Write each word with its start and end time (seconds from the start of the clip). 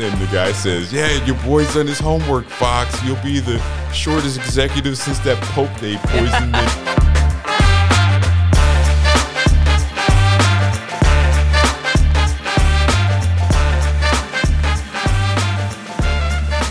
then 0.00 0.18
the 0.18 0.26
guy 0.26 0.50
says, 0.52 0.92
"Yeah, 0.92 1.10
your 1.26 1.36
boy's 1.44 1.74
done 1.74 1.86
his 1.86 1.98
homework, 1.98 2.48
Fox. 2.48 3.02
You'll 3.04 3.22
be 3.22 3.38
the 3.38 3.60
shortest 3.92 4.38
executive 4.38 4.96
since 4.96 5.18
that 5.20 5.38
Pope 5.52 5.68
they 5.78 5.96
poisoned." 5.96 6.56
it." 6.56 7.00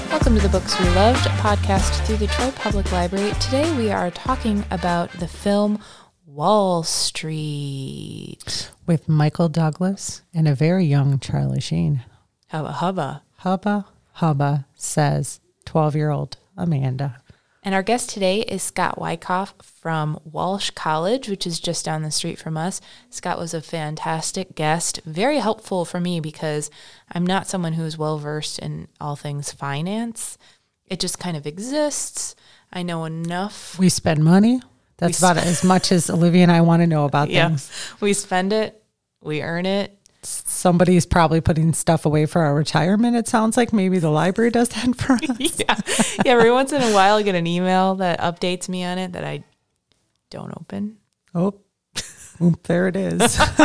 Welcome 0.09 0.35
to 0.35 0.41
the 0.41 0.49
Books 0.49 0.79
We 0.79 0.89
Loved 0.89 1.25
podcast 1.41 2.05
through 2.05 2.17
the 2.17 2.27
Troy 2.27 2.51
Public 2.55 2.91
Library. 2.91 3.31
Today 3.39 3.71
we 3.77 3.91
are 3.91 4.09
talking 4.09 4.65
about 4.71 5.11
the 5.19 5.27
film 5.27 5.79
Wall 6.25 6.83
Street. 6.83 8.71
with 8.87 9.07
Michael 9.07 9.49
Douglas 9.49 10.23
and 10.33 10.47
a 10.47 10.55
very 10.55 10.83
young 10.83 11.19
Charlie 11.19 11.59
Sheen. 11.59 12.01
Hubba 12.49 12.71
hubba. 12.73 13.23
Hubba 13.37 13.85
Hubba 14.13 14.65
says 14.75 15.39
12 15.65 15.95
year 15.95 16.09
old 16.09 16.37
Amanda. 16.57 17.21
And 17.61 17.75
our 17.75 17.83
guest 17.83 18.09
today 18.09 18.39
is 18.41 18.63
Scott 18.63 18.99
Wyckoff 18.99 19.53
from 19.61 20.17
Walsh 20.23 20.71
College, 20.71 21.27
which 21.27 21.45
is 21.45 21.59
just 21.59 21.83
down 21.85 22.03
the 22.03 22.09
street 22.11 22.39
from 22.39 22.55
us. 22.57 22.79
Scott 23.09 23.37
was 23.37 23.53
a 23.53 23.61
fantastic 23.61 24.55
guest, 24.55 25.01
very 25.05 25.39
helpful 25.39 25.83
for 25.85 25.99
me 25.99 26.19
because 26.21 26.71
I'm 27.11 27.25
not 27.25 27.47
someone 27.47 27.73
who 27.73 27.83
is 27.83 27.97
well 27.97 28.17
versed 28.17 28.59
in 28.59 28.87
all 28.99 29.15
things 29.17 29.51
finance. 29.51 30.37
It 30.87 30.99
just 30.99 31.19
kind 31.19 31.35
of 31.37 31.45
exists. 31.45 32.33
I 32.71 32.81
know 32.81 33.03
enough. 33.05 33.77
We 33.77 33.89
spend 33.89 34.23
money. 34.23 34.61
That's 34.97 35.21
We 35.21 35.27
about 35.27 35.43
as 35.43 35.63
much 35.63 35.91
as 35.91 36.09
Olivia 36.09 36.43
and 36.43 36.51
I 36.51 36.61
want 36.61 36.81
to 36.81 36.87
know 36.87 37.05
about 37.05 37.29
Yeah. 37.29 37.49
things. 37.49 37.69
We 37.99 38.13
spend 38.13 38.53
it, 38.53 38.81
we 39.21 39.41
earn 39.41 39.65
it. 39.65 39.98
Somebody's 40.21 41.05
probably 41.05 41.39
putting 41.41 41.73
stuff 41.73 42.05
away 42.05 42.25
for 42.25 42.41
our 42.41 42.53
retirement. 42.53 43.15
It 43.15 43.27
sounds 43.27 43.55
like 43.55 43.71
maybe 43.71 43.99
the 43.99 44.09
library 44.09 44.51
does 44.51 44.69
that 44.69 44.95
for 44.95 45.13
us. 45.29 45.39
yeah. 45.39 45.75
yeah. 46.25 46.31
Every 46.33 46.51
once 46.51 46.73
in 46.73 46.81
a 46.81 46.93
while, 46.93 47.15
I 47.17 47.23
get 47.23 47.35
an 47.35 47.47
email 47.47 47.95
that 47.95 48.19
updates 48.19 48.67
me 48.67 48.83
on 48.83 48.97
it 48.97 49.13
that 49.13 49.23
I 49.23 49.43
don't 50.29 50.51
open. 50.59 50.97
Oh, 51.33 51.53
Oop, 52.41 52.63
there 52.63 52.87
it 52.87 52.95
is. 52.95 53.19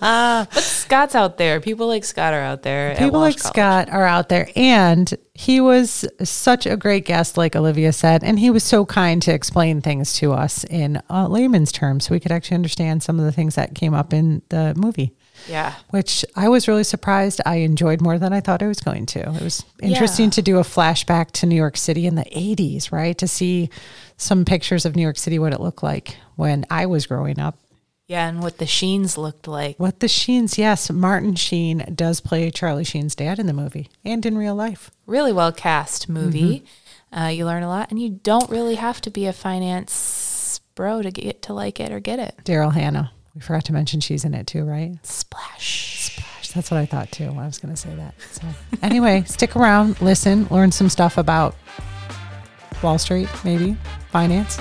but 0.00 0.48
Scott's 0.54 1.14
out 1.14 1.36
there. 1.36 1.60
People 1.60 1.86
like 1.88 2.04
Scott 2.04 2.32
are 2.32 2.40
out 2.40 2.62
there. 2.62 2.96
People 2.96 3.20
like 3.20 3.36
College. 3.36 3.54
Scott 3.54 3.90
are 3.90 4.06
out 4.06 4.30
there. 4.30 4.48
And 4.56 5.12
he 5.34 5.60
was 5.60 6.06
such 6.22 6.64
a 6.64 6.76
great 6.76 7.04
guest, 7.04 7.36
like 7.36 7.54
Olivia 7.54 7.92
said. 7.92 8.24
And 8.24 8.38
he 8.38 8.48
was 8.48 8.64
so 8.64 8.86
kind 8.86 9.20
to 9.22 9.32
explain 9.32 9.82
things 9.82 10.14
to 10.14 10.32
us 10.32 10.64
in 10.64 11.02
uh, 11.10 11.28
layman's 11.28 11.72
terms 11.72 12.06
so 12.06 12.14
we 12.14 12.20
could 12.20 12.32
actually 12.32 12.54
understand 12.54 13.02
some 13.02 13.18
of 13.18 13.26
the 13.26 13.32
things 13.32 13.56
that 13.56 13.74
came 13.74 13.92
up 13.92 14.14
in 14.14 14.40
the 14.48 14.72
movie. 14.76 15.12
Yeah. 15.48 15.74
which 15.90 16.24
I 16.36 16.48
was 16.48 16.66
really 16.68 16.84
surprised 16.84 17.40
I 17.44 17.56
enjoyed 17.56 18.00
more 18.00 18.18
than 18.18 18.32
I 18.32 18.40
thought 18.40 18.62
I 18.62 18.66
was 18.68 18.80
going 18.80 19.06
to. 19.06 19.20
It 19.20 19.42
was 19.42 19.64
interesting 19.82 20.26
Yeah. 20.26 20.30
to 20.30 20.42
do 20.42 20.58
a 20.58 20.62
flashback 20.62 21.30
to 21.32 21.46
New 21.46 21.56
York 21.56 21.76
City 21.76 22.06
in 22.06 22.14
the 22.14 22.24
80s, 22.32 22.90
right? 22.92 23.16
To 23.18 23.28
see 23.28 23.70
some 24.16 24.44
pictures 24.44 24.84
of 24.86 24.96
New 24.96 25.02
York 25.02 25.18
City, 25.18 25.38
what 25.38 25.52
it 25.52 25.60
looked 25.60 25.82
like 25.82 26.16
when 26.36 26.64
I 26.70 26.86
was 26.86 27.06
growing 27.06 27.38
up. 27.38 27.58
Yeah. 28.06 28.28
And 28.28 28.42
what 28.42 28.58
the 28.58 28.66
Sheens 28.66 29.16
looked 29.16 29.48
like. 29.48 29.78
What 29.78 30.00
the 30.00 30.08
Sheens, 30.08 30.58
yes, 30.58 30.90
Martin 30.90 31.34
Sheen 31.36 31.92
does 31.94 32.20
play 32.20 32.50
Charlie 32.50 32.84
Sheen's 32.84 33.14
dad 33.14 33.38
in 33.38 33.46
the 33.46 33.52
movie 33.54 33.88
and 34.04 34.24
in 34.26 34.36
real 34.36 34.54
life. 34.54 34.90
Really 35.06 35.32
well 35.32 35.52
cast 35.52 36.08
movie. 36.08 36.60
Mm-hmm. 36.60 37.18
Uh, 37.18 37.28
you 37.28 37.46
learn 37.46 37.62
a 37.62 37.68
lot, 37.68 37.90
and 37.90 38.02
you 38.02 38.10
don't 38.10 38.50
really 38.50 38.74
have 38.74 39.00
to 39.02 39.10
be 39.10 39.26
a 39.26 39.32
finance 39.32 40.60
bro 40.74 41.00
to 41.00 41.10
get 41.12 41.42
to 41.42 41.52
like 41.54 41.78
it 41.80 41.92
or 41.92 42.00
get 42.00 42.18
it. 42.18 42.34
Daryl 42.44 42.72
Hannah. 42.72 43.12
We 43.34 43.40
forgot 43.40 43.64
to 43.64 43.72
mention 43.72 44.00
she's 44.00 44.24
in 44.24 44.32
it 44.32 44.46
too, 44.46 44.64
right? 44.64 44.94
Splash. 45.04 46.10
Splash. 46.12 46.48
That's 46.50 46.70
what 46.70 46.78
I 46.78 46.86
thought 46.86 47.10
too. 47.10 47.24
I 47.36 47.46
was 47.46 47.58
going 47.58 47.74
to 47.74 47.80
say 47.80 47.92
that. 47.96 48.14
So, 48.30 48.42
anyway, 48.80 49.24
stick 49.26 49.56
around, 49.56 50.00
listen, 50.00 50.46
learn 50.50 50.70
some 50.70 50.88
stuff 50.88 51.18
about 51.18 51.56
Wall 52.80 52.96
Street, 52.98 53.28
maybe 53.44 53.76
finance, 54.10 54.60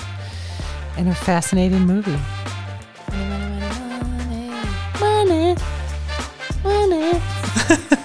and 0.98 1.08
a 1.08 1.14
fascinating 1.14 1.82
movie. 1.82 2.20
Money, 3.12 4.56
money, 5.00 5.56
money, 5.56 5.56
money. 6.64 7.22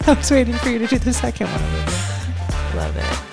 I 0.07 0.15
was 0.17 0.31
waiting 0.31 0.55
for 0.57 0.69
you 0.69 0.81
to 0.81 0.87
do 0.87 0.99
the 0.99 1.13
second 1.15 1.47
one, 1.47 1.63
Olivia. 1.63 2.77
Love 2.77 2.97
it. 2.97 3.28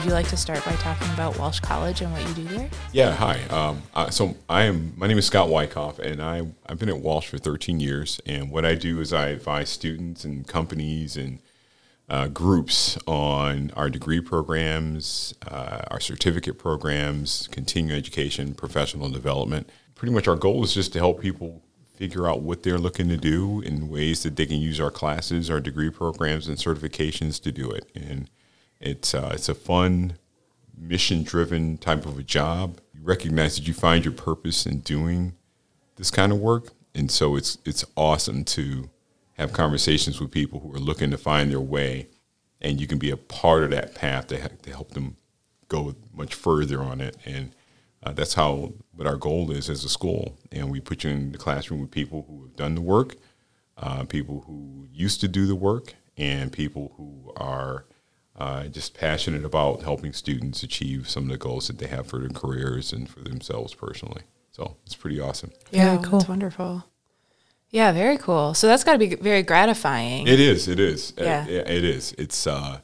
Would 0.00 0.06
you 0.06 0.14
like 0.14 0.28
to 0.28 0.36
start 0.38 0.64
by 0.64 0.72
talking 0.76 1.12
about 1.12 1.38
Walsh 1.38 1.60
College 1.60 2.00
and 2.00 2.10
what 2.10 2.26
you 2.26 2.32
do 2.32 2.44
there? 2.44 2.70
Yeah, 2.90 3.12
hi. 3.12 3.38
Um, 3.50 3.82
so 4.10 4.34
I 4.48 4.62
am. 4.62 4.94
My 4.96 5.06
name 5.06 5.18
is 5.18 5.26
Scott 5.26 5.50
Wyckoff, 5.50 5.98
and 5.98 6.22
I 6.22 6.46
I've 6.64 6.78
been 6.78 6.88
at 6.88 7.00
Walsh 7.00 7.28
for 7.28 7.36
13 7.36 7.80
years. 7.80 8.18
And 8.24 8.50
what 8.50 8.64
I 8.64 8.76
do 8.76 8.98
is 9.00 9.12
I 9.12 9.26
advise 9.26 9.68
students 9.68 10.24
and 10.24 10.48
companies 10.48 11.18
and 11.18 11.40
uh, 12.08 12.28
groups 12.28 12.96
on 13.06 13.72
our 13.76 13.90
degree 13.90 14.22
programs, 14.22 15.34
uh, 15.46 15.82
our 15.90 16.00
certificate 16.00 16.58
programs, 16.58 17.46
continuing 17.52 17.94
education, 17.94 18.54
professional 18.54 19.10
development. 19.10 19.68
Pretty 19.96 20.14
much, 20.14 20.26
our 20.26 20.34
goal 20.34 20.64
is 20.64 20.72
just 20.72 20.94
to 20.94 20.98
help 20.98 21.20
people 21.20 21.60
figure 21.94 22.26
out 22.26 22.40
what 22.40 22.62
they're 22.62 22.78
looking 22.78 23.10
to 23.10 23.18
do 23.18 23.60
in 23.60 23.90
ways 23.90 24.22
that 24.22 24.36
they 24.36 24.46
can 24.46 24.62
use 24.62 24.80
our 24.80 24.90
classes, 24.90 25.50
our 25.50 25.60
degree 25.60 25.90
programs, 25.90 26.48
and 26.48 26.56
certifications 26.56 27.38
to 27.42 27.52
do 27.52 27.70
it. 27.70 27.84
And 27.94 28.30
it's 28.80 29.14
uh, 29.14 29.30
it's 29.34 29.48
a 29.48 29.54
fun 29.54 30.14
mission 30.76 31.22
driven 31.22 31.78
type 31.78 32.06
of 32.06 32.18
a 32.18 32.22
job. 32.22 32.80
You 32.94 33.02
recognize 33.02 33.56
that 33.56 33.68
you 33.68 33.74
find 33.74 34.04
your 34.04 34.14
purpose 34.14 34.66
in 34.66 34.80
doing 34.80 35.34
this 35.96 36.10
kind 36.10 36.32
of 36.32 36.38
work. 36.38 36.68
And 36.94 37.10
so 37.10 37.36
it's 37.36 37.58
it's 37.64 37.84
awesome 37.96 38.44
to 38.44 38.90
have 39.34 39.52
conversations 39.52 40.20
with 40.20 40.30
people 40.30 40.60
who 40.60 40.74
are 40.74 40.80
looking 40.80 41.10
to 41.10 41.18
find 41.18 41.50
their 41.50 41.60
way 41.60 42.08
and 42.60 42.80
you 42.80 42.86
can 42.86 42.98
be 42.98 43.10
a 43.10 43.16
part 43.16 43.62
of 43.62 43.70
that 43.70 43.94
path 43.94 44.26
to, 44.28 44.48
to 44.48 44.70
help 44.70 44.92
them 44.92 45.16
go 45.68 45.94
much 46.12 46.34
further 46.34 46.82
on 46.82 47.00
it. 47.00 47.16
And 47.24 47.54
uh, 48.02 48.12
that's 48.12 48.34
how 48.34 48.72
what 48.94 49.06
our 49.06 49.16
goal 49.16 49.50
is 49.50 49.70
as 49.70 49.84
a 49.84 49.88
school. 49.88 50.38
And 50.52 50.70
we 50.70 50.80
put 50.80 51.04
you 51.04 51.10
in 51.10 51.32
the 51.32 51.38
classroom 51.38 51.80
with 51.80 51.90
people 51.90 52.24
who 52.28 52.42
have 52.42 52.56
done 52.56 52.74
the 52.74 52.80
work, 52.80 53.16
uh, 53.76 54.04
people 54.04 54.44
who 54.46 54.88
used 54.92 55.20
to 55.20 55.28
do 55.28 55.46
the 55.46 55.54
work, 55.54 55.94
and 56.16 56.52
people 56.52 56.92
who 56.96 57.32
are 57.36 57.86
uh, 58.36 58.64
just 58.68 58.94
passionate 58.94 59.44
about 59.44 59.82
helping 59.82 60.12
students 60.12 60.62
achieve 60.62 61.08
some 61.08 61.24
of 61.24 61.28
the 61.30 61.36
goals 61.36 61.66
that 61.66 61.78
they 61.78 61.86
have 61.86 62.06
for 62.06 62.18
their 62.18 62.28
careers 62.30 62.92
and 62.92 63.08
for 63.08 63.20
themselves 63.20 63.74
personally. 63.74 64.22
So 64.52 64.76
it's 64.86 64.94
pretty 64.94 65.20
awesome. 65.20 65.50
Yeah, 65.70 65.96
Very 65.96 66.04
cool. 66.08 66.18
that's 66.18 66.28
wonderful. 66.28 66.84
Yeah, 67.70 67.92
very 67.92 68.18
cool. 68.18 68.54
So 68.54 68.66
that's 68.66 68.82
got 68.82 68.92
to 68.94 68.98
be 68.98 69.14
very 69.14 69.42
gratifying. 69.42 70.26
It 70.26 70.40
is. 70.40 70.66
It 70.68 70.80
is. 70.80 71.12
Uh, 71.18 71.24
Yeah. 71.24 71.46
it- 71.46 71.68
it 71.70 71.84
is. 71.84 72.12
It's. 72.18 72.46
Uh, 72.46 72.80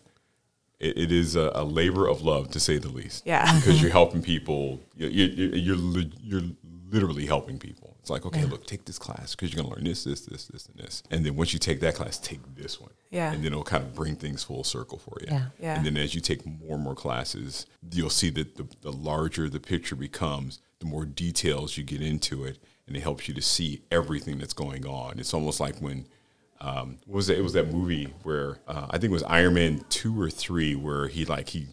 it, 0.79 0.97
it 0.99 1.13
is 1.13 1.35
a, 1.37 1.51
a 1.55 1.65
labor 1.65 2.07
of 2.07 2.21
love, 2.23 2.51
to 2.51 2.61
say 2.61 2.77
the 2.79 2.91
least. 2.91 3.27
Yeah. 3.27 3.53
Because 3.57 3.81
you're 3.83 3.91
helping 4.03 4.23
people. 4.23 4.79
You, 4.97 5.09
you, 5.09 5.25
you- 5.25 5.75
you're 5.77 6.05
you're 6.23 6.51
literally 6.91 7.27
helping 7.27 7.59
people. 7.59 7.96
It's 8.07 8.11
like, 8.13 8.25
okay, 8.25 8.45
look, 8.45 8.65
take 8.69 8.85
this 8.85 9.01
class 9.01 9.35
because 9.35 9.53
you're 9.53 9.65
gonna 9.65 9.75
learn 9.75 9.83
this, 9.83 10.05
this, 10.05 10.27
this, 10.27 10.47
this, 10.47 10.67
and 10.67 10.77
this. 10.77 11.03
And 11.11 11.27
then 11.27 11.35
once 11.35 11.53
you 11.53 11.59
take 11.59 11.81
that 11.81 11.97
class, 11.97 12.19
take 12.19 12.39
this 12.55 12.81
one. 12.81 12.93
Yeah. 13.11 13.33
And 13.33 13.43
then 13.43 13.51
it'll 13.51 13.65
kind 13.65 13.83
of 13.83 13.97
bring 13.97 14.15
things 14.15 14.45
full 14.45 14.63
circle 14.63 14.99
for 14.99 15.19
you. 15.23 15.27
Yeah. 15.29 15.47
Yeah. 15.59 15.77
And 15.77 15.85
then 15.85 15.97
as 15.97 16.15
you 16.15 16.21
take 16.21 16.47
more 16.47 16.77
and 16.77 16.85
more 16.85 16.95
classes, 16.95 17.67
you'll 17.91 18.11
see 18.11 18.31
that 18.31 18.55
the, 18.55 18.69
the 18.83 18.93
larger 18.93 19.49
the 19.49 19.59
picture 19.59 19.97
becomes, 19.97 20.61
the 20.79 20.87
more 20.87 21.05
details 21.05 21.77
you 21.77 21.83
get 21.83 22.01
into 22.01 22.45
it, 22.45 22.59
and 22.87 22.97
it 22.97 23.03
helps 23.03 23.27
you 23.27 23.35
to 23.35 23.43
see 23.43 23.83
everything 23.91 24.39
that's 24.39 24.53
going 24.53 24.87
on. 24.87 25.19
It's 25.19 25.35
almost 25.35 25.59
like 25.59 25.81
when 25.81 26.07
um, 26.61 26.99
what 27.07 27.17
was 27.17 27.29
it? 27.29 27.39
It 27.39 27.43
was 27.43 27.55
that 27.55 27.73
movie 27.73 28.15
where 28.23 28.59
uh, 28.69 28.87
I 28.89 28.99
think 28.99 29.11
it 29.11 29.15
was 29.15 29.25
Iron 29.25 29.55
Man 29.55 29.85
two 29.89 30.21
or 30.21 30.31
three, 30.31 30.77
where 30.77 31.09
he 31.09 31.25
like 31.25 31.49
he 31.49 31.67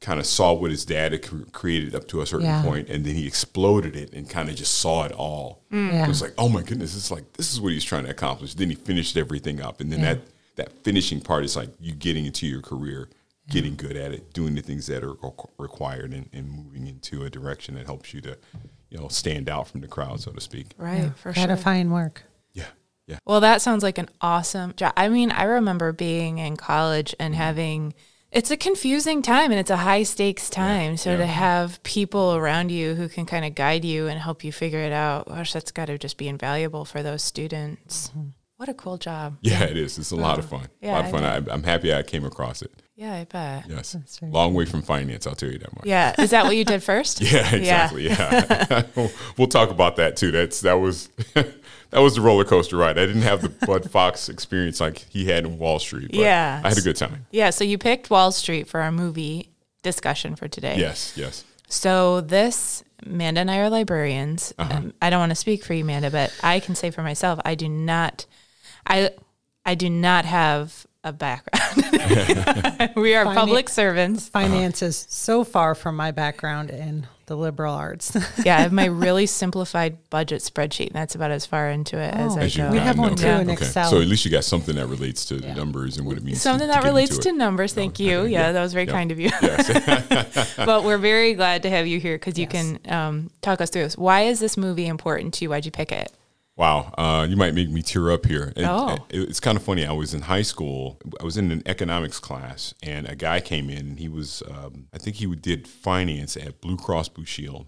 kind 0.00 0.20
of 0.20 0.26
saw 0.26 0.52
what 0.52 0.70
his 0.70 0.84
dad 0.84 1.12
had 1.12 1.26
cr- 1.26 1.50
created 1.52 1.94
up 1.94 2.06
to 2.08 2.20
a 2.20 2.26
certain 2.26 2.46
Yeah. 2.46 2.62
point, 2.62 2.88
and 2.88 3.04
then 3.04 3.14
he 3.14 3.26
exploded 3.26 3.96
it 3.96 4.12
and 4.12 4.28
kind 4.28 4.48
of 4.48 4.54
just 4.54 4.74
saw 4.78 5.04
it 5.04 5.12
all. 5.12 5.64
Yeah. 5.70 6.04
It 6.04 6.08
was 6.08 6.22
like, 6.22 6.34
oh 6.38 6.48
my 6.48 6.62
goodness, 6.62 6.96
it's 6.96 7.10
like 7.10 7.32
this 7.32 7.52
is 7.52 7.60
what 7.60 7.72
he's 7.72 7.84
trying 7.84 8.04
to 8.04 8.10
accomplish. 8.10 8.54
Then 8.54 8.70
he 8.70 8.76
finished 8.76 9.16
everything 9.16 9.60
up, 9.60 9.80
and 9.80 9.90
then 9.90 10.02
that 10.02 10.20
that 10.56 10.72
finishing 10.84 11.20
part 11.20 11.44
is 11.44 11.56
like 11.56 11.70
you 11.80 11.92
getting 11.92 12.26
into 12.26 12.46
your 12.46 12.60
career, 12.60 13.08
getting 13.50 13.74
good 13.76 13.96
at 13.96 14.12
it, 14.12 14.32
doing 14.32 14.54
the 14.54 14.62
things 14.62 14.86
that 14.86 15.02
are 15.02 15.14
requ- 15.14 15.50
required, 15.58 16.12
and, 16.12 16.28
and 16.32 16.50
moving 16.50 16.86
into 16.86 17.24
a 17.24 17.30
direction 17.30 17.74
that 17.74 17.86
helps 17.86 18.12
you 18.14 18.20
to, 18.20 18.36
you 18.90 18.98
know, 18.98 19.08
stand 19.08 19.48
out 19.48 19.68
from 19.68 19.80
the 19.80 19.88
crowd, 19.88 20.20
so 20.20 20.30
to 20.32 20.40
speak. 20.40 20.74
right, 20.76 21.12
for 21.16 21.32
sure. 21.32 21.44
Gratifying 21.46 21.90
work. 21.90 22.22
Yeah, 22.52 22.66
yeah. 23.06 23.18
Well, 23.24 23.40
that 23.40 23.62
sounds 23.62 23.82
like 23.82 23.98
an 23.98 24.08
awesome 24.20 24.74
job. 24.76 24.92
I 24.96 25.08
mean, 25.08 25.32
I 25.32 25.44
remember 25.44 25.92
being 25.92 26.38
in 26.38 26.56
college 26.56 27.14
and 27.18 27.34
mm-hmm. 27.34 27.42
having 27.42 27.94
it's 28.30 28.50
a 28.50 28.56
confusing 28.56 29.22
time 29.22 29.50
and 29.50 29.58
it's 29.58 29.70
a 29.70 29.76
high 29.76 30.02
stakes 30.02 30.50
time. 30.50 30.96
so 30.96 31.16
to 31.16 31.26
have 31.26 31.82
people 31.82 32.34
around 32.34 32.70
you 32.70 32.94
who 32.94 33.08
can 33.08 33.26
kind 33.26 33.44
of 33.44 33.54
guide 33.54 33.84
you 33.84 34.06
and 34.06 34.20
help 34.20 34.44
you 34.44 34.52
figure 34.52 34.80
it 34.80 34.92
out, 34.92 35.28
gosh, 35.28 35.52
that's 35.52 35.70
got 35.70 35.86
to 35.86 35.98
just 35.98 36.16
be 36.16 36.28
invaluable 36.28 36.84
for 36.84 37.02
those 37.02 37.22
students. 37.22 38.08
Mm-hmm. 38.08 38.28
What 38.58 38.68
a 38.68 38.74
cool 38.74 38.98
job. 38.98 39.38
Yeah, 39.40 39.62
it 39.62 39.76
is. 39.76 39.98
It's 39.98 40.10
a 40.10 40.16
lot 40.16 40.40
of 40.40 40.52
um, 40.52 40.60
fun. 40.60 40.68
Yeah, 40.80 40.90
a 40.90 40.94
lot 40.94 41.04
of 41.04 41.10
fun. 41.12 41.24
I, 41.24 41.36
I'm 41.52 41.62
happy 41.62 41.94
I 41.94 42.02
came 42.02 42.24
across 42.24 42.60
it. 42.60 42.72
Yeah, 42.96 43.14
I 43.14 43.24
bet. 43.24 43.66
Yes. 43.68 43.96
Long 44.20 44.52
way 44.52 44.64
from 44.64 44.82
finance, 44.82 45.28
I'll 45.28 45.36
tell 45.36 45.48
you 45.48 45.58
that 45.58 45.72
much. 45.76 45.86
Yeah. 45.86 46.20
Is 46.20 46.30
that 46.30 46.44
what 46.44 46.56
you 46.56 46.64
did 46.64 46.82
first? 46.82 47.20
Yeah, 47.28 47.54
exactly. 47.54 48.08
Yeah, 48.08 48.82
we'll 49.38 49.46
talk 49.46 49.70
about 49.70 49.94
that 49.96 50.16
too. 50.16 50.32
That's 50.32 50.60
that 50.62 50.74
was 50.74 51.08
that 51.90 52.00
was 52.00 52.14
the 52.14 52.20
roller 52.20 52.44
coaster 52.44 52.76
ride. 52.76 52.98
I 52.98 53.06
didn't 53.06 53.22
have 53.22 53.42
the 53.42 53.48
Bud 53.66 53.90
Fox 53.90 54.28
experience 54.28 54.80
like 54.80 54.98
he 55.10 55.26
had 55.26 55.44
in 55.44 55.58
Wall 55.58 55.78
Street. 55.78 56.08
But 56.10 56.20
Yeah. 56.20 56.60
I 56.64 56.68
had 56.68 56.78
a 56.78 56.82
good 56.82 56.96
time. 56.96 57.26
Yeah. 57.30 57.50
So 57.50 57.64
you 57.64 57.78
picked 57.78 58.10
Wall 58.10 58.30
Street 58.32 58.68
for 58.68 58.80
our 58.80 58.92
movie 58.92 59.50
discussion 59.82 60.36
for 60.36 60.48
today. 60.48 60.76
Yes, 60.78 61.12
yes. 61.16 61.44
So 61.68 62.20
this, 62.20 62.82
Amanda 63.04 63.40
and 63.42 63.50
I 63.50 63.58
are 63.58 63.70
librarians. 63.70 64.52
Uh-huh. 64.58 64.74
Um, 64.76 64.94
I 65.00 65.10
don't 65.10 65.20
want 65.20 65.30
to 65.30 65.36
speak 65.36 65.64
for 65.64 65.74
you, 65.74 65.82
Amanda, 65.84 66.10
but 66.10 66.32
I 66.42 66.60
can 66.60 66.74
say 66.74 66.90
for 66.90 67.02
myself, 67.02 67.40
I 67.44 67.54
do 67.54 67.68
not, 67.68 68.26
I, 68.86 69.10
I 69.64 69.74
do 69.74 69.88
not 69.90 70.24
have 70.24 70.86
a 71.04 71.12
background. 71.12 72.92
we 72.96 73.14
are 73.14 73.24
Finan- 73.26 73.34
public 73.34 73.68
servants. 73.68 74.28
Finance 74.28 74.82
is 74.82 75.06
so 75.08 75.44
far 75.44 75.74
from 75.74 75.94
my 75.96 76.10
background 76.10 76.70
in 76.70 77.06
the 77.28 77.36
liberal 77.36 77.74
arts. 77.74 78.16
Yeah, 78.44 78.56
I 78.56 78.60
have 78.60 78.72
my 78.72 78.86
really 78.86 79.26
simplified 79.26 79.98
budget 80.10 80.42
spreadsheet, 80.42 80.86
and 80.88 80.94
that's 80.94 81.14
about 81.14 81.30
as 81.30 81.44
far 81.46 81.70
into 81.70 81.96
it 81.98 82.12
as 82.14 82.36
Oh. 82.36 82.40
I 82.40 82.44
As 82.44 82.56
go. 82.56 82.70
We 82.70 82.78
have 82.78 82.98
one 82.98 83.12
okay, 83.12 83.22
too 83.22 83.28
in 83.28 83.50
okay. 83.50 83.52
Excel. 83.64 83.90
So 83.90 84.00
at 84.00 84.06
least 84.08 84.24
you 84.24 84.30
got 84.30 84.44
something 84.44 84.74
that 84.76 84.86
relates 84.86 85.24
to 85.26 85.36
the 85.36 85.54
numbers 85.54 85.96
and 85.98 86.06
what 86.06 86.16
it 86.16 86.24
means. 86.24 86.40
Something 86.42 86.66
to 86.68 86.72
that 86.72 86.82
get 86.82 86.88
relates 86.88 87.18
to 87.18 87.28
it. 87.28 87.34
numbers. 87.36 87.72
Thank 87.74 87.98
you. 88.00 88.18
okay, 88.20 88.32
Yeah, 88.32 88.46
yeah, 88.46 88.52
that 88.52 88.62
was 88.62 88.72
very 88.72 88.86
yeah. 88.86 88.92
kind 88.92 89.10
of 89.12 89.20
you. 89.20 89.30
Yes. 89.42 90.54
but 90.56 90.84
we're 90.84 90.98
very 90.98 91.34
glad 91.34 91.62
to 91.64 91.70
have 91.70 91.86
you 91.86 92.00
here 92.00 92.16
because 92.16 92.38
you 92.38 92.46
Yes. 92.50 92.78
can 92.82 92.92
um, 92.92 93.30
talk 93.42 93.60
us 93.60 93.70
through 93.70 93.82
this. 93.84 93.96
Why 93.96 94.22
is 94.22 94.40
this 94.40 94.56
movie 94.56 94.86
important 94.86 95.34
to 95.34 95.44
you? 95.44 95.50
Why'd 95.50 95.64
you 95.64 95.70
pick 95.70 95.92
it? 95.92 96.10
Wow, 96.58 96.92
uh, 96.98 97.24
you 97.30 97.36
might 97.36 97.54
make 97.54 97.70
me 97.70 97.82
tear 97.82 98.10
up 98.10 98.26
here. 98.26 98.52
It- 98.56 98.64
Oh. 98.66 98.94
it- 99.10 99.28
it's 99.28 99.38
kind 99.38 99.56
of 99.56 99.62
funny. 99.62 99.86
I 99.86 99.92
was 99.92 100.12
in 100.12 100.22
high 100.22 100.42
school. 100.42 100.98
I 101.20 101.24
was 101.24 101.36
in 101.36 101.52
an 101.52 101.62
economics 101.66 102.18
class, 102.18 102.74
and 102.82 103.08
a 103.08 103.14
guy 103.14 103.38
came 103.40 103.70
in. 103.70 103.78
And 103.90 103.98
he 104.00 104.08
was, 104.08 104.42
um, 104.50 104.88
I 104.92 104.98
think 104.98 105.16
he 105.16 105.26
did 105.36 105.68
finance 105.68 106.36
at 106.36 106.60
Blue 106.60 106.76
Cross 106.76 107.10
Blue 107.10 107.24
Shield, 107.24 107.66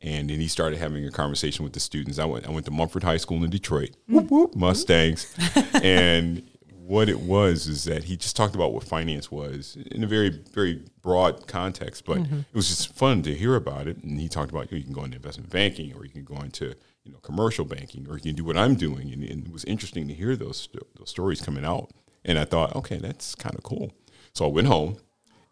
and 0.00 0.30
then 0.30 0.38
he 0.40 0.46
started 0.46 0.78
having 0.78 1.04
a 1.04 1.10
conversation 1.10 1.64
with 1.64 1.72
the 1.72 1.80
students. 1.80 2.20
I 2.20 2.24
went, 2.24 2.46
I 2.46 2.50
went 2.50 2.66
to 2.66 2.70
Mumford 2.70 3.02
High 3.02 3.16
School 3.16 3.42
in 3.42 3.50
Detroit. 3.50 3.90
Whoop 4.06 4.30
whoop, 4.30 4.54
Mustangs, 4.54 5.26
and 5.82 6.44
what 6.86 7.08
it 7.08 7.20
was 7.20 7.66
is 7.68 7.84
that 7.84 8.04
he 8.04 8.16
just 8.16 8.34
talked 8.36 8.54
about 8.54 8.72
what 8.72 8.82
finance 8.84 9.30
was 9.30 9.76
in 9.92 10.02
a 10.02 10.06
very, 10.08 10.28
very 10.52 10.82
broad 11.02 11.46
context, 11.48 12.04
but 12.04 12.18
it 12.18 12.44
was 12.54 12.68
just 12.68 12.92
fun 12.94 13.22
to 13.22 13.34
hear 13.34 13.54
about 13.56 13.86
it. 13.88 14.02
And 14.04 14.20
he 14.20 14.28
talked 14.28 14.50
about 14.50 14.70
you, 14.70 14.76
know, 14.76 14.78
you 14.78 14.84
can 14.84 14.92
go 14.92 15.04
into 15.04 15.16
investment 15.16 15.50
banking, 15.50 15.92
or 15.94 16.04
you 16.04 16.10
can 16.10 16.24
go 16.24 16.36
into 16.40 16.74
you 17.10 17.14
know 17.16 17.20
commercial 17.20 17.64
banking, 17.64 18.06
or 18.08 18.14
you 18.14 18.22
can 18.22 18.34
do 18.36 18.44
what 18.44 18.56
I'm 18.56 18.76
doing. 18.76 19.12
And, 19.12 19.24
and 19.24 19.46
it 19.46 19.52
was 19.52 19.64
interesting 19.64 20.06
to 20.08 20.14
hear 20.14 20.36
those 20.36 20.68
those 20.96 21.10
stories 21.10 21.40
coming 21.40 21.64
out. 21.64 21.90
And 22.24 22.38
I 22.38 22.44
thought, 22.44 22.76
okay, 22.76 22.98
that's 22.98 23.34
kind 23.34 23.56
of 23.56 23.64
cool. 23.64 23.92
So 24.32 24.44
I 24.44 24.48
went 24.48 24.68
home, 24.68 24.98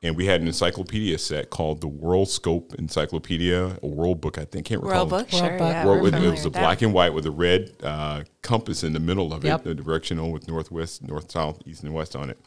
and 0.03 0.17
we 0.17 0.27
had 0.27 0.41
an 0.41 0.47
encyclopedia 0.47 1.19
set 1.19 1.51
called 1.51 1.81
the 1.81 1.89
World 1.89 2.29
Scope 2.29 2.75
Encyclopedia, 2.75 3.79
a 3.83 3.87
World 3.87 4.21
Book. 4.21 4.39
I 4.39 4.45
think 4.45 4.67
can't 4.67 4.83
recall. 4.83 5.07
World 5.07 5.11
Book, 5.11 5.33
World 5.33 5.45
sure. 5.45 5.59
Yeah, 5.59 5.85
we're 5.85 6.07
it, 6.07 6.15
it 6.15 6.31
was 6.31 6.45
a 6.45 6.51
black 6.51 6.83
and 6.83 6.93
white 6.95 7.13
with 7.13 7.27
a 7.27 7.31
red 7.33 7.73
uh, 7.83 8.23
compass 8.43 8.85
in 8.85 8.93
the 8.93 9.01
middle 9.01 9.33
of 9.33 9.45
Yep. 9.45 9.61
it, 9.61 9.65
the 9.65 9.75
directional 9.75 10.31
with 10.31 10.47
northwest, 10.47 11.03
north, 11.03 11.31
south, 11.33 11.61
east, 11.67 11.83
and 11.83 11.93
west 11.93 12.15
on 12.15 12.31
it. 12.31 12.39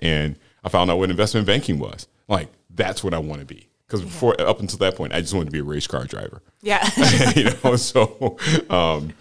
And 0.00 0.36
I 0.62 0.68
found 0.68 0.90
out 0.90 0.98
what 0.98 1.08
investment 1.08 1.46
banking 1.46 1.78
was. 1.78 2.06
Like 2.28 2.50
that's 2.68 3.02
what 3.02 3.14
I 3.14 3.18
want 3.18 3.40
to 3.40 3.46
be. 3.46 3.67
Because 3.88 4.02
before, 4.02 4.38
up 4.38 4.60
until 4.60 4.78
that 4.80 4.96
point, 4.96 5.14
I 5.14 5.22
just 5.22 5.32
wanted 5.32 5.46
to 5.46 5.50
be 5.50 5.60
a 5.60 5.64
race 5.64 5.86
car 5.86 6.04
driver. 6.04 6.42
Yeah. 6.60 6.86
you 7.34 7.48
know, 7.64 7.76
so 7.76 8.36
um, 8.68 9.14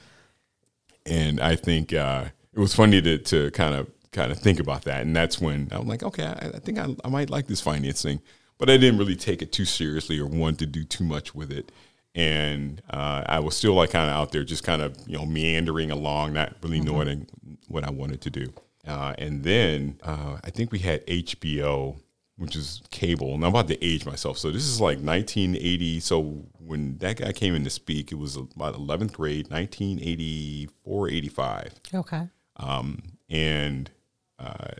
and 1.07 1.39
I 1.39 1.55
think 1.55 1.93
uh, 1.93 2.25
it 2.53 2.59
was 2.59 2.75
funny 2.75 3.01
to 3.01 3.17
to 3.17 3.51
kind 3.51 3.75
of 3.75 3.89
kind 4.11 4.31
of 4.31 4.39
think 4.39 4.59
about 4.59 4.83
that, 4.83 5.01
and 5.01 5.15
that's 5.15 5.39
when 5.39 5.69
I'm 5.71 5.87
like, 5.87 6.03
okay, 6.03 6.25
I, 6.25 6.51
I 6.55 6.59
think 6.59 6.79
I, 6.79 6.87
I 7.03 7.09
might 7.09 7.29
like 7.29 7.47
this 7.47 7.61
financing, 7.61 8.21
but 8.57 8.69
I 8.69 8.77
didn't 8.77 8.99
really 8.99 9.15
take 9.15 9.41
it 9.41 9.51
too 9.51 9.65
seriously 9.65 10.19
or 10.19 10.25
want 10.25 10.59
to 10.59 10.65
do 10.65 10.83
too 10.83 11.03
much 11.03 11.33
with 11.33 11.51
it, 11.51 11.71
and 12.15 12.81
uh, 12.89 13.23
I 13.25 13.39
was 13.39 13.55
still 13.55 13.73
like 13.73 13.91
kind 13.91 14.09
of 14.09 14.15
out 14.15 14.31
there, 14.31 14.43
just 14.43 14.63
kind 14.63 14.81
of 14.81 14.97
you 15.07 15.17
know 15.17 15.25
meandering 15.25 15.91
along, 15.91 16.33
not 16.33 16.55
really 16.61 16.81
knowing 16.81 17.27
what 17.67 17.83
I 17.83 17.91
wanted 17.91 18.21
to 18.21 18.29
do, 18.29 18.53
uh, 18.87 19.13
and 19.17 19.43
then 19.43 19.99
uh, 20.03 20.37
I 20.43 20.49
think 20.49 20.71
we 20.71 20.79
had 20.79 21.05
HBO 21.07 21.97
which 22.37 22.55
is 22.55 22.81
cable. 22.91 23.33
And 23.33 23.43
I'm 23.43 23.49
about 23.49 23.67
to 23.67 23.83
age 23.83 24.05
myself. 24.05 24.37
So 24.37 24.51
this 24.51 24.63
is 24.63 24.79
like 24.79 24.99
1980. 24.99 25.99
So 25.99 26.45
when 26.59 26.97
that 26.99 27.17
guy 27.17 27.31
came 27.33 27.55
in 27.55 27.63
to 27.63 27.69
speak, 27.69 28.11
it 28.11 28.15
was 28.15 28.35
about 28.35 28.75
11th 28.75 29.13
grade, 29.13 29.49
1984, 29.49 31.09
85. 31.09 31.73
okay. 31.95 32.29
Um, 32.57 33.03
and 33.29 33.91
uh, 34.39 34.71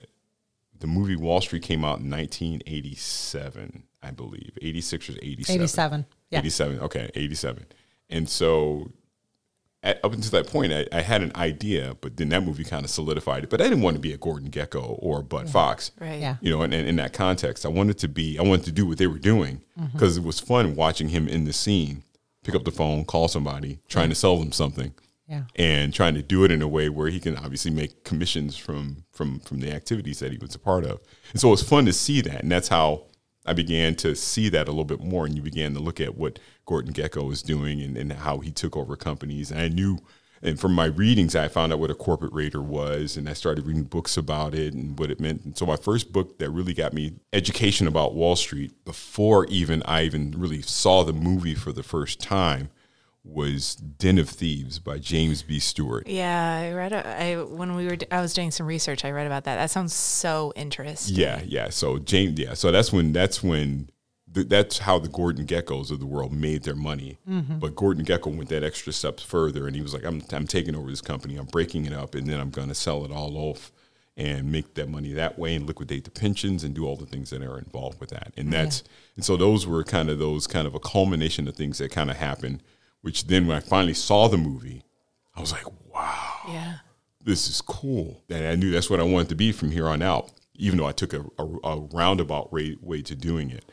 the 0.80 0.88
movie 0.88 1.16
Wall 1.16 1.42
Street 1.42 1.64
came 1.64 1.84
out 1.84 2.00
in 2.00 2.10
1987, 2.10 3.84
I 4.02 4.12
believe. 4.12 4.58
86 4.62 5.10
or 5.10 5.14
87. 5.22 5.62
87. 5.62 6.06
Yeah. 6.30 6.40
87. 6.40 6.80
Okay, 6.80 7.12
87. 7.14 7.66
And 8.10 8.30
so 8.30 8.92
at, 9.88 10.04
up 10.04 10.14
until 10.14 10.32
that 10.32 10.48
point, 10.48 10.74
I, 10.74 10.86
I 10.92 11.02
had 11.02 11.22
an 11.22 11.32
idea, 11.36 11.96
but 12.02 12.18
then 12.18 12.30
that 12.30 12.44
movie 12.44 12.64
kind 12.64 12.84
of 12.84 12.92
solidified 12.92 13.44
it. 13.46 13.50
But 13.50 13.62
I 13.62 13.66
didn't 13.66 13.82
want 13.82 13.96
to 13.96 14.02
be 14.02 14.12
a 14.12 14.18
Gordon 14.18 14.52
Gekko 14.52 14.98
or 15.00 15.22
a 15.22 15.24
Bud 15.24 15.50
Fox 15.50 15.92
right. 16.00 16.20
Yeah. 16.20 16.36
you 16.42 16.52
know, 16.52 16.62
and, 16.62 16.74
and 16.74 16.88
in 16.88 16.98
that 16.98 17.14
context, 17.14 17.66
I 17.66 17.70
wanted 17.70 17.98
to 18.00 18.08
be, 18.08 18.38
I 18.38 18.42
wanted 18.44 18.66
to 18.66 18.72
do 18.72 18.86
what 18.86 18.98
they 18.98 19.08
were 19.08 19.20
doing 19.20 19.62
mm-hmm. 19.80 19.94
because 19.94 20.18
it 20.18 20.24
was 20.24 20.40
fun 20.40 20.76
watching 20.76 21.10
him 21.10 21.28
in 21.28 21.46
the 21.46 21.54
scene, 21.54 22.04
pick 22.44 22.54
up 22.54 22.66
the 22.66 22.72
phone, 22.72 23.06
call 23.06 23.28
somebody, 23.28 23.80
trying 23.88 24.10
to 24.10 24.16
sell 24.16 24.38
them 24.38 24.52
something, 24.52 24.94
Yeah. 25.28 25.44
and 25.56 25.94
trying 25.94 26.16
to 26.16 26.22
do 26.22 26.44
it 26.44 26.52
in 26.52 26.62
a 26.62 26.68
way 26.68 26.90
where 26.90 27.10
he 27.10 27.20
can 27.20 27.38
obviously 27.38 27.72
make 27.72 28.04
commissions 28.04 28.58
from 28.58 29.06
from 29.12 29.40
from 29.40 29.60
the 29.60 29.72
activities 29.72 30.20
that 30.20 30.32
he 30.32 30.38
was 30.38 30.54
a 30.56 30.60
part 30.60 30.84
of. 30.86 31.00
And 31.32 31.42
so 31.42 31.48
it 31.48 31.52
was 31.52 31.64
fun 31.64 31.86
to 31.86 31.94
see 31.94 32.22
that, 32.22 32.42
and 32.44 32.52
that's 32.52 32.68
how 32.68 33.07
I 33.48 33.54
began 33.54 33.96
to 33.96 34.16
see 34.16 34.50
that 34.50 34.68
a 34.68 34.72
little 34.72 34.86
bit 34.86 35.02
more. 35.02 35.26
And 35.26 35.36
you 35.36 35.42
began 35.42 35.74
to 35.74 35.80
look 35.80 36.00
at 36.00 36.18
what 36.18 36.40
Gordon 36.66 36.94
Gekko 36.94 37.28
was 37.28 37.42
doing 37.42 37.82
and, 37.82 37.98
and 37.98 38.14
how 38.14 38.40
he 38.40 38.52
took 38.52 38.76
over 38.76 38.96
companies. 38.96 39.50
And 39.50 39.60
I 39.60 39.70
knew, 39.70 40.00
and 40.42 40.60
from 40.60 40.74
my 40.74 40.86
readings, 40.86 41.36
I 41.36 41.48
found 41.48 41.74
out 41.74 41.80
what 41.80 41.90
a 41.90 41.96
corporate 41.96 42.34
raider 42.34 42.62
was, 42.62 43.18
and 43.18 43.28
I 43.28 43.34
started 43.34 43.66
reading 43.66 43.84
books 43.84 44.18
about 44.18 44.54
it 44.54 44.74
and 44.74 45.00
what 45.00 45.10
it 45.10 45.20
meant. 45.20 45.46
And 45.46 45.58
so 45.58 45.66
my 45.66 45.78
first 45.78 46.12
book 46.12 46.38
that 46.40 46.50
really 46.52 46.74
got 46.74 46.94
me 46.94 47.14
education 47.34 47.88
about 47.88 48.14
Wall 48.14 48.36
Street 48.36 48.86
before 48.86 49.46
even 49.46 49.82
I 49.84 50.04
even 50.04 50.32
really 50.32 50.62
saw 50.62 51.04
the 51.04 51.14
movie 51.14 51.56
for 51.56 51.72
the 51.72 51.84
first 51.84 52.20
time 52.20 52.70
was 53.28 53.76
Den 53.76 54.18
of 54.18 54.30
Thieves 54.30 54.80
by 54.80 54.98
James 54.98 55.44
B. 55.44 55.60
Stewart. 55.60 56.08
Yeah, 56.08 56.56
I 56.56 56.74
read. 56.74 56.94
A, 56.94 57.08
I 57.08 57.36
when 57.44 57.76
we 57.76 57.88
were, 57.88 57.98
I 58.12 58.22
was 58.22 58.34
doing 58.34 58.52
some 58.52 58.66
research. 58.66 59.06
I 59.06 59.12
read 59.12 59.28
about 59.28 59.44
that. 59.44 59.58
That 59.58 59.70
sounds 59.70 59.94
so 59.94 60.54
interesting. 60.56 61.16
Yeah, 61.16 61.42
yeah. 61.46 61.70
So 61.70 62.00
James, 62.00 62.40
yeah. 62.40 62.54
So 62.54 62.72
that's 62.72 62.92
when 62.92 63.14
that's 63.14 63.44
when 63.44 63.90
th- 64.34 64.50
that's 64.50 64.80
how 64.80 65.00
the 65.00 65.10
Gordon 65.10 65.46
Gekkos 65.46 65.92
of 65.92 66.00
the 66.00 66.06
world 66.06 66.32
made 66.32 66.64
their 66.64 66.76
money. 66.76 67.18
Mm-hmm. 67.30 67.60
But 67.60 67.76
Gordon 67.76 68.06
Gekko 68.06 68.36
went 68.36 68.50
that 68.50 68.64
extra 68.64 68.94
step 68.94 69.20
further, 69.20 69.68
and 69.68 69.76
he 69.76 69.82
was 69.82 69.94
like, 69.94 70.06
"I'm 70.06 70.24
I'm 70.32 70.48
taking 70.48 70.76
over 70.76 70.90
this 70.90 71.02
company. 71.02 71.36
I'm 71.38 71.46
breaking 71.46 71.86
it 71.86 71.94
up, 71.94 72.16
and 72.16 72.28
then 72.28 72.40
I'm 72.40 72.50
going 72.50 72.70
to 72.70 72.76
sell 72.76 73.06
it 73.06 73.12
all 73.12 73.38
off." 73.38 73.72
And 74.20 74.52
make 74.52 74.74
that 74.74 74.90
money 74.90 75.14
that 75.14 75.38
way, 75.38 75.54
and 75.54 75.68
liquidate 75.68 76.04
the 76.04 76.10
pensions, 76.10 76.64
and 76.64 76.74
do 76.74 76.88
all 76.88 76.96
the 76.96 77.06
things 77.06 77.30
that 77.30 77.44
are 77.44 77.60
involved 77.60 78.00
with 78.00 78.10
that. 78.10 78.34
And 78.36 78.52
that's 78.52 78.84
and 79.16 79.24
so 79.24 79.38
those 79.38 79.68
were 79.68 79.84
kind 79.84 80.10
of 80.10 80.18
those 80.18 80.48
kind 80.48 80.66
of 80.66 80.74
a 80.74 80.80
culmination 80.80 81.48
of 81.48 81.56
things 81.56 81.78
that 81.78 81.92
kind 81.92 82.10
of 82.10 82.18
happened. 82.18 82.64
Which 83.02 83.28
then, 83.28 83.48
when 83.48 83.58
I 83.58 83.60
finally 83.62 83.94
saw 83.94 84.28
the 84.28 84.38
movie, 84.38 84.84
I 85.36 85.40
was 85.42 85.52
like, 85.52 85.66
"Wow, 85.94 86.40
Yeah. 86.50 86.78
this 87.24 87.48
is 87.48 87.62
cool. 87.62 88.24
And 88.30 88.46
I 88.46 88.56
knew 88.56 88.72
that's 88.72 88.90
what 88.90 89.00
I 89.00 89.04
wanted 89.04 89.30
to 89.30 89.36
be 89.36 89.52
from 89.52 89.72
here 89.72 89.88
on 89.88 90.02
out, 90.02 90.32
even 90.56 90.78
though 90.78 90.86
I 90.88 90.92
took 90.94 91.14
a, 91.14 91.24
a, 91.38 91.46
a 91.64 91.80
roundabout 91.94 92.52
way, 92.52 92.76
way 92.82 93.02
to 93.04 93.16
doing 93.16 93.52
it. 93.52 93.66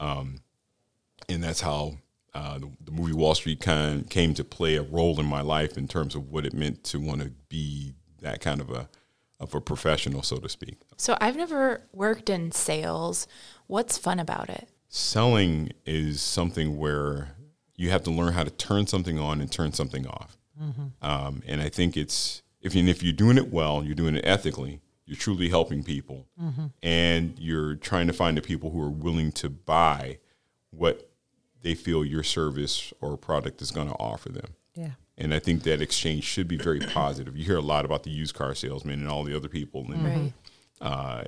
Um, 0.00 0.40
and 1.28 1.42
that's 1.42 1.60
how 1.60 1.98
uh, 2.34 2.58
the, 2.58 2.70
the 2.84 2.90
movie 2.90 3.12
Wall 3.12 3.34
Street 3.34 3.60
kind 3.60 4.08
came 4.10 4.34
to 4.34 4.44
play 4.44 4.74
a 4.76 4.82
role 4.82 5.18
in 5.20 5.26
my 5.26 5.40
life 5.40 5.78
in 5.78 5.86
terms 5.88 6.14
of 6.14 6.30
what 6.30 6.44
it 6.44 6.52
meant 6.52 6.82
to 6.84 6.98
want 6.98 7.22
to 7.22 7.30
be 7.48 7.94
that 8.20 8.40
kind 8.40 8.60
of 8.60 8.70
a 8.70 8.88
of 9.40 9.54
a 9.54 9.60
professional, 9.60 10.22
so 10.22 10.38
to 10.38 10.48
speak. 10.48 10.78
So 10.96 11.16
I've 11.20 11.36
never 11.36 11.82
worked 11.92 12.30
in 12.30 12.52
sales. 12.52 13.26
What's 13.66 13.98
fun 13.98 14.18
about 14.20 14.48
it? 14.48 14.68
Selling 14.88 15.72
is 15.84 16.20
something 16.22 16.78
where 16.78 17.34
you 17.76 17.90
have 17.90 18.02
to 18.04 18.10
learn 18.10 18.32
how 18.34 18.44
to 18.44 18.50
turn 18.50 18.86
something 18.86 19.18
on 19.18 19.40
and 19.40 19.50
turn 19.50 19.72
something 19.72 20.06
off. 20.06 20.36
Um, 21.02 21.42
and 21.46 21.60
I 21.60 21.68
think 21.68 21.96
it's 21.96 22.42
if 22.60 22.74
you, 22.74 22.86
if 22.86 23.02
you're 23.02 23.12
doing 23.12 23.36
it 23.36 23.52
well, 23.52 23.82
you're 23.84 23.94
doing 23.96 24.14
it 24.16 24.24
ethically. 24.26 24.80
You're 25.06 25.18
truly 25.18 25.50
helping 25.50 25.82
people, 25.82 26.26
and 26.82 27.34
you're 27.38 27.74
trying 27.74 28.06
to 28.06 28.12
find 28.14 28.38
the 28.38 28.42
people 28.42 28.70
who 28.70 28.80
are 28.80 28.88
willing 28.90 29.32
to 29.32 29.50
buy 29.50 30.18
what 30.70 31.10
they 31.62 31.74
feel 31.74 32.04
your 32.04 32.22
service 32.22 32.92
or 33.02 33.16
product 33.18 33.60
is 33.60 33.70
going 33.70 33.88
to 33.88 33.94
offer 33.94 34.30
them. 34.30 34.54
Yeah. 34.74 34.92
And 35.18 35.34
I 35.34 35.38
think 35.40 35.62
that 35.64 35.80
exchange 35.82 36.24
should 36.24 36.48
be 36.48 36.56
very 36.56 36.80
positive. 36.80 37.36
You 37.36 37.44
hear 37.44 37.56
a 37.58 37.60
lot 37.62 37.84
about 37.84 38.02
the 38.04 38.10
used 38.10 38.34
car 38.34 38.54
salesman 38.54 39.00
and 39.00 39.08
all 39.08 39.24
the 39.24 39.36
other 39.36 39.48
people, 39.48 39.84
and 39.92 40.04
Right. 40.04 40.32
uh, 40.80 41.24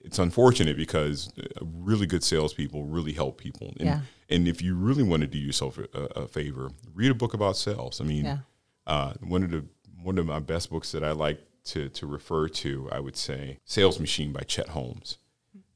it's 0.00 0.18
unfortunate 0.18 0.76
because 0.76 1.32
uh, 1.38 1.44
really 1.62 2.06
good 2.06 2.22
salespeople 2.24 2.84
really 2.84 3.12
help 3.12 3.38
people. 3.38 3.68
And, 3.78 3.86
Yeah. 3.86 4.00
And 4.30 4.48
if 4.48 4.62
you 4.62 4.74
really 4.74 5.02
want 5.02 5.20
to 5.22 5.26
do 5.26 5.38
yourself 5.38 5.78
a, 5.78 5.98
a 6.16 6.28
favor, 6.28 6.70
read 6.94 7.10
a 7.10 7.14
book 7.14 7.34
about 7.34 7.56
sales. 7.56 8.00
I 8.00 8.04
mean, 8.04 8.24
Yeah. 8.24 8.38
uh, 8.86 9.14
one 9.20 9.42
of 9.42 9.50
the 9.50 9.64
one 10.02 10.18
of 10.18 10.26
my 10.26 10.38
best 10.40 10.70
books 10.70 10.92
that 10.92 11.02
I 11.04 11.12
like 11.12 11.40
to 11.66 11.88
to 11.88 12.06
refer 12.06 12.48
to, 12.48 12.88
I 12.92 13.00
would 13.00 13.16
say 13.16 13.58
Sales 13.64 13.98
Machine 14.00 14.32
by 14.32 14.40
Chet 14.40 14.68
Holmes. 14.70 15.18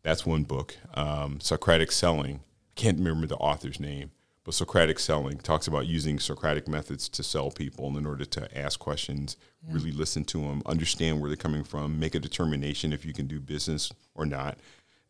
That's 0.03 0.25
one 0.27 0.45
book. 0.45 0.77
Um, 0.95 1.41
Socratic 1.41 1.91
Selling. 1.93 2.37
I 2.37 2.81
can't 2.81 2.99
remember 2.99 3.27
the 3.27 3.37
author's 3.37 3.81
name, 3.81 4.13
but 4.45 4.55
Socratic 4.55 4.99
Selling 4.99 5.39
talks 5.39 5.67
about 5.67 5.87
using 5.87 6.19
Socratic 6.21 6.69
methods 6.69 7.09
to 7.11 7.23
sell 7.23 7.51
people 7.51 7.97
in 7.99 8.07
order 8.07 8.25
to 8.25 8.59
ask 8.59 8.79
questions, 8.79 9.37
really 9.69 9.91
listen 9.93 10.25
to 10.27 10.39
them, 10.43 10.63
understand 10.65 11.21
where 11.21 11.29
they're 11.29 11.37
coming 11.37 11.65
from, 11.65 11.99
make 11.99 12.15
a 12.15 12.21
determination 12.21 12.93
if 12.93 13.05
you 13.05 13.13
can 13.13 13.27
do 13.27 13.41
business 13.41 13.91
or 14.15 14.25
not, 14.25 14.59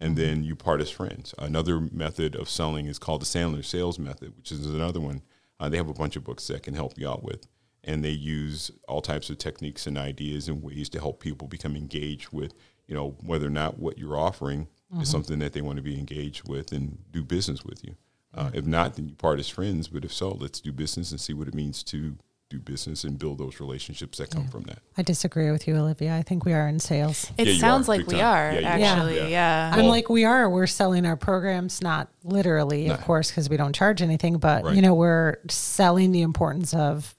and 0.01 0.17
then 0.17 0.45
you 0.45 0.55
part 0.55 0.81
as 0.81 0.91
friends. 0.91 1.35
Another 1.39 1.81
method 1.81 2.35
of 2.37 2.49
selling 2.49 2.87
is 2.87 2.99
called 2.99 3.23
the 3.23 3.27
Sandler 3.27 3.65
Sales 3.65 3.99
Method, 3.99 4.37
which 4.37 4.53
is 4.53 4.67
another 4.67 5.01
one. 5.01 5.23
Uh, 5.59 5.69
they 5.69 5.77
have 5.77 5.89
a 5.89 5.95
bunch 5.95 6.17
of 6.17 6.25
books 6.25 6.47
that 6.47 6.63
can 6.63 6.75
help 6.75 6.97
you 6.97 7.09
out 7.09 7.25
with, 7.25 7.47
and 7.83 8.05
they 8.05 8.11
use 8.11 8.71
all 8.87 9.01
types 9.01 9.29
of 9.29 9.39
techniques 9.39 9.87
and 9.87 9.99
ideas 9.99 10.49
and 10.49 10.63
ways 10.63 10.89
to 10.91 11.01
help 11.01 11.21
people 11.21 11.49
become 11.49 11.75
engaged 11.75 12.31
with, 12.33 12.55
you 12.87 12.95
know, 12.95 13.17
whether 13.25 13.47
or 13.47 13.51
not 13.51 13.79
what 13.79 13.99
you're 13.99 14.19
offering 14.19 14.69
is 15.01 15.11
something 15.11 15.39
that 15.41 15.53
they 15.53 15.61
want 15.61 15.77
to 15.77 15.83
be 15.83 15.99
engaged 15.99 16.49
with 16.49 16.73
and 16.73 16.99
do 17.11 17.23
business 17.23 17.65
with 17.65 17.85
you. 17.85 17.95
Uh, 18.35 18.51
if 18.55 18.65
not, 18.65 18.95
then 18.95 19.09
you 19.09 19.15
part 19.15 19.39
as 19.39 19.49
friends. 19.49 19.89
But 19.89 20.05
if 20.05 20.13
so, 20.13 20.31
let's 20.31 20.61
do 20.61 20.73
business 20.73 21.11
and 21.11 21.21
see 21.21 21.35
what 21.35 21.49
it 21.49 21.55
means 21.55 21.83
to 21.85 22.17
do 22.51 22.59
business 22.59 23.05
and 23.05 23.19
build 23.19 23.37
those 23.39 23.61
relationships 23.61 24.17
that 24.19 24.31
come 24.31 24.49
from 24.49 24.63
that. 24.65 24.79
I 24.97 25.03
disagree 25.03 25.51
with 25.51 25.69
you, 25.69 25.77
Olivia. 25.77 26.15
I 26.17 26.23
think 26.23 26.47
we 26.47 26.55
are 26.55 26.67
in 26.67 26.79
sales. 26.81 27.31
It 27.37 27.47
Yeah, 27.47 27.59
sounds 27.59 27.89
are, 27.89 27.97
like 27.99 28.07
we 28.07 28.15
time. 28.15 28.25
are 28.25 28.53
Yeah, 28.53 28.61
you 28.61 28.85
are. 28.85 28.89
actually. 28.89 29.17
Yeah. 29.19 29.27
Yeah. 29.29 29.71
I'm 29.75 29.81
Well- 29.83 29.89
like 29.91 30.09
we 30.09 30.25
are. 30.25 30.49
We're 30.49 30.67
selling 30.67 31.05
our 31.05 31.17
programs, 31.17 31.83
not 31.83 32.09
literally, 32.25 32.89
of 32.89 33.01
No. 33.01 33.05
course, 33.05 33.31
because 33.31 33.51
we 33.51 33.59
don't 33.59 33.75
charge 33.75 34.01
anything. 34.01 34.39
But 34.39 34.65
Right. 34.65 34.75
you 34.77 34.81
know, 34.81 34.95
we're 34.95 35.37
selling 35.51 36.13
the 36.13 36.23
importance 36.23 36.73
of 36.73 37.15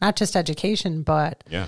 not 0.00 0.14
just 0.14 0.36
education, 0.36 1.02
but 1.02 1.42
Yeah. 1.50 1.66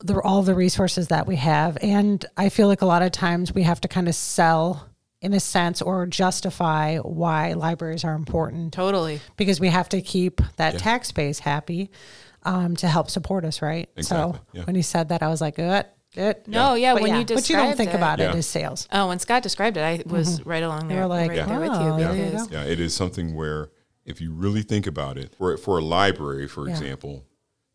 the, 0.00 0.20
all 0.22 0.42
the 0.42 0.56
resources 0.56 1.06
that 1.08 1.28
we 1.28 1.36
have. 1.36 1.78
And 1.80 2.24
I 2.36 2.48
feel 2.48 2.66
like 2.66 2.82
a 2.82 2.86
lot 2.86 3.02
of 3.02 3.12
times 3.12 3.54
we 3.54 3.62
have 3.62 3.80
to 3.82 3.88
kind 3.88 4.08
of 4.08 4.16
sell, 4.16 4.87
in 5.20 5.32
a 5.34 5.40
sense, 5.40 5.82
or 5.82 6.06
justify 6.06 6.98
why 6.98 7.52
libraries 7.54 8.04
are 8.04 8.14
important 8.14 8.72
Totally. 8.72 9.20
because 9.36 9.58
we 9.60 9.68
have 9.68 9.88
to 9.90 10.00
keep 10.00 10.40
that 10.56 10.78
tax 10.78 11.10
base 11.12 11.40
happy 11.40 11.90
um, 12.44 12.76
to 12.76 12.86
help 12.88 13.10
support 13.10 13.44
us, 13.44 13.60
right? 13.60 13.88
Exactly, 13.96 14.38
So 14.38 14.44
yeah. 14.52 14.64
when 14.64 14.76
he 14.76 14.82
said 14.82 15.08
that, 15.08 15.22
I 15.22 15.28
was 15.28 15.40
like, 15.40 15.56
good, 15.56 15.86
good. 16.14 16.36
No, 16.46 16.74
yeah. 16.74 16.94
But 16.94 17.02
when 17.02 17.16
you 17.16 17.24
described 17.24 17.42
but 17.42 17.48
you 17.50 17.56
don't 17.56 17.76
think 17.76 17.90
it- 17.90 17.96
about 17.96 18.20
it 18.20 18.32
as 18.34 18.46
sales. 18.46 18.86
Oh, 18.92 19.08
when 19.08 19.18
Scott 19.18 19.42
described 19.42 19.76
it, 19.76 19.80
I 19.82 20.02
was 20.08 20.44
right 20.46 20.62
along 20.62 20.86
there, 20.86 21.00
were 21.02 21.06
like, 21.08 21.30
right 21.30 21.46
there 21.48 21.60
with 21.60 21.70
oh, 21.72 21.96
you 21.98 22.04
there 22.04 22.14
you 22.26 22.32
go. 22.32 22.46
Yeah, 22.50 22.64
it 22.64 22.78
is 22.78 22.94
something 22.94 23.34
where 23.34 23.70
if 24.04 24.20
you 24.20 24.32
really 24.32 24.62
think 24.62 24.86
about 24.86 25.18
it, 25.18 25.34
for 25.36 25.56
for 25.56 25.78
a 25.78 25.82
library, 25.82 26.46
for 26.46 26.66
Yeah. 26.66 26.74
example, 26.74 27.24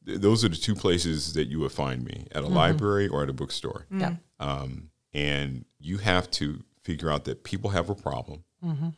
th- 0.05 0.19
those 0.21 0.45
are 0.45 0.49
the 0.49 0.55
two 0.55 0.75
places 0.75 1.33
that 1.33 1.47
you 1.49 1.59
would 1.59 1.73
find 1.73 2.05
me 2.05 2.25
at 2.31 2.37
a 2.43 2.45
Mm-hmm. 2.45 2.55
library 2.55 3.07
or 3.09 3.21
at 3.23 3.29
a 3.29 3.33
bookstore. 3.33 3.85
Yeah. 3.91 4.15
Um, 4.39 4.89
and 5.13 5.65
you 5.79 5.97
have 5.97 6.31
to 6.31 6.63
figure 6.83 7.09
out 7.11 7.25
that 7.25 7.43
people 7.43 7.71
have 7.71 7.89
a 7.89 7.95
problem, 7.95 8.43
Mm-hmm. 8.63 8.89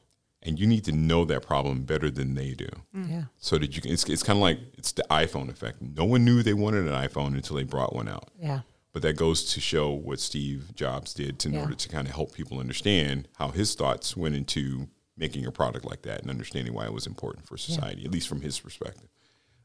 and 0.43 0.59
you 0.59 0.67
need 0.67 0.83
to 0.85 0.91
know 0.91 1.25
that 1.25 1.41
problem 1.41 1.83
better 1.83 2.11
than 2.11 2.35
they 2.35 2.53
do. 2.53 2.69
Yeah. 2.93 3.23
So 3.37 3.57
that 3.57 3.75
you 3.75 3.81
can, 3.81 3.91
it's, 3.91 4.03
it's 4.09 4.21
kind 4.23 4.37
of 4.37 4.41
like 4.41 4.59
it's 4.77 4.91
the 4.91 5.03
iPhone 5.09 5.49
effect. 5.49 5.81
No 5.81 6.05
one 6.05 6.23
knew 6.23 6.43
they 6.43 6.53
wanted 6.53 6.87
an 6.87 6.93
iPhone 6.93 7.33
until 7.35 7.55
they 7.55 7.63
brought 7.63 7.95
one 7.95 8.07
out. 8.07 8.29
Yeah. 8.39 8.59
But 8.93 9.01
that 9.01 9.17
goes 9.17 9.43
to 9.53 9.59
show 9.59 9.89
what 9.91 10.19
Steve 10.19 10.73
Jobs 10.75 11.13
did 11.13 11.39
to, 11.39 11.47
in 11.49 11.55
Yeah. 11.55 11.61
order 11.61 11.73
to 11.75 11.89
kind 11.89 12.07
of 12.07 12.13
help 12.13 12.33
people 12.33 12.59
understand 12.59 13.27
how 13.37 13.49
his 13.49 13.73
thoughts 13.75 14.15
went 14.15 14.35
into 14.35 14.87
making 15.17 15.45
a 15.45 15.51
product 15.51 15.83
like 15.85 16.03
that 16.03 16.21
and 16.21 16.29
understanding 16.29 16.73
why 16.73 16.85
it 16.85 16.93
was 16.93 17.07
important 17.07 17.45
for 17.47 17.57
society, 17.57 18.05
at 18.05 18.11
least 18.11 18.27
from 18.27 18.41
his 18.41 18.59
perspective. 18.59 19.09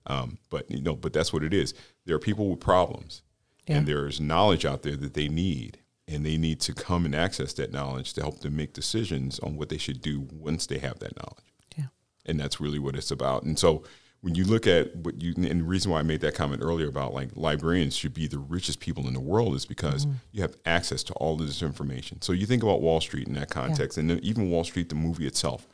Um, 0.07 0.39
but 0.49 0.71
you 0.71 0.81
know, 0.81 0.97
but 0.97 1.13
that's 1.13 1.33
what 1.33 1.43
it 1.45 1.53
is. 1.53 1.75
There 2.07 2.17
are 2.17 2.21
people 2.21 2.49
with 2.49 2.61
problems, 2.61 3.23
and 3.69 3.87
there's 3.87 4.19
knowledge 4.21 4.65
out 4.65 4.83
there 4.83 4.97
that 4.97 5.15
they 5.15 5.29
need, 5.29 5.79
and 6.11 6.27
they 6.27 6.37
need 6.37 6.61
to 6.61 6.75
come 6.75 7.05
and 7.05 7.15
access 7.15 7.53
that 7.55 7.73
knowledge 7.73 8.13
to 8.15 8.21
help 8.21 8.41
them 8.41 8.57
make 8.57 8.73
decisions 8.73 9.39
on 9.41 9.57
what 9.57 9.69
they 9.69 9.79
should 9.79 10.03
do 10.03 10.27
once 10.33 10.67
they 10.67 10.79
have 10.79 10.99
that 10.99 11.17
knowledge 11.17 11.55
Yeah. 11.77 11.87
and 12.27 12.39
that's 12.41 12.61
really 12.61 12.79
what 12.79 12.97
it's 12.97 13.11
about. 13.11 13.45
And 13.45 13.59
so 13.59 13.85
when 14.21 14.35
you 14.35 14.45
look 14.45 14.67
at 14.67 14.95
what 14.97 15.21
you 15.21 15.33
and 15.37 15.61
the 15.61 15.65
reason 15.65 15.91
why 15.91 16.01
I 16.01 16.03
made 16.03 16.21
that 16.21 16.35
comment 16.35 16.63
earlier 16.63 16.89
about 16.89 17.15
like 17.15 17.31
librarians 17.35 17.97
should 17.97 18.13
be 18.13 18.27
the 18.27 18.39
richest 18.39 18.81
people 18.81 19.07
in 19.07 19.15
the 19.15 19.21
world 19.21 19.55
is 19.55 19.65
because 19.65 20.05
mm-hmm. 20.05 20.17
you 20.33 20.43
have 20.43 20.57
access 20.67 21.03
to 21.05 21.13
all 21.15 21.41
of 21.41 21.47
this 21.47 21.63
information. 21.63 22.21
So 22.21 22.33
you 22.33 22.47
think 22.47 22.63
about 22.63 22.83
Wall 22.83 23.01
Street 23.01 23.27
in 23.27 23.35
that 23.35 23.51
context, 23.51 23.97
and 23.97 24.21
even 24.21 24.51
Wall 24.51 24.65
Street, 24.65 24.91
the 24.91 24.95
movie 24.95 25.27
itself, 25.27 25.67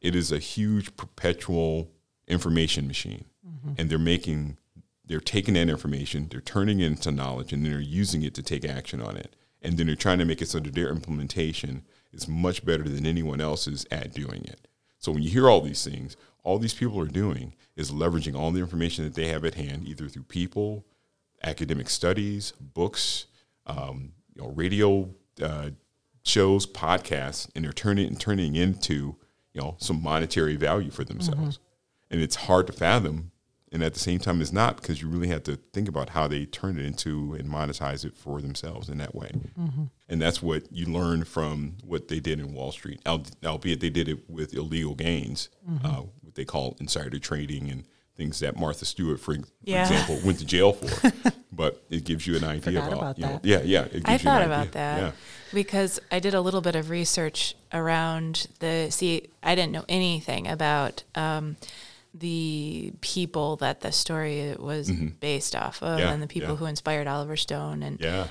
it 0.00 0.14
is 0.14 0.32
a 0.32 0.38
huge 0.38 0.94
perpetual 0.96 1.90
information 2.28 2.86
machine, 2.86 3.24
mm-hmm. 3.46 3.72
and 3.78 3.88
they're 3.88 3.98
making 3.98 4.58
they're 5.04 5.20
taking 5.20 5.54
that 5.54 5.68
information, 5.68 6.28
they're 6.30 6.40
turning 6.40 6.80
it 6.80 6.86
into 6.86 7.10
knowledge, 7.10 7.52
and 7.52 7.64
then 7.64 7.72
they're 7.72 7.80
using 7.80 8.22
it 8.22 8.34
to 8.34 8.42
take 8.42 8.64
action 8.64 9.00
on 9.00 9.16
it. 9.16 9.34
And 9.62 9.78
then 9.78 9.86
they're 9.86 9.96
trying 9.96 10.18
to 10.18 10.24
make 10.24 10.42
it 10.42 10.48
so 10.48 10.58
that 10.58 10.74
their 10.74 10.88
implementation 10.88 11.84
is 12.12 12.28
much 12.28 12.64
better 12.64 12.82
than 12.82 13.06
anyone 13.06 13.40
else's 13.40 13.86
at 13.90 14.12
doing 14.12 14.44
it. 14.44 14.68
So 14.98 15.12
when 15.12 15.22
you 15.22 15.30
hear 15.30 15.48
all 15.48 15.60
these 15.60 15.84
things, 15.84 16.16
all 16.44 16.58
these 16.58 16.74
people 16.74 17.00
are 17.00 17.06
doing 17.06 17.54
is 17.76 17.90
leveraging 17.90 18.36
all 18.36 18.50
the 18.50 18.60
information 18.60 19.04
that 19.04 19.14
they 19.14 19.28
have 19.28 19.44
at 19.44 19.54
hand, 19.54 19.86
either 19.86 20.08
through 20.08 20.24
people, 20.24 20.84
academic 21.42 21.88
studies, 21.88 22.52
books, 22.60 23.26
um, 23.66 24.12
you 24.34 24.42
know, 24.42 24.48
radio 24.48 25.08
uh, 25.42 25.70
shows, 26.24 26.66
podcasts, 26.66 27.48
and 27.54 27.64
they're 27.64 27.72
turning 27.72 28.06
and 28.06 28.20
turning 28.20 28.54
into 28.54 29.16
you 29.52 29.60
know 29.60 29.76
some 29.78 30.02
monetary 30.02 30.56
value 30.56 30.90
for 30.90 31.04
themselves. 31.04 31.58
And 32.10 32.20
it's 32.20 32.36
hard 32.36 32.66
to 32.66 32.72
fathom, 32.72 33.31
and 33.72 33.82
at 33.82 33.94
the 33.94 33.98
same 34.00 34.18
time, 34.18 34.40
it's 34.40 34.52
not 34.52 34.76
because 34.76 35.00
you 35.00 35.08
really 35.08 35.28
have 35.28 35.42
to 35.44 35.56
think 35.72 35.88
about 35.88 36.10
how 36.10 36.28
they 36.28 36.44
turn 36.44 36.78
it 36.78 36.84
into 36.84 37.34
and 37.34 37.48
monetize 37.48 38.04
it 38.04 38.14
for 38.14 38.40
themselves 38.40 38.88
in 38.88 38.98
that 38.98 39.14
way. 39.14 39.30
And 40.08 40.20
that's 40.20 40.42
what 40.42 40.70
you 40.70 40.86
learn 40.86 41.24
from 41.24 41.76
what 41.84 42.08
they 42.08 42.20
did 42.20 42.38
in 42.38 42.52
Wall 42.52 42.70
Street, 42.72 43.00
albeit 43.06 43.80
they 43.80 43.88
did 43.90 44.08
it 44.08 44.28
with 44.28 44.52
illegal 44.54 44.94
gains, 44.94 45.48
uh, 45.84 46.02
what 46.20 46.34
they 46.34 46.44
call 46.44 46.76
insider 46.80 47.18
trading 47.18 47.70
and 47.70 47.84
things 48.14 48.40
that 48.40 48.58
Martha 48.58 48.84
Stewart, 48.84 49.18
for, 49.20 49.34
for 49.36 49.40
Yeah. 49.64 49.82
example, 49.88 50.20
went 50.22 50.38
to 50.40 50.44
jail 50.44 50.74
for. 50.74 51.10
but 51.52 51.82
it 51.88 52.04
gives 52.04 52.26
you 52.26 52.36
an 52.36 52.44
idea 52.44 52.60
Forgot 52.82 52.86
about, 52.88 52.98
about 52.98 53.18
you 53.18 53.24
know, 53.24 53.32
that. 53.32 53.44
yeah, 53.46 53.62
yeah. 53.62 53.84
It 53.84 53.92
gives 53.92 54.08
I 54.08 54.12
you 54.12 54.18
thought 54.18 54.42
about 54.42 54.72
that 54.72 54.98
Yeah. 55.00 55.12
because 55.54 55.98
I 56.10 56.18
did 56.20 56.34
a 56.34 56.40
little 56.42 56.60
bit 56.60 56.76
of 56.76 56.90
research 56.90 57.54
around 57.72 58.48
the. 58.60 58.88
See, 58.90 59.28
I 59.42 59.54
didn't 59.54 59.72
know 59.72 59.86
anything 59.88 60.46
about 60.46 61.04
um, 61.14 61.56
the 62.14 62.92
people 63.00 63.56
that 63.56 63.80
the 63.80 63.90
story 63.92 64.54
was 64.58 64.90
based 64.90 65.56
off 65.56 65.82
of, 65.82 65.88
Mm-hmm. 65.98 65.98
Yeah, 66.00 66.12
and 66.12 66.22
the 66.22 66.26
people 66.26 66.50
yeah. 66.50 66.56
who 66.56 66.66
inspired 66.66 67.06
Oliver 67.06 67.36
Stone, 67.36 67.82
and 67.82 68.00
Yeah. 68.00 68.26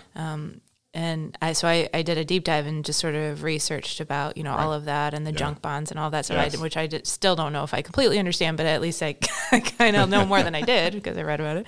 and 0.94 1.38
I 1.42 1.54
so 1.54 1.68
I, 1.68 1.90
I 1.94 2.02
did 2.02 2.18
a 2.18 2.26
deep 2.26 2.44
dive 2.44 2.68
and 2.68 2.84
just 2.84 3.00
sort 3.00 3.16
of 3.16 3.44
researched 3.44 4.00
about 4.02 4.36
you 4.38 4.44
know 4.44 4.52
all 4.54 4.70
Right. 4.72 4.76
of 4.76 4.86
that 4.86 5.14
and 5.14 5.26
the 5.26 5.32
Yeah. 5.32 5.38
junk 5.38 5.62
bonds 5.62 5.90
and 5.90 6.00
all 6.00 6.10
that 6.12 6.26
stuff, 6.26 6.38
Yes. 6.38 6.58
I, 6.58 6.62
which 6.62 6.78
I 6.78 6.88
did, 6.88 7.08
still 7.08 7.36
don't 7.36 7.54
know 7.54 7.64
if 7.64 7.74
I 7.74 7.82
completely 7.82 8.20
understand, 8.20 8.58
but 8.58 8.66
at 8.66 8.82
least 8.82 9.02
I, 9.02 9.14
kind 9.78 9.96
of 9.96 10.10
know 10.10 10.26
more 10.26 10.44
than 10.44 10.54
I 10.56 10.62
did 10.62 10.94
because 10.94 11.18
I 11.18 11.24
read 11.24 11.40
about 11.40 11.58
it. 11.58 11.68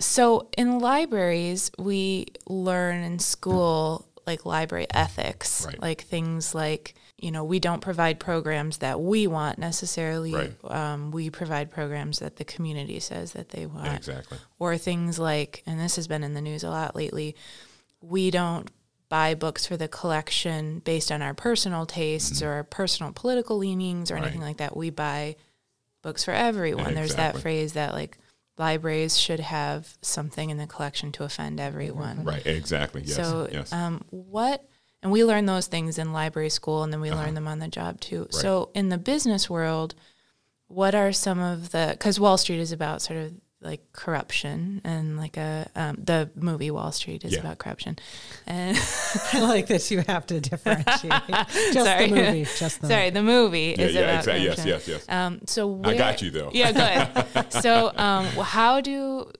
So 0.00 0.48
in 0.58 0.80
libraries, 0.80 1.70
we 1.78 2.26
learn 2.46 3.02
in 3.04 3.18
school 3.20 4.06
like 4.26 4.44
library 4.44 4.86
ethics, 4.92 5.64
Right. 5.66 5.80
like 5.80 6.02
things 6.02 6.54
like 6.54 6.94
you 7.22 7.30
know 7.30 7.44
we 7.44 7.60
don't 7.60 7.80
provide 7.80 8.18
programs 8.18 8.78
that 8.78 9.00
we 9.00 9.26
want 9.26 9.58
necessarily. 9.58 10.34
Right. 10.34 10.52
Um, 10.64 11.12
we 11.12 11.30
provide 11.30 11.70
programs 11.70 12.18
that 12.18 12.36
the 12.36 12.44
community 12.44 12.98
says 13.00 13.32
that 13.32 13.50
they 13.50 13.64
want 13.64 13.94
exactly. 13.94 14.38
or 14.58 14.76
things 14.76 15.18
like, 15.18 15.62
and 15.64 15.78
this 15.78 15.96
has 15.96 16.08
been 16.08 16.24
in 16.24 16.34
the 16.34 16.40
news 16.40 16.64
a 16.64 16.70
lot 16.70 16.96
lately, 16.96 17.36
we 18.00 18.30
don't 18.30 18.70
buy 19.08 19.34
books 19.34 19.66
for 19.66 19.76
the 19.76 19.88
collection 19.88 20.80
based 20.80 21.12
on 21.12 21.22
our 21.22 21.34
personal 21.34 21.86
tastes 21.86 22.42
or 22.42 22.50
our 22.50 22.64
personal 22.64 23.12
political 23.12 23.56
leanings 23.56 24.10
or 24.10 24.16
anything 24.16 24.40
Mm-hmm. 24.40 24.48
Like 24.48 24.56
that. 24.56 24.76
We 24.76 24.90
buy 24.90 25.36
books 26.02 26.24
for 26.24 26.32
everyone. 26.32 26.94
There's 26.94 27.14
that 27.14 27.38
phrase 27.38 27.74
that 27.74 27.92
like 27.92 28.18
libraries 28.58 29.18
should 29.18 29.40
have 29.40 29.96
something 30.02 30.50
in 30.50 30.56
the 30.56 30.66
collection 30.66 31.12
to 31.12 31.24
offend 31.24 31.60
everyone. 31.60 32.24
Right. 32.24 32.44
Exactly. 32.44 33.02
Yes. 33.04 33.16
So, 33.16 33.48
yes. 33.52 33.72
um, 33.72 34.02
what, 34.10 34.66
and 35.02 35.10
we 35.12 35.24
learn 35.24 35.46
those 35.46 35.66
things 35.66 35.98
in 35.98 36.12
library 36.12 36.50
school 36.50 36.82
and 36.82 36.92
then 36.92 37.00
we 37.00 37.10
Uh-huh. 37.10 37.22
learn 37.24 37.34
them 37.34 37.48
on 37.48 37.58
the 37.58 37.68
job 37.68 38.00
too. 38.00 38.28
So, 38.30 38.70
in 38.74 38.88
the 38.88 38.98
business 38.98 39.50
world, 39.50 39.94
what 40.68 40.94
are 40.94 41.12
some 41.12 41.38
of 41.40 41.70
the, 41.70 41.88
because 41.90 42.18
Wall 42.20 42.38
Street 42.38 42.60
is 42.60 42.72
about 42.72 43.02
sort 43.02 43.18
of 43.18 43.32
like 43.60 43.92
corruption 43.92 44.80
and 44.82 45.16
like 45.16 45.36
a, 45.36 45.68
um, 45.76 45.96
the 46.02 46.28
movie 46.34 46.70
Wall 46.72 46.90
Street 46.90 47.24
is 47.24 47.32
Yeah. 47.32 47.40
about 47.40 47.58
corruption. 47.58 47.96
And 48.46 48.76
I 49.32 49.40
like 49.40 49.68
this. 49.68 49.90
You 49.92 50.02
have 50.08 50.26
to 50.26 50.40
differentiate. 50.40 51.12
Just 51.72 51.74
Sorry. 51.86 52.08
the 52.08 52.14
movie. 52.16 52.44
Just 52.58 52.80
the 52.80 52.88
sorry, 52.88 53.10
the 53.10 53.22
movie 53.22 53.74
yeah. 53.78 53.84
is 53.84 53.94
Yeah. 53.94 54.00
about 54.00 54.18
Exactly. 54.18 54.44
Yes. 54.44 54.54
corruption. 54.64 54.68
Yes. 54.68 54.88
Yes. 54.88 55.08
Um, 55.08 55.40
so 55.46 55.80
I 55.84 55.96
got 55.96 56.22
you 56.22 56.30
though. 56.32 56.50
Yeah, 56.52 56.72
good. 56.72 57.52
so, 57.62 57.92
um, 57.96 58.26
how 58.26 58.80
do 58.80 59.30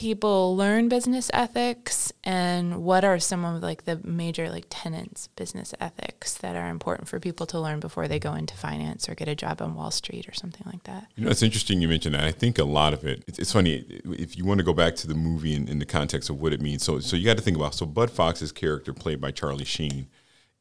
people 0.00 0.56
learn 0.56 0.88
business 0.88 1.30
ethics 1.34 2.10
and 2.24 2.82
what 2.82 3.04
are 3.04 3.18
some 3.18 3.44
of 3.44 3.62
like 3.62 3.84
the 3.84 4.00
major 4.02 4.48
like 4.48 4.64
tenants 4.70 5.26
business 5.36 5.74
ethics 5.78 6.38
that 6.38 6.56
are 6.56 6.70
important 6.70 7.06
for 7.06 7.20
people 7.20 7.44
to 7.44 7.60
learn 7.60 7.78
before 7.80 8.08
they 8.08 8.18
go 8.18 8.32
into 8.32 8.54
finance 8.56 9.10
or 9.10 9.14
get 9.14 9.28
a 9.28 9.34
job 9.34 9.60
on 9.60 9.74
Wall 9.74 9.90
Street 9.90 10.26
or 10.26 10.32
something 10.32 10.62
like 10.64 10.84
that? 10.84 11.06
You 11.16 11.24
know, 11.26 11.30
it's 11.30 11.42
interesting 11.42 11.82
you 11.82 11.88
mentioned 11.88 12.14
that. 12.14 12.24
I 12.24 12.32
think 12.32 12.58
a 12.58 12.64
lot 12.64 12.94
of 12.94 13.04
it. 13.04 13.22
It's, 13.26 13.38
it's 13.38 13.52
funny 13.52 13.84
if 14.06 14.38
you 14.38 14.46
want 14.46 14.56
to 14.56 14.64
go 14.64 14.72
back 14.72 14.96
to 14.96 15.06
the 15.06 15.14
movie 15.14 15.54
in, 15.54 15.68
in 15.68 15.78
the 15.78 15.84
context 15.84 16.30
of 16.30 16.40
what 16.40 16.54
it 16.54 16.62
means. 16.62 16.82
So, 16.82 16.98
so 17.00 17.14
you 17.14 17.26
got 17.26 17.36
to 17.36 17.42
think 17.42 17.58
about. 17.58 17.74
So, 17.74 17.84
Bud 17.84 18.10
Fox's 18.10 18.52
character, 18.52 18.94
played 18.94 19.20
by 19.20 19.32
Charlie 19.32 19.66
Sheen, 19.66 20.06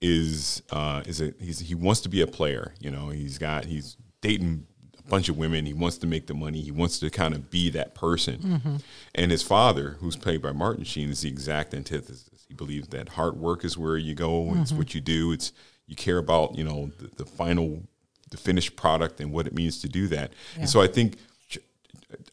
is 0.02 0.64
uh, 0.70 1.04
is 1.06 1.22
a 1.22 1.34
he's, 1.40 1.60
he 1.60 1.76
wants 1.76 2.02
to 2.02 2.10
be 2.10 2.20
a 2.20 2.28
player. 2.28 2.74
You 2.82 2.92
know, 2.92 3.08
he's 3.08 3.38
got 3.38 3.64
he's 3.64 3.96
dating 4.22 4.68
bunch 5.10 5.30
of 5.30 5.38
women. 5.38 5.66
He 5.66 5.74
wants 5.74 5.98
to 6.00 6.08
make 6.08 6.28
the 6.28 6.34
money. 6.34 6.62
He 6.62 6.72
wants 6.72 7.00
to 7.00 7.10
kind 7.10 7.34
of 7.34 7.50
be 7.50 7.70
that 7.72 7.96
person. 7.96 8.38
Mm-hmm. 8.38 8.76
And 9.16 9.32
his 9.32 9.44
father, 9.44 9.98
who's 10.00 10.16
played 10.16 10.42
by 10.42 10.52
Martin 10.52 10.84
Sheen, 10.84 11.10
is 11.10 11.22
the 11.22 11.30
exact 11.30 11.74
antithesis. 11.74 12.46
He 12.48 12.54
believes 12.54 12.88
that 12.90 13.10
hard 13.10 13.38
work 13.38 13.64
is 13.64 13.78
where 13.78 13.98
you 13.98 14.16
go. 14.16 14.46
Mm-hmm. 14.46 14.62
It's 14.62 14.72
what 14.72 14.94
you 14.96 15.02
do. 15.02 15.32
It's 15.32 15.52
you 15.88 15.96
care 15.96 16.18
about 16.18 16.56
you 16.56 16.64
know 16.64 16.92
the, 17.00 17.24
the, 17.24 17.26
final, 17.26 17.84
the 18.30 18.38
finished 18.38 18.76
product 18.76 19.20
and 19.20 19.32
what 19.32 19.48
it 19.48 19.54
means 19.54 19.82
to 19.82 19.90
do 19.90 20.08
that. 20.08 20.32
Yeah. 20.56 20.62
And 20.62 20.70
so 20.70 20.82
I 20.82 20.88
think, 20.88 21.18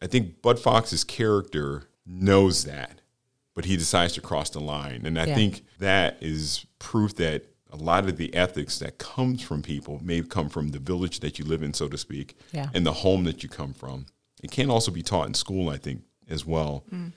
I 0.01 0.07
think 0.07 0.41
Bud 0.41 0.59
Fox's 0.59 1.03
character 1.03 1.83
knows 2.05 2.65
that, 2.65 3.01
but 3.55 3.65
he 3.65 3.75
decides 3.75 4.13
to 4.13 4.21
cross 4.21 4.49
the 4.51 4.59
line. 4.59 5.05
And 5.05 5.19
I 5.19 5.25
yeah. 5.25 5.35
think 5.35 5.63
that 5.79 6.17
is 6.21 6.65
proof 6.79 7.15
that 7.15 7.45
a 7.71 7.75
lot 7.75 8.05
of 8.05 8.17
the 8.17 8.33
ethics 8.33 8.79
that 8.79 8.97
comes 8.97 9.41
from 9.41 9.61
people 9.61 9.99
may 10.03 10.21
come 10.21 10.49
from 10.49 10.69
the 10.69 10.79
village 10.79 11.19
that 11.19 11.37
you 11.37 11.45
live 11.45 11.63
in, 11.63 11.73
so 11.73 11.87
to 11.87 11.97
speak, 11.97 12.37
yeah. 12.51 12.69
and 12.73 12.85
the 12.85 12.93
home 12.93 13.23
that 13.25 13.43
you 13.43 13.49
come 13.49 13.73
from. 13.73 14.05
It 14.41 14.51
can 14.51 14.69
also 14.69 14.91
be 14.91 15.03
taught 15.03 15.27
in 15.27 15.33
school, 15.33 15.69
I 15.69 15.77
think, 15.77 16.03
as 16.29 16.45
well. 16.45 16.85
Mm. 16.93 17.11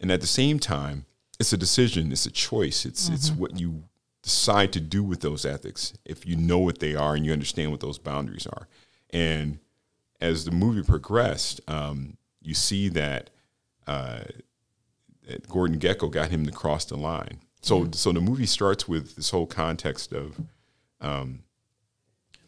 And 0.00 0.12
at 0.12 0.20
the 0.20 0.26
same 0.26 0.58
time, 0.58 1.06
it's 1.40 1.52
a 1.52 1.56
decision, 1.56 2.12
it's 2.12 2.26
a 2.26 2.30
choice. 2.30 2.84
It's 2.84 3.06
mm-hmm. 3.06 3.14
it's 3.14 3.30
what 3.30 3.58
you 3.58 3.84
decide 4.22 4.72
to 4.72 4.80
do 4.80 5.02
with 5.02 5.20
those 5.20 5.44
ethics 5.44 5.94
if 6.04 6.24
you 6.24 6.36
know 6.36 6.58
what 6.58 6.78
they 6.78 6.94
are 6.94 7.14
and 7.14 7.26
you 7.26 7.32
understand 7.32 7.70
what 7.70 7.80
those 7.80 7.98
boundaries 7.98 8.46
are. 8.46 8.68
And 9.10 9.58
as 10.20 10.44
the 10.44 10.52
movie 10.52 10.82
progressed, 10.82 11.60
um, 11.66 12.16
you 12.40 12.54
see 12.54 12.88
that, 12.90 13.30
uh, 13.86 14.20
that 15.26 15.48
Gordon 15.48 15.80
Gekko 15.80 16.10
got 16.10 16.30
him 16.30 16.46
to 16.46 16.52
cross 16.52 16.84
the 16.84 16.96
line 16.96 17.40
so 17.62 17.88
so 17.92 18.12
the 18.12 18.20
movie 18.20 18.46
starts 18.46 18.86
with 18.86 19.16
this 19.16 19.30
whole 19.30 19.46
context 19.46 20.12
of 20.12 20.40
um, 21.00 21.40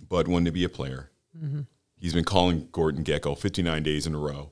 Bud 0.08 0.28
wanting 0.28 0.46
to 0.46 0.52
be 0.52 0.64
a 0.64 0.68
player. 0.68 1.10
Mm-hmm. 1.36 1.62
He's 1.96 2.12
been 2.12 2.24
calling 2.24 2.68
Gordon 2.70 3.04
Gekko 3.04 3.38
59 3.38 3.82
days 3.82 4.06
in 4.06 4.14
a 4.14 4.18
row, 4.18 4.50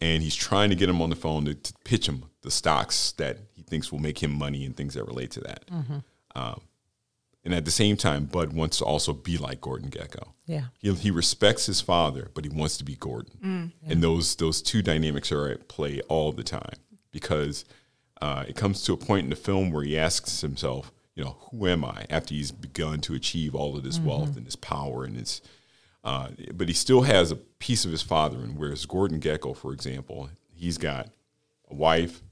and 0.00 0.22
he's 0.22 0.34
trying 0.34 0.70
to 0.70 0.76
get 0.76 0.88
him 0.88 1.02
on 1.02 1.10
the 1.10 1.16
phone 1.16 1.44
to, 1.44 1.54
to 1.54 1.74
pitch 1.84 2.08
him 2.08 2.24
the 2.42 2.50
stocks 2.50 3.12
that 3.12 3.38
he 3.52 3.62
thinks 3.62 3.90
will 3.90 3.98
make 3.98 4.22
him 4.22 4.30
money 4.30 4.64
and 4.64 4.76
things 4.76 4.94
that 4.94 5.04
relate 5.04 5.30
to 5.32 5.40
that. 5.40 5.66
Mm-hmm. 5.66 5.98
Um, 6.34 6.60
and 7.44 7.52
at 7.52 7.64
the 7.64 7.70
same 7.70 7.96
time, 7.96 8.24
Bud 8.24 8.52
wants 8.54 8.78
to 8.78 8.84
also 8.84 9.12
be 9.12 9.36
like 9.36 9.60
Gordon 9.60 9.90
Gekko. 9.90 10.28
Yeah, 10.46 10.66
he, 10.78 10.92
he 10.94 11.10
respects 11.10 11.66
his 11.66 11.80
father, 11.80 12.30
but 12.34 12.44
he 12.44 12.50
wants 12.50 12.78
to 12.78 12.84
be 12.84 12.96
Gordon. 12.96 13.38
Mm, 13.44 13.72
yeah. 13.82 13.92
And 13.92 14.02
those 14.02 14.36
those 14.36 14.62
two 14.62 14.80
dynamics 14.80 15.30
are 15.30 15.48
at 15.48 15.68
play 15.68 16.00
all 16.08 16.32
the 16.32 16.42
time 16.42 16.76
because 17.12 17.64
uh, 18.24 18.42
it 18.48 18.56
comes 18.56 18.82
to 18.82 18.94
a 18.94 18.96
point 18.96 19.24
in 19.24 19.28
the 19.28 19.36
film 19.36 19.70
where 19.70 19.84
he 19.84 19.98
asks 19.98 20.40
himself, 20.40 20.90
you 21.14 21.22
know, 21.22 21.36
who 21.50 21.68
am 21.68 21.84
I 21.84 22.06
after 22.08 22.32
he's 22.32 22.52
begun 22.52 23.02
to 23.02 23.12
achieve 23.12 23.54
all 23.54 23.76
of 23.76 23.82
this 23.82 23.98
mm-hmm. 23.98 24.08
wealth 24.08 24.38
and 24.38 24.46
this 24.46 24.56
power 24.56 25.04
and 25.04 25.14
this, 25.14 25.42
uh, 26.04 26.28
but 26.54 26.68
he 26.68 26.72
still 26.72 27.02
has 27.02 27.30
a 27.30 27.36
piece 27.36 27.84
of 27.84 27.90
his 27.90 28.00
father. 28.00 28.38
And 28.38 28.56
whereas 28.56 28.86
Gordon 28.86 29.20
Gekko, 29.20 29.54
for 29.54 29.74
example, 29.74 30.30
he's 30.54 30.78
got 30.78 31.10
a 31.70 31.74
wife, 31.74 32.22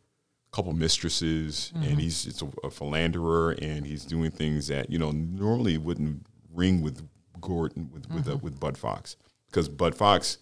a 0.51 0.57
couple 0.57 0.73
mistresses, 0.73 1.71
mm-hmm. 1.75 1.87
and 1.87 2.01
he's 2.01 2.25
it's 2.25 2.41
a, 2.41 2.49
a, 2.65 2.71
philanderer, 2.71 3.51
and 3.61 3.87
he's 3.87 4.07
doing 4.07 4.31
things 4.31 4.69
that 4.69 4.89
you 4.89 4.99
know 4.99 5.11
normally 5.11 5.77
wouldn't 5.77 6.25
ring 6.51 6.81
with 6.81 7.07
Gordon 7.43 7.91
with 7.93 8.09
with, 8.09 8.27
uh, 8.27 8.31
mm-hmm. 8.31 8.33
uh, 8.33 8.37
with 8.37 8.59
Bud 8.59 8.79
Fox 8.79 9.17
because 9.49 9.69
Bud 9.69 9.95
Fox 9.95 10.39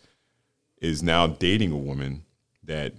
is 0.80 1.02
now 1.02 1.26
dating 1.26 1.72
a 1.72 1.76
woman 1.76 2.22
that 2.62 2.94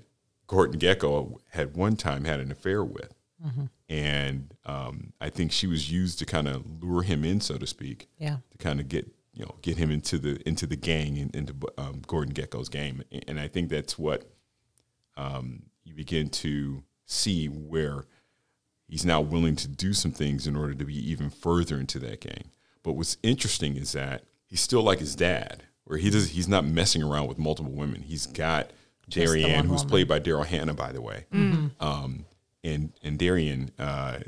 Gordon 0.51 0.81
Gekko 0.81 1.39
had 1.51 1.77
one 1.77 1.96
time 1.96 2.25
had 2.25 2.41
an 2.41 2.51
affair 2.51 2.84
with. 2.84 3.15
Mm-hmm. 3.43 3.65
And 3.88 4.53
um, 4.65 5.13
I 5.22 5.29
think 5.29 5.53
she 5.53 5.65
was 5.65 5.89
used 5.89 6.20
to 6.20 6.25
kind 6.25 6.46
of 6.46 6.83
lure 6.83 7.03
him 7.03 7.24
in, 7.24 7.40
so 7.40 7.57
to 7.57 7.66
speak. 7.66 8.09
Yeah. 8.18 8.37
To 8.51 8.57
kind 8.57 8.81
of 8.81 8.90
get 8.90 9.07
you 9.33 9.46
know 9.46 9.55
get 9.61 9.77
him 9.77 9.92
into 9.92 10.20
the 10.20 10.46
into 10.46 10.68
the 10.68 10.75
gang 10.75 11.18
and 11.18 11.33
into 11.33 11.55
um, 11.77 12.01
Gordon 12.05 12.33
Gekko's 12.33 12.68
game, 12.68 13.01
and 13.29 13.40
I 13.40 13.48
think 13.48 13.70
that's 13.70 13.98
what 13.98 14.29
um, 15.16 15.64
you 15.85 15.94
begin 15.94 16.29
to 16.29 16.83
see 17.05 17.48
where 17.48 18.03
he's 18.90 19.05
now 19.05 19.22
willing 19.22 19.55
to 19.55 19.70
do 19.70 19.94
some 19.94 20.11
things 20.11 20.48
in 20.48 20.57
order 20.57 20.74
to 20.74 20.83
be 20.83 21.11
even 21.11 21.29
further 21.29 21.79
into 21.79 21.98
that 22.00 22.20
gang. 22.20 22.51
But 22.83 22.94
what's 22.94 23.16
interesting 23.24 23.77
is 23.77 23.94
that 23.94 24.25
he's 24.46 24.59
still 24.59 24.83
like 24.83 25.00
his 25.00 25.16
dad, 25.16 25.64
where 25.85 25.98
he 25.98 26.09
does 26.09 26.31
he's 26.31 26.50
not 26.50 26.66
messing 26.66 27.03
around 27.03 27.27
with 27.27 27.40
multiple 27.40 27.72
women. 27.72 28.01
He's 28.01 28.25
got 28.25 28.72
Darien, 29.11 29.65
who's 29.65 29.83
played 29.83 30.07
by 30.07 30.19
Daryl 30.19 30.45
Hannah, 30.45 30.74
by 30.74 30.91
the 30.91 31.01
way. 31.01 31.25
Mm-hmm. 31.33 31.83
Um, 31.83 32.25
and 32.63 32.93
and 33.03 33.17
Darien, 33.17 33.71
uh, 33.77 34.19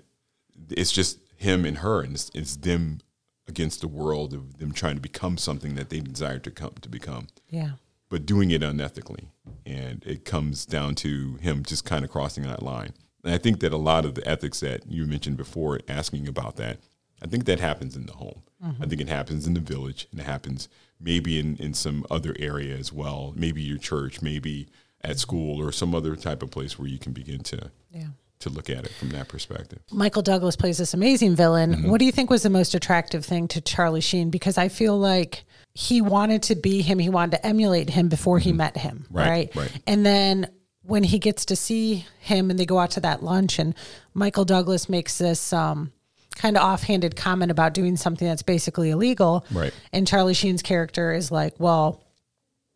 it's 0.70 0.92
just 0.92 1.20
him 1.38 1.66
and 1.66 1.80
her, 1.80 2.02
and 2.02 2.14
it's, 2.14 2.32
it's, 2.34 2.56
them 2.56 3.00
against 3.48 3.82
the 3.82 3.88
world 3.88 4.34
of 4.34 4.60
them 4.60 4.72
trying 4.72 4.96
to 4.96 5.02
become 5.02 5.38
something 5.38 5.76
that 5.76 5.90
they 5.90 6.00
desire 6.00 6.40
to 6.40 6.52
come 6.52 6.74
to 6.82 6.90
become. 6.90 7.28
Yeah. 7.50 7.72
But 8.10 8.26
doing 8.26 8.52
it 8.52 8.62
unethically, 8.62 9.26
and 9.66 10.04
it 10.06 10.24
comes 10.24 10.66
down 10.66 10.96
to 10.96 11.36
him 11.42 11.64
just 11.64 11.84
kind 11.84 12.06
of 12.06 12.12
crossing 12.12 12.44
that 12.44 12.64
line. 12.64 12.94
And 13.24 13.34
I 13.34 13.38
think 13.38 13.60
that 13.62 13.74
a 13.74 13.78
lot 13.78 14.06
of 14.06 14.16
the 14.16 14.28
ethics 14.28 14.60
that 14.60 14.86
you 14.88 15.06
mentioned 15.06 15.38
before, 15.38 15.80
asking 15.88 16.28
about 16.28 16.56
that, 16.58 16.80
I 17.22 17.28
think 17.28 17.46
that 17.46 17.60
happens 17.60 17.96
in 17.96 18.06
the 18.06 18.14
home. 18.14 18.44
Mm-hmm. 18.64 18.84
I 18.84 18.86
think 18.86 19.02
it 19.02 19.08
happens 19.08 19.48
in 19.48 19.54
the 19.54 19.60
village, 19.60 20.08
and 20.12 20.20
it 20.20 20.26
happens 20.26 20.70
maybe 21.04 21.40
in, 21.40 21.58
in 21.58 21.74
some 21.74 22.06
other 22.10 22.36
area 22.40 22.76
as 22.76 22.92
well, 22.92 23.34
maybe 23.36 23.62
your 23.62 23.78
church, 23.78 24.22
maybe 24.22 24.68
at 25.04 25.20
school 25.20 25.62
or 25.62 25.72
some 25.72 25.94
other 25.94 26.16
type 26.16 26.42
of 26.42 26.52
place 26.52 26.80
where 26.80 26.88
you 26.88 26.98
can 26.98 27.12
begin 27.12 27.42
to 27.44 27.70
yeah. 27.92 28.08
to 28.40 28.50
look 28.50 28.70
at 28.70 28.86
it 28.86 28.92
from 28.94 29.10
that 29.10 29.28
perspective. 29.28 29.80
Michael 29.92 30.22
Douglas 30.22 30.56
plays 30.56 30.78
this 30.78 30.94
amazing 30.94 31.36
villain. 31.36 31.74
Mm-hmm. 31.74 31.90
What 31.90 32.00
do 32.00 32.06
you 32.06 32.12
think 32.12 32.30
was 32.30 32.44
the 32.44 32.50
most 32.50 32.74
attractive 32.74 33.26
thing 33.26 33.48
to 33.50 33.62
Charlie 33.62 34.02
Sheen? 34.02 34.30
Because 34.30 34.58
I 34.58 34.70
feel 34.70 34.98
like 34.98 35.44
he 35.74 36.02
wanted 36.02 36.44
to 36.44 36.56
be 36.56 36.82
him, 36.82 37.00
he 37.00 37.10
wanted 37.10 37.38
to 37.38 37.46
emulate 37.46 37.90
him 37.90 38.08
before 38.08 38.40
he 38.40 38.52
mm-hmm. 38.52 38.58
met 38.58 38.78
him, 38.78 39.06
right, 39.12 39.28
right? 39.28 39.56
Right. 39.56 39.82
And 39.86 40.06
then 40.06 40.50
when 40.84 41.04
he 41.04 41.20
gets 41.20 41.46
to 41.46 41.56
see 41.56 42.06
him 42.20 42.50
and 42.50 42.60
they 42.60 42.66
go 42.66 42.78
out 42.78 42.92
to 42.92 43.00
that 43.02 43.24
lunch 43.24 43.58
and 43.60 43.74
Michael 44.14 44.46
Douglas 44.46 44.90
makes 44.90 45.18
this 45.18 45.54
um, 45.54 45.92
kind 46.36 46.58
of 46.58 46.64
offhanded 46.64 47.16
comment 47.16 47.52
about 47.52 47.74
doing 47.74 47.96
something 47.96 48.28
that's 48.28 48.44
basically 48.44 48.90
illegal. 48.90 49.46
Right. 49.52 49.74
And 49.92 50.08
Charlie 50.08 50.34
Sheen's 50.34 50.62
character 50.62 51.14
is 51.14 51.32
like, 51.32 51.60
well, 51.60 52.04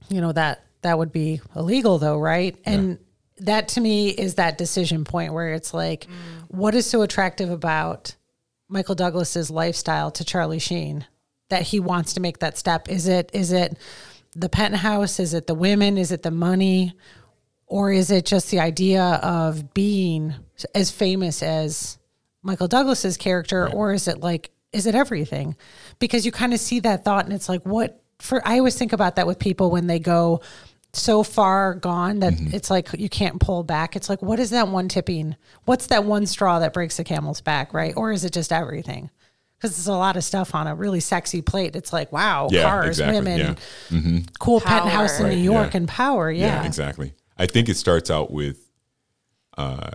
you 0.09 0.21
know, 0.21 0.31
that 0.31 0.63
that 0.81 0.97
would 0.97 1.11
be 1.11 1.41
illegal 1.55 1.97
though, 1.97 2.17
right? 2.17 2.55
And 2.65 2.91
yeah. 2.91 3.45
that 3.45 3.67
to 3.69 3.81
me 3.81 4.09
is 4.09 4.35
that 4.35 4.57
decision 4.57 5.03
point 5.03 5.33
where 5.33 5.53
it's 5.53 5.73
like, 5.73 6.05
mm. 6.05 6.09
what 6.47 6.75
is 6.75 6.85
so 6.85 7.01
attractive 7.01 7.49
about 7.49 8.15
Michael 8.69 8.95
Douglas's 8.95 9.49
lifestyle 9.49 10.11
to 10.11 10.23
Charlie 10.23 10.59
Sheen 10.59 11.05
that 11.49 11.63
he 11.63 11.79
wants 11.79 12.13
to 12.13 12.19
make 12.19 12.39
that 12.39 12.57
step? 12.57 12.89
Is 12.89 13.07
it 13.07 13.29
is 13.33 13.51
it 13.51 13.77
the 14.35 14.49
penthouse? 14.49 15.19
Is 15.19 15.33
it 15.33 15.47
the 15.47 15.55
women? 15.55 15.97
Is 15.97 16.11
it 16.11 16.23
the 16.23 16.31
money? 16.31 16.93
Or 17.65 17.91
is 17.91 18.11
it 18.11 18.25
just 18.25 18.49
the 18.49 18.61
idea 18.61 19.03
of 19.03 19.73
being 19.73 20.35
as 20.73 20.89
famous 20.89 21.43
as 21.43 21.97
Michael 22.41 22.67
Douglas's 22.67 23.17
character, 23.17 23.63
right. 23.63 23.73
or 23.73 23.93
is 23.93 24.07
it 24.07 24.19
like 24.19 24.51
is 24.73 24.85
it 24.85 24.95
everything? 24.95 25.55
Because 25.99 26.25
you 26.25 26.31
kind 26.31 26.53
of 26.53 26.59
see 26.59 26.79
that 26.81 27.03
thought, 27.03 27.25
and 27.25 27.33
it's 27.33 27.49
like 27.49 27.65
what 27.65 28.01
for. 28.19 28.41
I 28.47 28.57
always 28.57 28.77
think 28.77 28.93
about 28.93 29.15
that 29.15 29.27
with 29.27 29.39
people 29.39 29.71
when 29.71 29.87
they 29.87 29.99
go 29.99 30.41
so 30.93 31.21
far 31.21 31.75
gone 31.75 32.19
that 32.19 32.33
mm-hmm. 32.33 32.55
it's 32.55 32.69
like 32.69 32.89
you 32.97 33.09
can't 33.09 33.39
pull 33.39 33.63
back. 33.63 33.95
It's 33.95 34.09
like 34.09 34.21
what 34.21 34.39
is 34.39 34.49
that 34.51 34.67
one 34.67 34.87
tipping? 34.89 35.35
What's 35.65 35.87
that 35.87 36.05
one 36.05 36.25
straw 36.25 36.59
that 36.59 36.73
breaks 36.73 36.97
the 36.97 37.03
camel's 37.03 37.41
back, 37.41 37.73
right? 37.73 37.93
Or 37.95 38.11
is 38.11 38.25
it 38.25 38.33
just 38.33 38.51
everything? 38.51 39.09
because 39.57 39.75
there's 39.75 39.87
a 39.87 39.93
lot 39.93 40.17
of 40.17 40.23
stuff 40.23 40.53
on 40.53 40.67
a 40.67 40.75
really 40.75 40.99
sexy 40.99 41.41
plate. 41.41 41.75
It's 41.75 41.91
like, 41.91 42.11
wow, 42.11 42.47
yeah, 42.51 42.63
cars, 42.63 42.89
exactly, 42.89 43.17
women, 43.17 43.39
yeah. 43.39 43.55
mm-hmm. 43.89 44.17
cool 44.39 44.61
power. 44.61 44.81
penthouse 44.81 45.19
in 45.19 45.25
right, 45.25 45.35
New 45.35 45.41
York, 45.41 45.73
yeah. 45.73 45.77
and 45.77 45.87
power. 45.87 46.31
Yeah. 46.31 46.65
exactly. 46.65 47.13
I 47.37 47.47
think 47.47 47.69
it 47.69 47.75
starts 47.75 48.11
out 48.11 48.31
with 48.31 48.69
uh, 49.57 49.91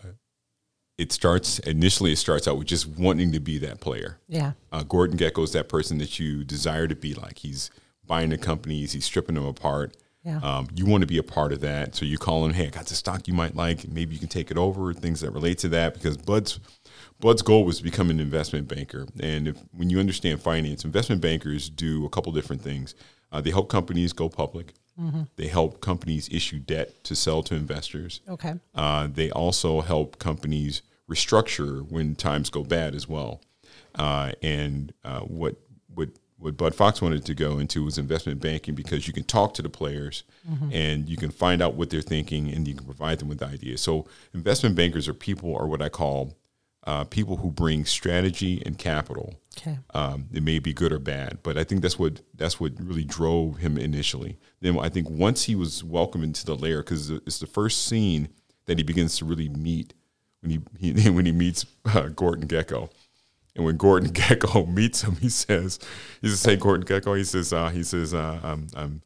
it 1.02 1.10
starts 1.10 1.58
initially. 1.60 2.12
It 2.12 2.16
starts 2.16 2.46
out 2.46 2.56
with 2.58 2.68
just 2.68 2.86
wanting 2.86 3.32
to 3.32 3.40
be 3.40 3.58
that 3.58 3.80
player. 3.80 4.18
Yeah. 4.28 4.52
Uh, 4.70 4.84
Gordon 4.84 5.18
Gekko 5.18 5.42
is 5.42 5.52
that 5.52 5.68
person 5.68 5.98
that 5.98 6.20
you 6.20 6.44
desire 6.44 6.86
to 6.86 6.94
be 6.94 7.12
like. 7.12 7.38
He's 7.38 7.72
buying 8.06 8.30
the 8.30 8.38
companies. 8.38 8.92
He's 8.92 9.04
stripping 9.04 9.34
them 9.34 9.44
apart. 9.44 9.96
Yeah. 10.22 10.38
Um, 10.38 10.68
you 10.76 10.86
want 10.86 11.00
to 11.00 11.08
be 11.08 11.18
a 11.18 11.24
part 11.24 11.52
of 11.52 11.60
that, 11.62 11.96
so 11.96 12.04
you 12.04 12.16
call 12.16 12.46
him. 12.46 12.52
Hey, 12.52 12.68
I 12.68 12.70
got 12.70 12.86
the 12.86 12.94
stock 12.94 13.26
you 13.26 13.34
might 13.34 13.56
like. 13.56 13.88
Maybe 13.88 14.14
you 14.14 14.20
can 14.20 14.28
take 14.28 14.52
it 14.52 14.56
over. 14.56 14.94
Things 14.94 15.20
that 15.22 15.32
relate 15.32 15.58
to 15.58 15.68
that 15.70 15.94
because 15.94 16.16
Bud's 16.16 16.60
Bud's 17.18 17.42
goal 17.42 17.64
was 17.64 17.78
to 17.78 17.82
become 17.82 18.08
an 18.08 18.20
investment 18.20 18.68
banker. 18.68 19.08
And 19.18 19.48
if, 19.48 19.56
when 19.72 19.90
you 19.90 19.98
understand 19.98 20.40
finance, 20.40 20.84
investment 20.84 21.20
bankers 21.20 21.68
do 21.68 22.06
a 22.06 22.08
couple 22.08 22.30
different 22.30 22.62
things. 22.62 22.94
Uh, 23.32 23.40
they 23.40 23.50
help 23.50 23.68
companies 23.68 24.12
go 24.12 24.28
public, 24.28 24.74
They 25.36 25.48
help 25.48 25.80
companies 25.80 26.28
issue 26.30 26.58
debt 26.58 27.02
to 27.04 27.16
sell 27.16 27.42
to 27.44 27.54
investors. 27.54 28.20
Okay. 28.28 28.54
Uh, 28.74 29.08
they 29.12 29.30
also 29.30 29.80
help 29.80 30.18
companies 30.18 30.82
restructure 31.12 31.88
when 31.90 32.14
times 32.14 32.50
go 32.50 32.62
bad 32.62 32.94
as 32.94 33.08
well. 33.08 33.40
Uh, 33.94 34.32
and 34.42 34.92
uh, 35.04 35.20
what 35.20 35.56
what 35.94 36.08
what 36.38 36.56
Bud 36.56 36.74
Fox 36.74 37.00
wanted 37.00 37.24
to 37.26 37.34
go 37.34 37.58
into 37.58 37.84
was 37.84 37.98
investment 37.98 38.40
banking 38.40 38.74
because 38.74 39.06
you 39.06 39.12
can 39.12 39.22
talk 39.24 39.54
to 39.54 39.62
the 39.62 39.68
players 39.68 40.24
and 40.72 41.08
you 41.08 41.16
can 41.16 41.30
find 41.30 41.62
out 41.62 41.74
what 41.74 41.90
they're 41.90 42.02
thinking 42.02 42.48
and 42.48 42.66
you 42.66 42.74
can 42.74 42.84
provide 42.84 43.20
them 43.20 43.28
with 43.28 43.42
ideas. 43.42 43.80
So 43.80 44.06
investment 44.34 44.74
bankers 44.74 45.06
are 45.06 45.14
people 45.14 45.56
are 45.56 45.68
what 45.68 45.80
I 45.80 45.88
call 45.88 46.34
uh, 46.84 47.04
people 47.04 47.36
who 47.36 47.50
bring 47.50 47.84
strategy 47.84 48.60
and 48.66 48.76
capital. 48.76 49.34
Okay. 49.56 49.78
Um, 49.94 50.26
it 50.32 50.42
may 50.42 50.58
be 50.58 50.72
good 50.72 50.92
or 50.92 50.98
bad, 50.98 51.38
but 51.42 51.56
I 51.56 51.64
think 51.64 51.80
that's 51.82 51.98
what 51.98 52.22
that's 52.34 52.58
what 52.58 52.72
really 52.80 53.04
drove 53.04 53.58
him 53.58 53.78
initially. 53.78 54.36
Then 54.60 54.78
I 54.78 54.88
think 54.88 55.08
once 55.08 55.44
he 55.44 55.54
was 55.54 55.84
welcomed 55.84 56.24
into 56.24 56.44
the 56.44 56.56
lair, 56.56 56.82
because 56.82 57.10
it's 57.10 57.38
the 57.38 57.46
first 57.46 57.86
scene 57.86 58.28
that 58.66 58.78
he 58.78 58.84
begins 58.84 59.16
to 59.18 59.24
really 59.24 59.48
meet 59.48 59.94
when 60.42 60.50
he, 60.78 60.92
he 60.92 61.10
when 61.10 61.24
he 61.24 61.32
meets 61.32 61.64
uh, 61.86 62.08
Gordon 62.08 62.46
Gekko. 62.46 62.90
And 63.54 63.64
when 63.64 63.76
Gordon 63.76 64.10
Gekko 64.12 64.72
meets 64.72 65.02
him, 65.02 65.16
he 65.16 65.28
says, 65.28 65.78
"He 66.20 66.28
says, 66.28 66.44
hey, 66.44 66.56
Gordon 66.56 66.86
Gekko." 66.86 67.16
He 67.16 67.24
says, 67.24 67.52
uh, 67.52 67.68
"He 67.68 67.82
says, 67.82 68.14
uh, 68.14 68.40
I'm, 68.42 68.66
I'm, 68.74 69.02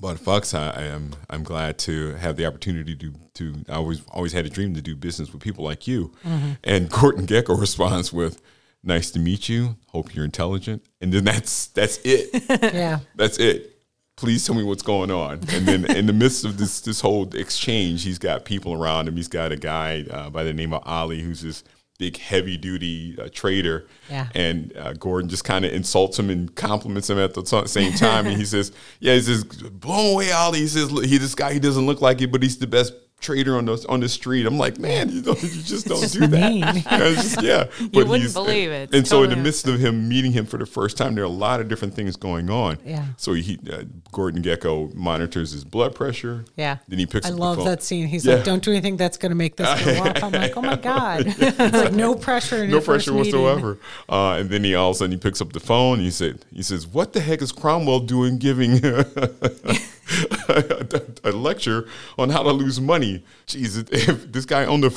but 0.00 0.18
Fox, 0.18 0.54
I, 0.54 0.70
I 0.70 0.82
am, 0.84 1.12
I'm 1.30 1.42
glad 1.42 1.78
to 1.80 2.14
have 2.14 2.36
the 2.36 2.46
opportunity 2.46 2.96
to, 2.96 3.14
to. 3.34 3.54
I 3.68 3.74
always, 3.74 4.02
always 4.10 4.32
had 4.32 4.44
a 4.44 4.50
dream 4.50 4.74
to 4.74 4.82
do 4.82 4.94
business 4.94 5.32
with 5.32 5.42
people 5.42 5.64
like 5.64 5.86
you." 5.86 6.12
And 6.62 6.90
Gordon 7.00 7.26
Gekko 7.26 7.58
responds 7.58 8.12
with, 8.12 8.42
"Nice 8.82 9.10
to 9.12 9.18
meet 9.18 9.48
you. 9.48 9.76
Hope 9.88 10.14
you're 10.14 10.24
intelligent." 10.24 10.84
And 11.00 11.12
then 11.12 11.24
that's 11.24 11.68
that's 11.68 11.98
it. 12.04 12.44
Yeah. 12.74 13.00
That's 13.16 13.38
it. 13.38 13.73
Please 14.16 14.46
tell 14.46 14.54
me 14.54 14.62
what's 14.62 14.82
going 14.82 15.10
on. 15.10 15.40
And 15.48 15.66
then 15.66 15.84
in 15.96 16.06
the 16.06 16.12
midst 16.12 16.44
of 16.44 16.56
this 16.56 16.80
this 16.80 17.00
whole 17.00 17.34
exchange, 17.34 18.04
he's 18.04 18.18
got 18.18 18.44
people 18.44 18.72
around 18.72 19.08
him. 19.08 19.16
He's 19.16 19.28
got 19.28 19.50
a 19.50 19.56
guy 19.56 20.04
uh, 20.10 20.30
by 20.30 20.44
the 20.44 20.52
name 20.52 20.72
of 20.72 20.82
Ali, 20.86 21.20
who's 21.20 21.42
this 21.42 21.64
big 21.98 22.16
heavy 22.16 22.56
duty 22.56 23.16
uh, 23.20 23.28
trader. 23.32 23.86
Yeah. 24.10 24.28
And 24.34 24.76
uh, 24.76 24.92
Gordon 24.94 25.28
just 25.28 25.44
kind 25.44 25.64
of 25.64 25.72
insults 25.72 26.18
him 26.18 26.30
and 26.30 26.54
compliments 26.54 27.08
him 27.10 27.18
at 27.18 27.34
the 27.34 27.42
t- 27.42 27.66
same 27.66 27.92
time. 27.92 28.26
and 28.26 28.36
he 28.36 28.44
says, 28.54 28.72
"Yeah, 29.00 29.14
he 29.14 29.20
says, 29.20 29.44
blown 29.44 30.14
away, 30.14 30.30
Ali." 30.32 30.60
He 30.60 30.68
says, 30.68 30.90
"He 30.90 31.18
this 31.18 31.34
guy, 31.34 31.52
he 31.52 31.58
doesn't 31.58 31.86
look 31.86 32.00
like 32.00 32.20
it, 32.22 32.30
but 32.30 32.42
he's 32.42 32.58
the 32.58 32.66
best." 32.66 32.92
Trader 33.24 33.56
on 33.56 33.64
the 33.64 33.84
on 33.88 34.00
the 34.00 34.08
street. 34.08 34.44
I'm 34.46 34.58
like, 34.58 34.78
man, 34.78 35.08
you 35.08 35.22
don't, 35.22 35.42
you 35.42 35.62
just 35.62 35.86
don't 35.88 36.12
do 36.12 36.26
that. 36.26 36.50
mean. 36.52 36.62
Yeah, 36.64 36.82
it's 37.08 37.22
just- 37.34 37.42
yeah, 37.42 37.64
but 37.80 38.06
wouldn't 38.06 38.20
he's- 38.20 38.32
believe 38.34 38.70
it. 38.70 38.94
And 38.94 39.08
so, 39.08 39.22
in 39.22 39.30
the 39.30 39.36
midst 39.36 39.66
of 39.66 39.80
him 39.80 40.08
meeting 40.08 40.32
him 40.32 40.44
for 40.46 40.58
the 40.58 40.66
first 40.66 40.96
time, 40.96 41.14
there 41.14 41.24
are 41.24 41.26
a 41.26 41.30
lot 41.30 41.60
of 41.60 41.68
different 41.68 41.94
things 41.94 42.16
going 42.16 42.50
on. 42.50 42.78
Yeah. 42.84 43.06
So 43.16 43.32
he, 43.32 43.58
uh, 43.72 43.84
Gordon 44.12 44.42
Gekko 44.42 44.94
monitors 44.94 45.52
his 45.52 45.64
blood 45.64 45.94
pressure. 45.94 46.44
Yeah. 46.56 46.78
Then 46.86 46.98
he 46.98 47.06
picks 47.06 47.26
I 47.26 47.30
up 47.32 47.38
love 47.38 47.56
the 47.56 47.62
phone. 47.62 47.66
I 47.66 47.70
love 47.70 47.78
that 47.78 47.82
scene. 47.82 48.06
He's 48.08 48.24
Yeah. 48.26 48.34
like, 48.36 48.44
"Don't 48.44 48.62
do 48.62 48.70
anything 48.72 48.96
that's 48.98 49.16
going 49.16 49.30
to 49.30 49.36
make 49.36 49.56
this 49.56 49.84
go 49.84 50.04
up." 50.04 50.22
I'm 50.22 50.32
like, 50.32 50.56
"Oh 50.56 50.62
my 50.62 50.76
god!" 50.92 51.24
it's 51.26 51.58
like 51.76 51.92
no 51.94 52.14
pressure. 52.14 52.64
In 52.64 52.70
no 52.70 52.80
pressure 52.80 53.12
whatsoever. 53.14 53.78
Uh, 54.08 54.32
and 54.40 54.50
then 54.50 54.62
he 54.64 54.74
all 54.74 54.90
of 54.90 54.96
a 54.96 54.98
sudden 54.98 55.12
he 55.12 55.18
picks 55.18 55.40
up 55.40 55.52
the 55.54 55.60
phone. 55.60 55.94
And 55.94 56.02
he 56.02 56.10
said, 56.10 56.44
"He 56.52 56.62
says, 56.62 56.86
what 56.86 57.12
the 57.14 57.20
heck 57.20 57.40
is 57.40 57.52
Cromwell 57.52 58.00
doing 58.00 58.38
giving 58.38 58.80
a, 61.24 61.30
lecture 61.32 61.88
on 62.18 62.30
how 62.30 62.42
to 62.42 62.50
lose 62.52 62.80
money? 62.80 63.24
Jesus, 63.46 63.84
if 63.90 64.30
this 64.32 64.44
guy 64.44 64.64
owned 64.66 64.84
a 64.84 64.90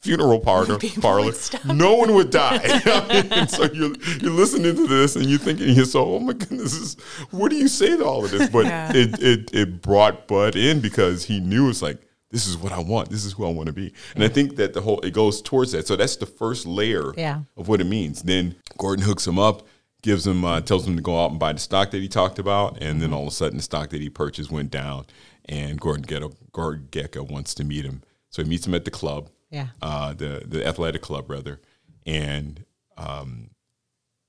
funeral 0.00 0.38
parlor, 0.40 0.78
parlor, 1.00 1.32
no 1.64 1.94
one 1.94 2.14
would 2.14 2.30
die. 2.30 2.56
and 3.30 3.50
so 3.50 3.64
you're 3.72 3.94
you're 4.20 4.32
listening 4.32 4.76
to 4.76 4.86
this 4.86 5.16
and 5.16 5.26
you're 5.26 5.38
thinking 5.38 5.70
you're 5.70 5.84
so, 5.84 6.04
oh 6.14 6.18
my 6.20 6.32
goodness, 6.32 6.72
this 6.72 6.80
is, 6.80 6.94
what 7.30 7.50
do 7.50 7.56
you 7.56 7.68
say 7.68 7.96
to 7.96 8.04
all 8.04 8.24
of 8.24 8.30
this? 8.30 8.48
But 8.48 8.66
Yeah. 8.66 8.92
it, 8.94 9.22
it 9.22 9.54
it 9.54 9.82
brought 9.82 10.28
Bud 10.28 10.56
in 10.56 10.80
because 10.80 11.24
he 11.24 11.40
knew 11.40 11.68
it's 11.68 11.82
like. 11.82 11.98
This 12.30 12.46
is 12.46 12.58
what 12.58 12.72
I 12.72 12.78
want. 12.78 13.08
This 13.08 13.24
is 13.24 13.32
who 13.32 13.46
I 13.46 13.50
want 13.50 13.68
to 13.68 13.72
be, 13.72 13.90
and 14.14 14.22
I 14.22 14.28
think 14.28 14.56
that 14.56 14.74
the 14.74 14.82
whole 14.82 15.00
it 15.00 15.14
goes 15.14 15.40
towards 15.40 15.72
that. 15.72 15.86
So 15.86 15.96
that's 15.96 16.16
the 16.16 16.26
first 16.26 16.66
layer 16.66 17.14
Yeah. 17.16 17.40
of 17.56 17.68
what 17.68 17.80
it 17.80 17.84
means. 17.86 18.22
Then 18.22 18.54
Gordon 18.76 19.02
hooks 19.06 19.26
him 19.26 19.38
up, 19.38 19.66
gives 20.02 20.26
him, 20.26 20.44
uh, 20.44 20.60
tells 20.60 20.86
him 20.86 20.96
to 20.96 21.02
go 21.02 21.22
out 21.22 21.30
and 21.30 21.40
buy 21.40 21.52
the 21.52 21.58
stock 21.58 21.90
that 21.90 22.00
he 22.00 22.08
talked 22.08 22.38
about, 22.38 22.74
and 22.74 22.82
Mm-hmm. 22.82 23.00
then 23.00 23.12
all 23.12 23.22
of 23.22 23.28
a 23.28 23.30
sudden 23.32 23.56
the 23.56 23.62
stock 23.62 23.90
that 23.90 24.00
he 24.00 24.08
purchased 24.08 24.50
went 24.50 24.70
down, 24.70 25.06
and 25.46 25.80
Gordon 25.80 26.04
Gekko, 26.04 26.34
Gordon 26.52 26.88
Gekko 26.90 27.30
wants 27.30 27.54
to 27.54 27.64
meet 27.64 27.84
him, 27.84 28.02
so 28.30 28.42
he 28.42 28.48
meets 28.48 28.66
him 28.66 28.74
at 28.74 28.84
the 28.84 28.90
club, 28.90 29.28
Yeah. 29.50 29.68
uh, 29.82 30.12
the 30.14 30.42
the 30.46 30.66
athletic 30.66 31.02
club 31.02 31.28
rather, 31.30 31.60
and 32.06 32.64
um, 32.96 33.50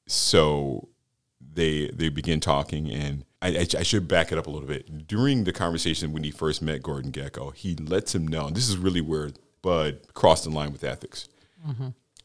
so 0.07 0.89
they 1.39 1.87
they 1.91 2.09
begin 2.09 2.39
talking 2.39 2.89
and. 2.91 3.25
I, 3.41 3.59
I, 3.59 3.67
I 3.77 3.83
should 3.83 4.05
back 4.09 4.33
it 4.33 4.37
up 4.37 4.47
a 4.47 4.49
little 4.49 4.67
bit. 4.67 5.07
During 5.07 5.45
the 5.45 5.53
conversation 5.53 6.11
when 6.11 6.25
he 6.25 6.29
first 6.29 6.61
met 6.61 6.83
Gordon 6.83 7.13
Gekko, 7.13 7.55
he 7.55 7.73
lets 7.73 8.13
him 8.13 8.27
know. 8.27 8.47
And 8.47 8.53
this 8.57 8.67
is 8.67 8.75
really 8.75 8.99
where 8.99 9.31
Bud 9.61 10.01
crossed 10.13 10.43
the 10.43 10.49
line 10.49 10.73
with 10.73 10.83
ethics 10.83 11.29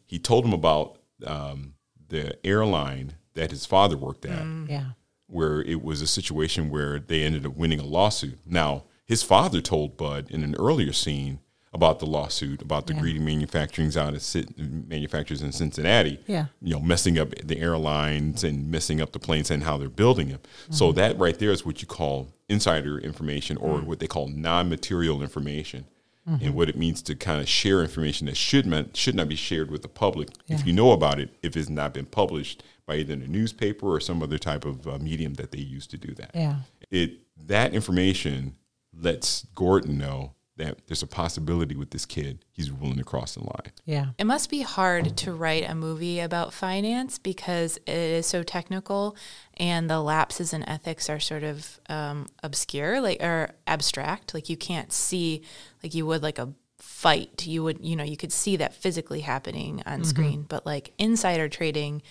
he 0.06 0.18
told 0.18 0.44
him 0.44 0.52
about 0.52 0.98
um, 1.24 1.74
the 2.08 2.36
airline 2.44 3.14
that 3.34 3.50
his 3.50 3.66
father 3.66 3.96
worked 3.96 4.24
at, 4.24 4.44
Yeah. 4.68 4.90
where 5.26 5.60
it 5.62 5.82
was 5.82 6.00
a 6.00 6.06
situation 6.06 6.70
where 6.70 6.98
they 6.98 7.22
ended 7.24 7.44
up 7.46 7.56
winning 7.56 7.80
a 7.80 7.84
lawsuit. 7.84 8.38
Now, 8.46 8.84
his 9.04 9.22
father 9.22 9.60
told 9.60 9.96
Bud 9.96 10.30
in 10.30 10.42
an 10.42 10.54
earlier 10.56 10.92
scene 10.92 11.40
about 11.72 11.98
the 11.98 12.06
lawsuit 12.06 12.62
about 12.62 12.86
the 12.86 12.94
Yeah. 12.94 13.00
greedy 13.00 13.18
manufacturings 13.18 13.96
out 13.96 14.14
of 14.14 14.22
Cin- 14.22 14.84
manufacturers 14.88 15.42
in 15.42 15.50
Cincinnati. 15.50 16.20
Yeah. 16.28 16.46
you 16.62 16.72
know, 16.74 16.80
messing 16.80 17.18
up 17.18 17.34
the 17.42 17.58
airlines 17.58 18.44
and 18.44 18.70
messing 18.70 19.00
up 19.00 19.10
the 19.12 19.18
planes 19.18 19.50
and 19.50 19.64
how 19.64 19.76
they're 19.76 19.88
building 19.88 20.28
them. 20.28 20.38
So 20.70 20.86
Mm-hmm. 20.88 20.96
that 20.98 21.18
right 21.18 21.36
there 21.38 21.50
is 21.50 21.66
what 21.66 21.80
you 21.82 21.88
call 21.88 22.28
insider 22.48 22.98
information, 22.98 23.56
or 23.56 23.80
Mm. 23.80 23.84
what 23.86 23.98
they 23.98 24.06
call 24.06 24.28
non-material 24.28 25.20
information. 25.22 25.86
Mm-hmm. 26.28 26.44
And 26.44 26.54
what 26.54 26.70
it 26.70 26.76
means 26.76 27.02
to 27.02 27.14
kind 27.14 27.40
of 27.40 27.48
share 27.48 27.82
information 27.82 28.26
that 28.26 28.36
should 28.36 28.64
meant, 28.66 28.96
should 28.96 29.14
not 29.14 29.28
be 29.28 29.36
shared 29.36 29.70
with 29.70 29.82
the 29.82 29.88
public 29.88 30.30
Yeah. 30.46 30.56
if 30.56 30.66
you 30.66 30.72
know 30.72 30.92
about 30.92 31.20
it, 31.20 31.28
if 31.42 31.54
it's 31.56 31.68
not 31.68 31.92
been 31.92 32.06
published 32.06 32.62
by 32.86 32.96
either 32.96 33.14
the 33.16 33.26
newspaper 33.26 33.86
or 33.86 34.00
some 34.00 34.22
other 34.22 34.38
type 34.38 34.64
of 34.64 34.86
uh, 34.88 34.98
medium 34.98 35.34
that 35.34 35.50
they 35.52 35.58
use 35.58 35.86
to 35.88 35.98
do 35.98 36.14
that. 36.14 36.30
Yeah. 36.34 36.56
It 36.90 37.18
that 37.46 37.74
information 37.74 38.54
lets 38.98 39.44
Gordon 39.54 39.98
know 39.98 40.32
that 40.56 40.86
there's 40.86 41.02
a 41.02 41.06
possibility 41.06 41.74
with 41.74 41.90
this 41.90 42.06
kid. 42.06 42.44
He's 42.52 42.72
willing 42.72 42.98
to 42.98 43.04
cross 43.04 43.34
the 43.34 43.40
line. 43.40 43.72
Yeah. 43.84 44.06
It 44.18 44.24
must 44.24 44.50
be 44.50 44.62
hard 44.62 45.16
to 45.16 45.32
write 45.32 45.68
a 45.68 45.74
movie 45.74 46.20
about 46.20 46.52
finance 46.52 47.18
because 47.18 47.76
it 47.78 47.88
is 47.88 48.26
so 48.26 48.42
technical 48.42 49.16
and 49.54 49.90
the 49.90 50.00
lapses 50.00 50.52
in 50.52 50.68
ethics 50.68 51.10
are 51.10 51.18
sort 51.18 51.42
of 51.42 51.80
um, 51.88 52.26
obscure, 52.42 53.00
like 53.00 53.20
or 53.22 53.50
abstract. 53.66 54.32
Like 54.32 54.48
you 54.48 54.56
can't 54.56 54.92
see, 54.92 55.42
like 55.82 55.94
you 55.94 56.06
would 56.06 56.22
like 56.22 56.38
a 56.38 56.52
fight. 56.78 57.46
You 57.46 57.64
would, 57.64 57.84
you 57.84 57.96
know, 57.96 58.04
you 58.04 58.16
could 58.16 58.32
see 58.32 58.56
that 58.56 58.74
physically 58.74 59.20
happening 59.20 59.82
on 59.86 60.04
screen. 60.04 60.42
But 60.48 60.64
like 60.64 60.92
insider 60.98 61.48
trading, 61.48 62.02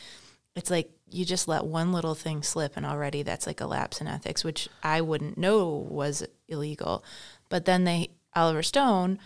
it's 0.55 0.69
like 0.69 0.91
you 1.09 1.25
just 1.25 1.47
let 1.47 1.65
one 1.65 1.91
little 1.93 2.15
thing 2.15 2.43
slip 2.43 2.75
and 2.75 2.85
already 2.85 3.23
that's 3.23 3.47
like 3.47 3.61
a 3.61 3.65
lapse 3.65 4.01
in 4.01 4.07
ethics, 4.07 4.43
which 4.43 4.67
I 4.81 5.01
wouldn't 5.01 5.37
know 5.37 5.69
was 5.69 6.25
illegal. 6.47 7.05
But 7.49 7.65
then 7.65 7.83
they 7.83 8.09
Oliver 8.35 8.63
Stone 8.63 9.19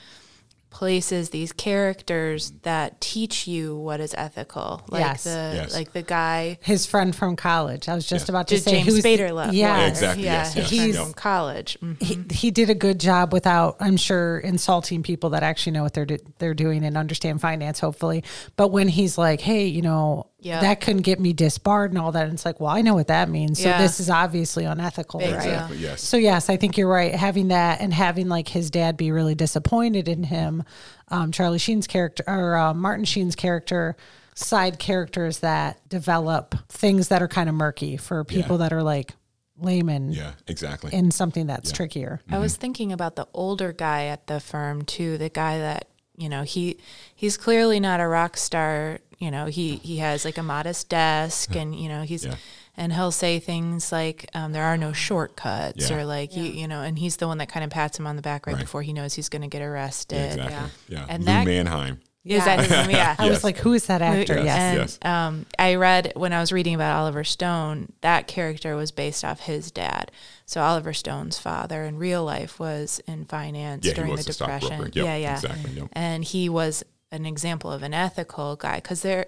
places 0.69 1.29
these 1.29 1.53
characters 1.53 2.51
that 2.63 2.99
teach 3.01 3.47
you 3.47 3.75
what 3.75 3.99
is 4.01 4.13
ethical. 4.15 4.81
Like 4.89 4.99
Yes. 4.99 5.23
the 5.23 5.51
Yes. 5.55 5.73
like 5.73 5.93
the 5.93 6.03
guy 6.03 6.59
His 6.61 6.85
friend 6.85 7.15
from 7.15 7.35
college. 7.37 7.87
I 7.89 7.95
was 7.95 8.05
just 8.05 8.23
Yes. 8.23 8.29
about 8.29 8.47
to 8.49 8.55
did 8.55 8.63
say 8.63 8.71
James 8.71 8.85
who's 8.87 9.03
Spader 9.03 9.33
love. 9.33 9.53
Yeah. 9.53 9.77
love. 9.77 9.87
Exactly, 9.87 10.25
Yeah, 10.25 10.33
yes, 10.33 10.53
his 10.53 10.63
yes, 10.71 10.75
friend 10.79 10.93
yes. 10.93 11.03
from 11.03 11.13
college. 11.13 11.77
Mhm. 11.81 12.01
he, 12.31 12.35
he 12.35 12.51
did 12.51 12.69
a 12.69 12.75
good 12.75 12.99
job 12.99 13.31
without 13.33 13.77
i'm 13.79 13.97
sure 13.97 14.39
insulting 14.39 15.01
people 15.01 15.31
that 15.31 15.41
actually 15.41 15.71
know 15.71 15.83
what 15.83 15.93
they're 15.93 16.05
do, 16.05 16.17
they're 16.37 16.53
doing 16.53 16.83
and 16.83 16.97
understand 16.97 17.39
finance 17.41 17.79
hopefully 17.79 18.23
but 18.57 18.67
when 18.67 18.87
he's 18.89 19.17
like 19.17 19.41
hey 19.41 19.65
you 19.65 19.81
know 19.81 20.26
Yeah. 20.39 20.61
that 20.61 20.81
couldn't 20.81 21.01
get 21.01 21.19
me 21.19 21.33
disbarred 21.33 21.91
and 21.91 21.97
all 21.99 22.11
that 22.11 22.25
and 22.25 22.33
it's 22.33 22.45
like 22.45 22.59
well 22.59 22.69
i 22.69 22.81
know 22.81 22.93
what 22.93 23.07
that 23.07 23.27
means 23.27 23.59
so 23.61 23.69
Yeah. 23.69 23.81
this 23.81 23.99
is 23.99 24.09
obviously 24.09 24.65
unethical 24.65 25.19
Big 25.19 25.33
right 25.33 25.67
deal. 25.69 25.77
Yes. 25.77 26.01
so 26.03 26.15
yes 26.15 26.47
i 26.49 26.57
think 26.57 26.77
you're 26.77 26.87
right 26.87 27.13
having 27.15 27.47
that 27.47 27.81
and 27.81 27.91
having 27.93 28.29
like 28.29 28.47
his 28.47 28.69
dad 28.69 28.97
be 28.97 29.11
really 29.11 29.33
disappointed 29.35 30.07
in 30.07 30.23
him 30.23 30.63
um, 31.07 31.31
charlie 31.31 31.57
sheen's 31.57 31.87
character 31.87 32.23
or 32.27 32.55
uh, 32.55 32.73
martin 32.73 33.03
sheen's 33.03 33.35
character 33.35 33.95
side 34.35 34.77
characters 34.77 35.39
that 35.39 35.87
develop 35.89 36.53
things 36.69 37.07
that 37.07 37.23
are 37.23 37.27
kind 37.27 37.49
of 37.49 37.55
murky 37.55 37.97
for 37.97 38.23
people 38.23 38.59
that 38.59 38.71
are 38.71 38.83
like 38.83 39.15
layman 39.59 40.11
yeah. 40.11 40.33
Exactly. 40.47 40.93
in 40.93 41.09
something 41.09 41.47
that's 41.47 41.71
trickier. 41.71 42.21
I 42.29 42.37
was 42.37 42.55
thinking 42.55 42.91
about 42.91 43.15
the 43.15 43.27
older 43.33 43.73
guy 43.73 44.05
at 44.05 44.27
the 44.27 44.39
firm 44.39 44.83
too, 44.83 45.17
the 45.17 45.29
guy 45.29 45.57
that, 45.57 45.87
you 46.15 46.29
know, 46.29 46.43
he 46.43 46.77
he's 47.15 47.37
clearly 47.37 47.79
not 47.79 47.99
a 47.99 48.07
rock 48.07 48.37
star, 48.37 48.99
you 49.17 49.31
know, 49.31 49.45
he 49.47 49.77
he 49.77 49.97
has 49.97 50.25
like 50.25 50.37
a 50.37 50.43
modest 50.43 50.89
desk 50.89 51.55
and, 51.55 51.75
you 51.75 51.89
know, 51.89 52.03
he's 52.03 52.25
Yeah. 52.25 52.35
and 52.75 52.93
he'll 52.93 53.11
say 53.11 53.39
things 53.39 53.91
like 53.91 54.29
um, 54.35 54.51
there 54.51 54.63
are 54.63 54.77
no 54.77 54.93
shortcuts 54.93 55.89
Yeah. 55.89 55.97
or 55.97 56.05
like 56.05 56.35
you 56.35 56.43
you 56.43 56.67
know, 56.67 56.81
and 56.81 56.97
he's 56.99 57.17
the 57.17 57.27
one 57.27 57.37
that 57.39 57.49
kind 57.49 57.63
of 57.63 57.69
pats 57.71 57.97
him 57.97 58.05
on 58.07 58.15
the 58.15 58.21
back 58.21 58.45
right, 58.47 58.53
Right. 58.55 58.61
before 58.61 58.81
he 58.83 58.93
knows 58.93 59.13
he's 59.15 59.29
going 59.29 59.41
to 59.41 59.47
get 59.47 59.61
arrested. 59.61 60.33
exactly. 60.33 60.69
Yeah. 60.95 61.05
And 61.09 61.23
Lou 61.23 61.25
that- 61.25 61.45
Mannheim. 61.45 61.99
Is 62.25 62.43
that 62.43 62.59
his 62.59 62.69
name? 62.69 62.89
Yeah. 62.89 63.15
I 63.19 63.23
Yes. 63.27 63.31
was 63.35 63.43
like, 63.45 63.55
who 63.55 63.71
is 63.71 63.85
that 63.85 64.01
actor? 64.01 64.35
Yes. 64.35 64.45
Yes. 64.45 64.59
And 64.61 64.77
yes. 64.79 64.99
um, 65.01 65.45
I 65.57 65.75
read 65.75 66.11
when 66.17 66.33
I 66.33 66.41
was 66.41 66.51
reading 66.51 66.75
about 66.75 66.97
Oliver 66.99 67.23
Stone, 67.23 67.93
that 68.01 68.27
character 68.27 68.75
was 68.75 68.91
based 68.91 69.23
off 69.23 69.39
his 69.39 69.71
dad. 69.71 70.11
So 70.45 70.61
Oliver 70.61 70.91
Stone's 70.91 71.39
father 71.39 71.83
in 71.85 71.97
real 71.97 72.25
life 72.25 72.59
was 72.59 72.99
in 73.07 73.23
finance 73.23 73.85
Yeah, 73.85 73.91
he 73.91 73.95
during 73.95 74.11
was 74.11 74.25
the 74.25 74.31
a 74.31 74.33
stockbroker. 74.33 74.67
Depression. 74.67 74.91
Yep, 74.93 75.05
yeah, 75.05 75.15
yeah. 75.15 75.33
exactly, 75.35 75.71
yep. 75.71 75.87
And 75.93 76.21
he 76.25 76.49
was 76.49 76.83
an 77.11 77.25
example 77.25 77.71
of 77.71 77.83
an 77.83 77.93
ethical 77.93 78.55
guy 78.55 78.75
because 78.75 79.01
there. 79.01 79.27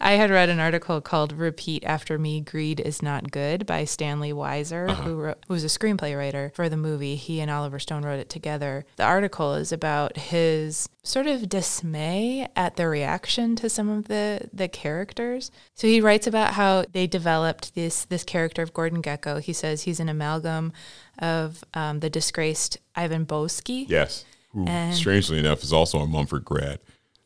I 0.00 0.12
had 0.12 0.30
read 0.30 0.48
an 0.48 0.60
article 0.60 1.00
called 1.00 1.32
"Repeat 1.32 1.82
After 1.82 2.18
Me: 2.20 2.40
Greed 2.40 2.78
is 2.78 3.02
Not 3.02 3.32
Good" 3.32 3.66
by 3.66 3.84
Stanley 3.84 4.32
Weiser, 4.32 4.88
Uh-huh. 4.88 5.02
who, 5.02 5.16
wrote, 5.16 5.38
who 5.48 5.54
was 5.54 5.64
a 5.64 5.66
screenplay 5.66 6.16
writer 6.16 6.52
for 6.54 6.68
the 6.68 6.76
movie. 6.76 7.16
He 7.16 7.40
and 7.40 7.50
Oliver 7.50 7.80
Stone 7.80 8.04
wrote 8.04 8.20
it 8.20 8.28
together. 8.28 8.84
The 8.94 9.02
article 9.02 9.54
is 9.54 9.72
about 9.72 10.16
his 10.16 10.88
sort 11.02 11.26
of 11.26 11.48
dismay 11.48 12.46
at 12.54 12.76
the 12.76 12.86
reaction 12.86 13.56
to 13.56 13.68
some 13.68 13.88
of 13.88 14.06
the 14.06 14.48
the 14.52 14.68
characters. 14.68 15.50
So 15.74 15.88
he 15.88 16.00
writes 16.00 16.28
about 16.28 16.54
how 16.54 16.84
they 16.92 17.08
developed 17.08 17.74
this 17.74 18.04
this 18.04 18.22
character 18.22 18.62
of 18.62 18.72
Gordon 18.72 19.02
Gekko. 19.02 19.40
He 19.40 19.52
says 19.52 19.82
he's 19.82 19.98
an 19.98 20.08
amalgam 20.08 20.72
of 21.18 21.64
um, 21.74 21.98
the 21.98 22.08
disgraced 22.08 22.78
Ivan 22.94 23.26
Boesky. 23.26 23.84
Yes. 23.88 24.24
Who, 24.52 24.64
And- 24.64 24.94
strangely 24.94 25.40
enough, 25.40 25.64
is 25.64 25.72
also 25.72 25.98
a 25.98 26.06
Mumford 26.06 26.44
grad. 26.44 26.78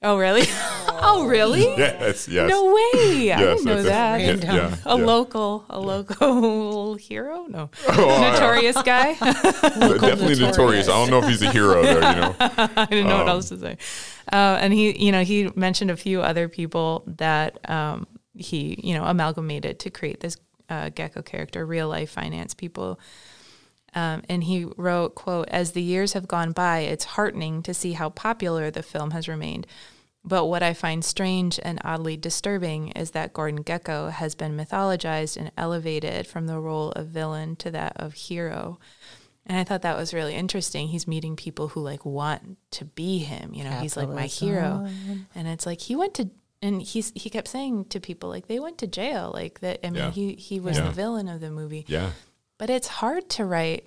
Oh, 0.04 0.18
really? 0.18 0.42
oh, 1.04 1.26
really? 1.26 1.62
Yes, 1.78 2.26
yes. 2.28 2.48
No 2.50 2.66
way! 2.74 3.32
I 3.32 3.38
didn't 3.38 3.64
know 3.64 3.82
that. 3.82 4.18
that's- 4.18 4.42
yeah, 4.44 4.54
yeah, 4.54 4.76
A 4.84 4.98
yeah. 4.98 5.04
local, 5.04 5.64
a 5.70 5.78
local 5.80 6.94
hero? 7.08 7.46
No, 7.48 7.70
Oh, 7.88 8.10
I- 8.10 8.30
notorious 8.32 8.80
guy. 8.82 9.14
Definitely 9.14 10.40
notorious. 10.40 10.88
I 10.88 10.92
don't 10.92 11.10
know 11.10 11.18
if 11.18 11.28
he's 11.28 11.42
a 11.42 11.50
hero 11.50 11.82
though, 11.82 11.94
you 11.94 12.16
know. 12.16 12.34
I 12.40 12.86
didn't 12.90 13.08
know 13.08 13.16
what 13.18 13.22
Um, 13.22 13.28
else 13.28 13.48
to 13.50 13.58
say. 13.58 13.76
Uh, 14.32 14.58
and 14.60 14.72
he, 14.72 15.04
you 15.04 15.12
know, 15.12 15.22
he 15.24 15.50
mentioned 15.54 15.90
a 15.90 15.96
few 15.96 16.22
other 16.22 16.48
people 16.48 17.04
that 17.06 17.58
um, 17.70 18.06
he, 18.34 18.78
you 18.82 18.94
know, 18.94 19.04
amalgamated 19.04 19.78
to 19.80 19.90
create 19.90 20.20
this 20.20 20.36
uh, 20.68 20.90
Gekko 20.90 21.24
character, 21.24 21.66
real 21.66 21.88
life 21.88 22.10
finance 22.10 22.54
people. 22.54 22.98
Um, 23.94 24.22
and 24.28 24.44
he 24.44 24.66
wrote, 24.76 25.14
"quote 25.14 25.48
As 25.50 25.72
the 25.72 25.82
years 25.82 26.14
have 26.14 26.26
gone 26.28 26.52
by, 26.52 26.80
it's 26.80 27.04
heartening 27.04 27.62
to 27.64 27.74
see 27.74 27.92
how 27.92 28.08
popular 28.10 28.70
the 28.70 28.82
film 28.82 29.10
has 29.10 29.28
remained. 29.28 29.66
But 30.24 30.46
what 30.46 30.62
I 30.62 30.72
find 30.72 31.04
strange 31.04 31.58
and 31.62 31.80
oddly 31.84 32.16
disturbing 32.16 32.88
is 32.92 33.10
that 33.10 33.32
Gordon 33.32 33.64
Gekko 33.64 34.10
has 34.12 34.34
been 34.36 34.56
mythologized 34.56 35.36
and 35.36 35.50
elevated 35.58 36.26
from 36.28 36.46
the 36.46 36.58
role 36.60 36.92
of 36.92 37.08
villain 37.08 37.56
to 37.56 37.70
that 37.72 37.92
of 37.96 38.14
hero." 38.14 38.78
And 39.44 39.58
I 39.58 39.64
thought 39.64 39.82
that 39.82 39.96
was 39.96 40.14
really 40.14 40.34
interesting. 40.34 40.86
He's 40.88 41.08
meeting 41.08 41.34
people 41.34 41.68
who 41.68 41.80
like 41.80 42.04
want 42.06 42.58
to 42.70 42.84
be 42.84 43.18
him. 43.18 43.52
You 43.52 43.64
know, 43.64 43.72
he's 43.72 43.96
like 43.96 44.08
my 44.08 44.26
hero, 44.26 44.88
and 45.34 45.48
it's 45.48 45.66
like 45.66 45.80
he 45.80 45.96
went 45.96 46.14
to, 46.14 46.30
and 46.62 46.80
he's 46.80 47.10
he 47.16 47.28
kept 47.28 47.48
saying 47.48 47.86
to 47.86 47.98
people 47.98 48.28
like 48.30 48.46
they 48.46 48.60
went 48.60 48.78
to 48.78 48.86
jail, 48.86 49.32
like 49.34 49.58
that. 49.60 49.84
I 49.84 49.90
mean, 49.90 49.96
Yeah. 50.04 50.10
he 50.12 50.34
he 50.36 50.60
was 50.60 50.78
Yeah. 50.78 50.84
the 50.84 50.90
villain 50.92 51.28
of 51.28 51.40
the 51.40 51.50
movie. 51.50 51.84
Yeah. 51.88 52.10
But 52.58 52.70
it's 52.70 52.88
hard 52.88 53.28
to 53.30 53.44
write. 53.44 53.84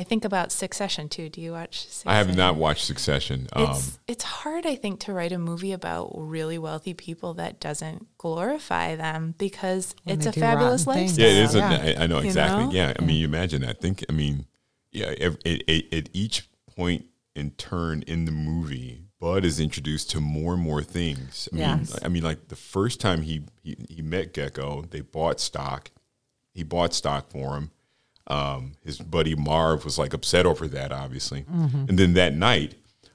I 0.00 0.04
think 0.04 0.24
about 0.24 0.52
Succession 0.52 1.08
too. 1.08 1.28
Do 1.28 1.40
you 1.40 1.52
watch? 1.52 1.80
Succession? 1.80 2.10
I 2.10 2.16
have 2.18 2.36
not 2.36 2.54
watched 2.56 2.84
Succession. 2.84 3.48
Um, 3.52 3.70
It's 3.70 3.98
it's 4.06 4.24
hard, 4.24 4.64
I 4.64 4.76
think, 4.76 5.00
to 5.00 5.12
write 5.12 5.32
a 5.32 5.38
movie 5.38 5.72
about 5.72 6.12
really 6.14 6.56
wealthy 6.58 6.94
people 6.94 7.34
that 7.34 7.58
doesn't 7.58 8.06
glorify 8.16 8.94
them 8.94 9.34
because 9.38 9.96
it's 10.06 10.26
a 10.26 10.32
fabulous 10.32 10.86
rotten 10.86 11.08
things. 11.08 11.18
lifestyle. 11.18 11.26
yeah, 11.34 11.40
it 11.40 11.44
is. 11.44 11.54
Yeah. 11.54 11.82
A, 11.82 12.00
I 12.00 12.04
I 12.04 12.06
know 12.06 12.20
You 12.20 12.26
exactly. 12.26 12.64
know? 12.66 12.70
Yeah. 12.72 12.92
I 12.98 13.02
mean, 13.04 13.16
you 13.16 13.24
imagine 13.26 13.62
that. 13.62 13.70
I 13.70 13.80
think. 13.80 14.04
I 14.08 14.12
mean, 14.12 14.46
yeah. 14.92 15.14
Ev 15.18 15.36
at, 15.44 15.68
at, 15.68 15.92
at 15.92 16.08
each 16.12 16.48
point 16.76 17.06
and 17.34 17.58
turn 17.58 18.02
in 18.06 18.24
the 18.24 18.30
movie, 18.32 19.02
Bud 19.20 19.44
is 19.44 19.58
introduced 19.58 20.10
to 20.10 20.20
more 20.20 20.54
and 20.54 20.62
more 20.62 20.82
things. 20.84 21.48
I 21.52 21.56
mean, 21.56 21.64
Yes. 21.64 21.98
I 22.04 22.08
mean, 22.08 22.22
like 22.22 22.46
the 22.48 22.56
first 22.56 23.00
time 23.00 23.22
he, 23.22 23.42
he 23.64 23.76
he 23.88 24.02
met 24.02 24.32
Gekko, 24.32 24.88
they 24.90 25.00
bought 25.00 25.40
stock. 25.40 25.90
He 26.54 26.62
bought 26.62 26.94
stock 26.94 27.30
for 27.32 27.56
him. 27.56 27.72
Um, 28.28 28.72
his 28.84 28.98
buddy 28.98 29.34
Marv 29.34 29.84
was 29.84 29.98
like 29.98 30.12
upset 30.14 30.46
over 30.46 30.68
that, 30.68 30.92
obviously. 30.92 31.44
And 31.48 31.98
then 31.98 32.14
that 32.14 32.34
night, 32.34 32.74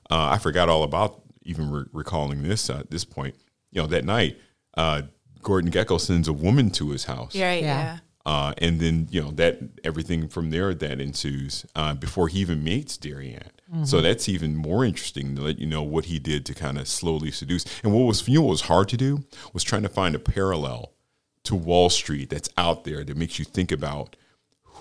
uh, 0.09 0.29
I 0.31 0.37
forgot 0.39 0.69
all 0.69 0.83
about 0.83 1.21
even 1.43 1.71
re- 1.71 1.85
recalling 1.93 2.43
this 2.43 2.69
uh, 2.69 2.79
at 2.79 2.91
this 2.91 3.05
point. 3.05 3.35
You 3.71 3.81
know, 3.81 3.87
that 3.87 4.05
night, 4.05 4.37
uh, 4.75 5.03
Gordon 5.41 5.71
Gekko 5.71 5.99
sends 5.99 6.27
a 6.27 6.33
woman 6.33 6.71
to 6.71 6.89
his 6.91 7.05
house. 7.05 7.35
You're 7.35 7.47
right. 7.47 7.61
Yeah. 7.61 7.83
Yeah. 7.83 7.97
Uh, 8.25 8.53
and 8.59 8.79
then 8.79 9.07
you 9.11 9.21
know 9.21 9.31
that 9.31 9.59
everything 9.83 10.29
from 10.29 10.49
there 10.49 10.73
that 10.73 11.01
ensues 11.01 11.65
uh, 11.75 11.93
before 11.93 12.29
he 12.29 12.39
even 12.39 12.63
meets 12.63 12.97
Darien. 12.97 13.49
So 13.85 14.01
that's 14.01 14.29
even 14.29 14.55
more 14.55 14.85
interesting 14.85 15.35
to 15.35 15.41
let 15.41 15.57
you 15.57 15.65
know 15.65 15.81
what 15.81 16.05
he 16.05 16.19
did 16.19 16.45
to 16.45 16.53
kind 16.53 16.77
of 16.77 16.87
slowly 16.87 17.31
seduce. 17.31 17.65
And 17.83 17.91
what 17.91 18.03
was 18.03 18.27
you 18.27 18.35
know 18.35 18.41
what 18.43 18.51
was 18.51 18.61
hard 18.61 18.87
to 18.89 18.97
do 18.97 19.23
was 19.51 19.63
trying 19.63 19.81
to 19.81 19.89
find 19.89 20.13
a 20.13 20.19
parallel 20.19 20.91
to 21.45 21.55
Wall 21.55 21.89
Street 21.89 22.29
that's 22.29 22.49
out 22.55 22.83
there 22.83 23.03
that 23.03 23.17
makes 23.17 23.39
you 23.39 23.45
think 23.45 23.71
about 23.71 24.15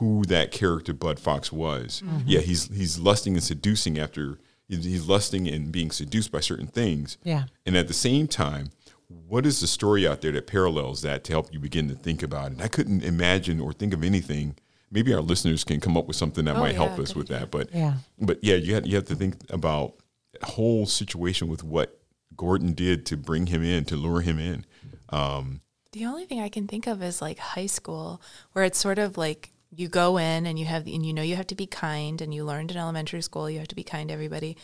who 0.03 0.25
that 0.25 0.51
character 0.51 0.93
Bud 0.93 1.21
Fox 1.21 1.53
was. 1.53 2.03
Yeah, 2.27 2.41
he's 2.41 2.67
he's 2.75 2.99
lusting 2.99 3.35
and 3.35 3.43
seducing 3.43 3.99
after 4.01 4.39
he's 4.69 4.85
he's 4.85 5.07
lusting 5.09 5.47
and 5.49 5.71
being 5.71 5.93
seduced 5.93 6.33
by 6.33 6.41
certain 6.41 6.67
things. 6.67 7.19
Yeah. 7.23 7.45
And 7.65 7.77
at 7.77 7.87
the 7.87 7.95
same 7.95 8.27
time, 8.27 8.71
what 9.09 9.47
is 9.47 9.61
the 9.61 9.67
story 9.69 10.07
out 10.09 10.21
there 10.21 10.33
that 10.33 10.47
parallels 10.49 11.03
that 11.03 11.23
to 11.25 11.33
help 11.33 11.53
you 11.53 11.61
begin 11.61 11.89
to 11.89 11.95
think 11.95 12.23
about 12.23 12.51
it? 12.53 12.61
I 12.61 12.67
couldn't 12.69 13.05
imagine 13.05 13.61
or 13.61 13.73
think 13.73 13.95
of 13.95 14.03
anything. 14.03 14.57
Maybe 14.91 15.15
our 15.15 15.21
listeners 15.21 15.63
can 15.65 15.79
come 15.81 15.97
up 15.97 16.07
with 16.07 16.17
something 16.17 16.45
that 16.47 16.57
Oh, 16.57 16.61
might 16.61 16.73
yeah, 16.75 16.85
help 16.87 16.99
us 16.99 17.15
with 17.15 17.29
that. 17.29 17.51
But 17.53 17.73
Yeah. 17.73 17.95
but 18.21 18.43
yeah, 18.43 18.57
you 18.57 18.75
have, 18.75 18.87
you 18.87 18.97
have 18.97 19.07
to 19.07 19.15
think 19.15 19.37
about 19.51 19.95
the 20.41 20.47
whole 20.47 20.85
situation 20.87 21.47
with 21.49 21.63
what 21.63 22.01
Gordon 22.37 22.73
did 22.73 23.07
to 23.07 23.17
bring 23.17 23.47
him 23.47 23.63
in, 23.63 23.85
to 23.85 23.97
lure 23.97 24.21
him 24.23 24.39
in. 24.39 24.67
Um, 25.11 25.61
The 25.93 26.07
only 26.07 26.25
thing 26.25 26.41
I 26.41 26.49
can 26.49 26.67
think 26.67 26.87
of 26.87 27.03
is 27.03 27.21
like 27.23 27.39
high 27.39 27.67
school, 27.69 28.21
where 28.53 28.65
it's 28.65 28.79
sort 28.79 28.99
of 28.99 29.17
like 29.17 29.53
you 29.75 29.89
go 29.89 30.19
in 30.19 30.45
and 30.47 30.59
you 30.59 30.67
have 30.67 30.87
and 30.87 31.05
you 31.07 31.13
know 31.15 31.23
you 31.23 31.37
have 31.37 31.47
to 31.49 31.55
be 31.55 31.67
kind, 31.67 32.21
and 32.21 32.33
you 32.35 32.45
learned 32.45 32.71
in 32.71 32.77
elementary 32.77 33.23
school 33.23 33.49
you 33.51 33.59
have 33.59 33.69
to 33.69 33.75
be 33.75 33.83
kind 33.85 34.09
to 34.09 34.15
everybody, 34.15 34.57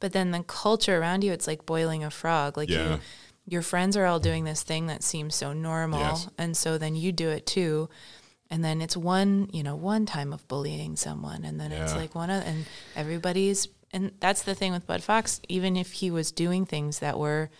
but 0.00 0.12
then 0.12 0.30
the 0.30 0.42
culture 0.42 0.98
around 0.98 1.22
you, 1.24 1.32
it's 1.32 1.46
like 1.46 1.66
boiling 1.66 2.02
a 2.02 2.10
frog. 2.10 2.56
Like 2.56 2.70
Yeah. 2.70 2.94
you, 2.94 3.00
your 3.46 3.62
friends 3.62 3.94
are 3.96 4.06
all 4.06 4.20
doing 4.20 4.44
this 4.44 4.62
thing 4.62 4.86
that 4.86 5.02
seems 5.02 5.34
so 5.34 5.52
normal, 5.52 6.00
Yes. 6.00 6.28
and 6.38 6.56
so 6.56 6.78
then 6.78 6.96
you 6.96 7.12
do 7.12 7.28
it 7.28 7.44
too. 7.46 7.88
And 8.50 8.64
then 8.64 8.80
it's 8.80 8.96
one, 8.96 9.48
you 9.52 9.62
know, 9.62 9.74
one 9.76 10.06
time 10.06 10.32
of 10.32 10.46
bullying 10.48 10.96
someone, 10.96 11.44
and 11.44 11.60
then 11.60 11.72
it's 11.72 11.94
like 11.94 12.14
one, 12.14 12.30
of, 12.30 12.42
and 12.46 12.64
everybody's, 12.96 13.68
and 13.92 14.12
that's 14.20 14.42
the 14.42 14.54
thing 14.54 14.72
with 14.72 14.86
Bud 14.86 15.02
Fox. 15.02 15.40
Even 15.48 15.76
if 15.76 15.92
he 15.92 16.10
was 16.10 16.30
doing 16.32 16.64
things 16.64 17.00
that 17.00 17.18
were 17.18 17.50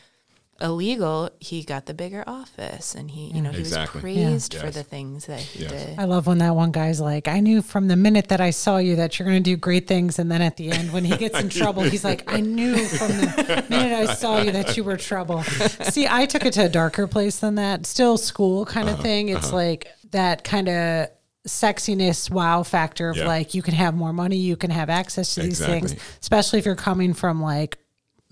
illegal, 0.61 1.31
he 1.41 1.63
got 1.65 1.87
the 1.87 1.95
bigger 1.95 2.23
office, 2.27 2.95
and 2.95 3.11
he, 3.11 3.27
you 3.35 3.43
know, 3.43 3.51
he 3.51 3.59
Exactly. 3.59 3.99
was 4.01 4.03
praised 4.03 4.55
Yeah. 4.55 4.61
for 4.61 4.67
Yes. 4.67 4.75
the 4.75 4.83
things 4.83 5.27
that 5.27 5.41
he 5.41 5.63
Yes. 5.65 5.71
did. 5.73 5.99
I 5.99 6.05
love 6.05 6.27
when 6.27 6.39
that 6.39 6.55
one 6.55 6.71
guy's 6.71 7.01
like, 7.01 7.27
I 7.29 7.41
knew 7.41 7.61
from 7.63 7.89
the 7.89 7.97
minute 7.97 8.29
that 8.29 8.41
I 8.41 8.51
saw 8.51 8.77
you 8.79 8.97
that 8.97 9.19
you're 9.19 9.27
going 9.29 9.43
to 9.43 9.51
do 9.51 9.57
great 9.57 9.87
things. 9.89 10.19
And 10.19 10.31
then 10.31 10.41
at 10.43 10.57
the 10.57 10.71
end, 10.71 10.93
when 10.93 11.05
he 11.05 11.17
gets 11.17 11.39
in 11.41 11.49
trouble, 11.49 11.83
he's 11.83 12.05
like, 12.05 12.33
I 12.33 12.41
knew 12.41 12.77
from 12.77 13.09
the 13.09 13.65
minute 13.69 14.09
I 14.11 14.15
saw 14.15 14.41
you 14.41 14.53
that 14.53 14.77
you 14.77 14.85
were 14.85 14.97
trouble. 14.97 15.43
See, 15.43 16.07
I 16.09 16.27
took 16.27 16.45
it 16.47 16.53
to 16.55 16.67
a 16.67 16.69
darker 16.69 17.07
place 17.07 17.39
than 17.39 17.57
that. 17.57 17.85
Still 17.87 18.17
school 18.17 18.65
kind 18.65 18.89
Uh-huh. 18.89 18.97
of 18.99 19.03
thing. 19.03 19.29
It's 19.31 19.53
like 19.53 19.89
that 20.13 20.45
kind 20.45 20.69
of 20.69 21.09
sexiness 21.47 22.31
wow 22.31 22.63
factor 22.63 23.11
of 23.11 23.17
Yeah. 23.19 23.27
like, 23.27 23.55
you 23.55 23.61
can 23.63 23.75
have 23.75 23.95
more 23.95 24.13
money, 24.13 24.37
you 24.37 24.57
can 24.57 24.71
have 24.71 24.89
access 24.89 25.35
to 25.35 25.43
these 25.43 25.59
things, 25.59 25.95
especially 26.23 26.59
if 26.59 26.65
you're 26.65 26.75
coming 26.75 27.13
from 27.13 27.43
like, 27.43 27.79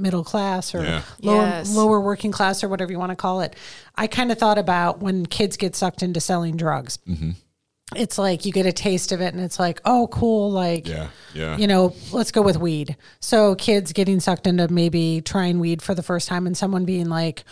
middle 0.02 0.24
class 0.24 0.74
or 0.74 0.82
Yeah. 0.84 1.02
lower 1.22 1.36
Yes. 1.46 1.74
lower 1.74 2.00
working 2.00 2.32
class 2.32 2.62
or 2.62 2.68
whatever 2.68 2.92
you 2.92 2.98
want 2.98 3.10
to 3.10 3.16
call 3.16 3.40
it. 3.40 3.56
I 3.94 4.06
kind 4.06 4.30
of 4.32 4.38
thought 4.38 4.58
about 4.58 5.00
when 5.00 5.24
kids 5.26 5.56
get 5.56 5.74
sucked 5.76 6.02
into 6.02 6.20
selling 6.20 6.56
drugs. 6.56 6.98
Mm-hmm. 7.08 7.30
It's 7.94 8.16
like 8.16 8.46
you 8.46 8.52
get 8.52 8.64
a 8.64 8.72
taste 8.72 9.12
of 9.12 9.20
it 9.20 9.34
and 9.34 9.42
it's 9.42 9.58
like, 9.58 9.80
oh, 9.84 10.06
cool. 10.10 10.50
Like, 10.50 10.88
yeah, 10.88 11.08
yeah. 11.34 11.58
you 11.58 11.66
know, 11.66 11.94
let's 12.10 12.32
go 12.32 12.40
with 12.40 12.56
weed. 12.56 12.96
So 13.20 13.54
kids 13.54 13.92
getting 13.92 14.18
sucked 14.18 14.46
into 14.46 14.66
maybe 14.68 15.20
trying 15.20 15.60
weed 15.60 15.82
for 15.82 15.94
the 15.94 16.02
first 16.02 16.26
time 16.26 16.46
and 16.46 16.56
someone 16.56 16.86
being 16.86 17.10
like, 17.10 17.44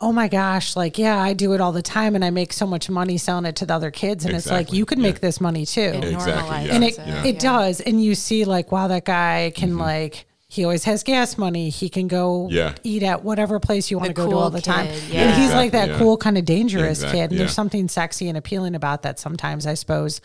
oh 0.00 0.10
my 0.10 0.26
gosh, 0.28 0.74
like, 0.74 0.96
yeah, 0.98 1.18
I 1.18 1.34
do 1.34 1.52
it 1.52 1.60
all 1.60 1.72
the 1.72 1.82
time 1.82 2.14
and 2.14 2.24
I 2.24 2.30
make 2.30 2.52
so 2.54 2.66
much 2.66 2.88
money 2.90 3.18
selling 3.18 3.44
it 3.44 3.56
to 3.56 3.66
the 3.66 3.74
other 3.74 3.90
kids. 3.90 4.24
And 4.24 4.34
it's 4.34 4.50
like, 4.50 4.72
you 4.72 4.86
can 4.86 5.00
make 5.02 5.14
make 5.16 5.20
this 5.20 5.38
money 5.40 5.66
too. 5.66 5.80
It 5.80 6.04
Exactly, 6.04 6.66
yeah. 6.66 6.74
and 6.74 6.84
it, 6.84 6.96
Yeah. 6.98 7.24
it 7.24 7.38
does. 7.38 7.80
And 7.82 8.02
you 8.02 8.14
see 8.14 8.44
like, 8.46 8.72
wow, 8.72 8.88
that 8.88 9.04
guy 9.04 9.52
can 9.54 9.70
Mm-hmm. 9.72 9.80
like, 9.80 10.26
he 10.54 10.64
always 10.64 10.84
has 10.84 11.02
gas 11.02 11.36
money. 11.36 11.68
He 11.68 11.88
can 11.88 12.06
go 12.08 12.48
Yeah. 12.50 12.74
eat 12.84 13.02
at 13.02 13.24
whatever 13.24 13.58
place 13.60 13.90
you 13.90 13.98
want 13.98 14.08
to 14.08 14.14
The 14.14 14.24
go 14.24 14.30
to 14.30 14.36
all 14.36 14.50
the 14.50 14.60
time. 14.62 14.86
kid, 14.86 15.02
And 15.04 15.12
yeah. 15.12 15.36
he's 15.36 15.52
like 15.52 15.72
that 15.72 15.88
yeah. 15.90 15.98
cool, 15.98 16.16
kind 16.16 16.38
of 16.38 16.44
dangerous 16.44 16.98
Exactly, 16.98 17.18
kid. 17.20 17.30
And 17.32 17.40
there's 17.40 17.52
something 17.54 17.88
sexy 17.88 18.28
and 18.28 18.38
appealing 18.38 18.74
about 18.74 19.02
that 19.02 19.18
sometimes, 19.18 19.66
I 19.66 19.74
suppose. 19.74 20.20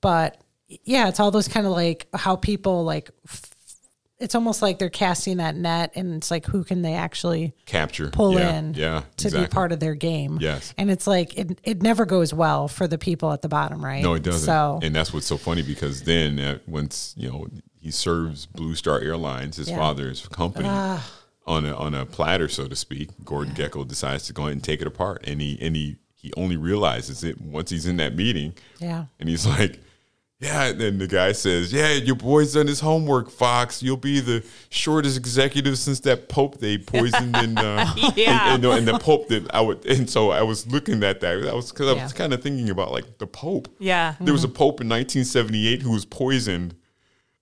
But 0.00 0.40
yeah, 0.84 1.08
it's 1.08 1.20
all 1.20 1.30
those 1.30 1.48
kind 1.48 1.66
of 1.66 1.72
like 1.72 2.06
how 2.14 2.36
people 2.36 2.84
like, 2.84 3.10
it's 4.18 4.34
almost 4.34 4.62
like 4.62 4.78
they're 4.78 4.88
casting 4.88 5.36
that 5.38 5.56
net 5.56 5.92
and 5.96 6.14
it's 6.14 6.30
like, 6.30 6.46
who 6.46 6.64
can 6.64 6.80
they 6.82 6.94
actually 6.94 7.52
Capture. 7.66 8.08
pull 8.10 8.34
yeah, 8.34 8.56
in 8.58 8.74
Yeah. 8.74 9.00
to 9.18 9.26
exactly. 9.26 9.40
be 9.40 9.46
part 9.50 9.72
of 9.72 9.80
their 9.80 9.94
game? 9.94 10.38
Yes. 10.40 10.72
And 10.78 10.90
it's 10.90 11.06
like, 11.06 11.36
it, 11.36 11.58
it 11.64 11.82
never 11.82 12.06
goes 12.06 12.32
well 12.32 12.68
for 12.68 12.86
the 12.86 12.96
people 12.96 13.32
at 13.32 13.42
the 13.42 13.48
bottom, 13.48 13.84
right? 13.84 14.02
No, 14.02 14.14
it 14.14 14.22
doesn't. 14.22 14.46
So, 14.46 14.78
and 14.82 14.94
that's 14.94 15.12
what's 15.12 15.26
so 15.26 15.36
funny 15.36 15.62
because 15.62 16.04
then 16.04 16.38
uh, 16.38 16.58
once 16.66 17.12
you 17.18 17.28
know 17.30 17.46
he 17.84 17.90
serves 17.90 18.46
Blue 18.46 18.74
Star 18.74 18.98
Airlines, 19.00 19.56
his 19.58 19.68
Yeah. 19.68 19.76
father's 19.76 20.26
company. 20.28 20.68
on 21.46 21.66
a 21.66 21.74
on 21.76 21.94
a 21.94 22.06
platter, 22.06 22.48
so 22.48 22.66
to 22.66 22.74
speak. 22.74 23.10
Gordon 23.22 23.54
Gekko 23.54 23.86
decides 23.86 24.26
to 24.28 24.32
go 24.32 24.44
ahead 24.44 24.54
and 24.54 24.64
take 24.64 24.80
it 24.80 24.86
apart, 24.86 25.22
and 25.26 25.42
he 25.42 25.58
and 25.60 25.76
he 25.76 25.96
he 26.14 26.32
only 26.38 26.56
realizes 26.56 27.22
it 27.22 27.38
once 27.38 27.68
he's 27.70 27.84
in 27.84 27.98
that 27.98 28.16
meeting. 28.16 28.54
Yeah. 28.80 29.04
and 29.20 29.28
he's 29.28 29.46
like. 29.46 29.80
Yeah, 30.40 30.64
and 30.64 30.80
then 30.80 30.98
the 30.98 31.06
guy 31.06 31.32
says, 31.32 31.72
"Yeah, 31.72 31.92
your 31.92 32.16
boy's 32.16 32.52
done 32.54 32.66
his 32.66 32.80
homework, 32.80 33.30
Fox. 33.30 33.82
You'll 33.82 33.96
be 33.96 34.20
the 34.20 34.44
shortest 34.68 35.16
executive 35.16 35.78
since 35.78 36.00
that 36.00 36.28
Pope 36.28 36.58
they 36.58 36.76
poisoned 36.76 37.34
in, 37.36 37.56
uh, 37.56 37.94
Yeah. 38.16 38.52
and, 38.54 38.62
and, 38.64 38.74
and 38.80 38.88
the 38.88 38.98
Pope 38.98 39.28
that 39.28 39.46
I 39.54 39.60
would." 39.62 39.86
And 39.94 40.10
so 40.10 40.30
I 40.32 40.42
was 40.42 40.66
looking 40.66 41.02
at 41.04 41.20
that. 41.20 41.48
I 41.48 41.54
was 41.54 41.70
because 41.70 41.88
I 41.88 41.92
was 42.02 42.12
Yeah. 42.12 42.18
kind 42.18 42.34
of 42.34 42.42
thinking 42.42 42.68
about 42.68 42.90
like 42.90 43.18
the 43.18 43.26
Pope. 43.28 43.68
Yeah. 43.78 44.16
There 44.20 44.34
was 44.34 44.44
a 44.44 44.48
Pope 44.48 44.80
in 44.82 44.88
1978 44.88 45.80
who 45.82 45.92
was 45.92 46.04
poisoned. 46.04 46.74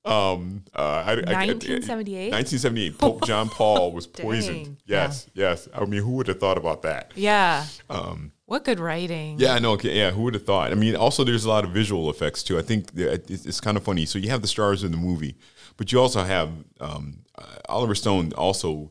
Um, 0.05 0.65
uh, 0.75 0.81
I, 0.81 1.11
I- 1.11 1.12
I- 1.12 1.47
1978? 1.47 2.33
1978. 2.33 2.99
Pope 2.99 3.25
John 3.25 3.49
Paul 3.49 3.93
was 3.93 4.07
poisoned. 4.25 4.79
Yes, 4.87 5.29
yes. 5.35 5.69
I 5.75 5.85
mean, 5.85 6.03
who 6.03 6.12
would 6.12 6.27
have 6.29 6.41
thought 6.41 6.59
about 6.59 6.83
that? 6.83 7.12
Yeah. 7.15 7.65
Um, 7.88 8.33
what 8.47 8.65
good 8.65 8.81
writing. 8.81 9.38
Yeah, 9.38 9.55
I 9.55 9.59
know. 9.61 9.73
Okay, 9.73 9.97
yeah, 9.97 10.11
who 10.11 10.23
would 10.23 10.35
have 10.35 10.45
thought? 10.45 10.73
I 10.73 10.75
mean, 10.75 10.97
also 10.97 11.25
there's 11.25 11.45
a 11.45 11.49
lot 11.49 11.65
of 11.65 11.71
visual 11.71 12.11
effects 12.11 12.43
too. 12.43 12.59
I 12.59 12.62
think 12.62 12.91
it's, 12.97 13.47
it's 13.47 13.61
kind 13.61 13.77
of 13.77 13.85
funny. 13.85 14.05
So 14.05 14.19
you 14.19 14.29
have 14.31 14.43
the 14.43 14.49
stars 14.49 14.83
in 14.85 14.91
the 14.91 14.99
movie, 14.99 15.37
but 15.77 15.91
you 15.93 16.01
also 16.01 16.23
have 16.25 16.51
um, 16.81 17.19
uh, 17.38 17.45
Oliver 17.69 17.95
Stone 17.95 18.33
also 18.35 18.91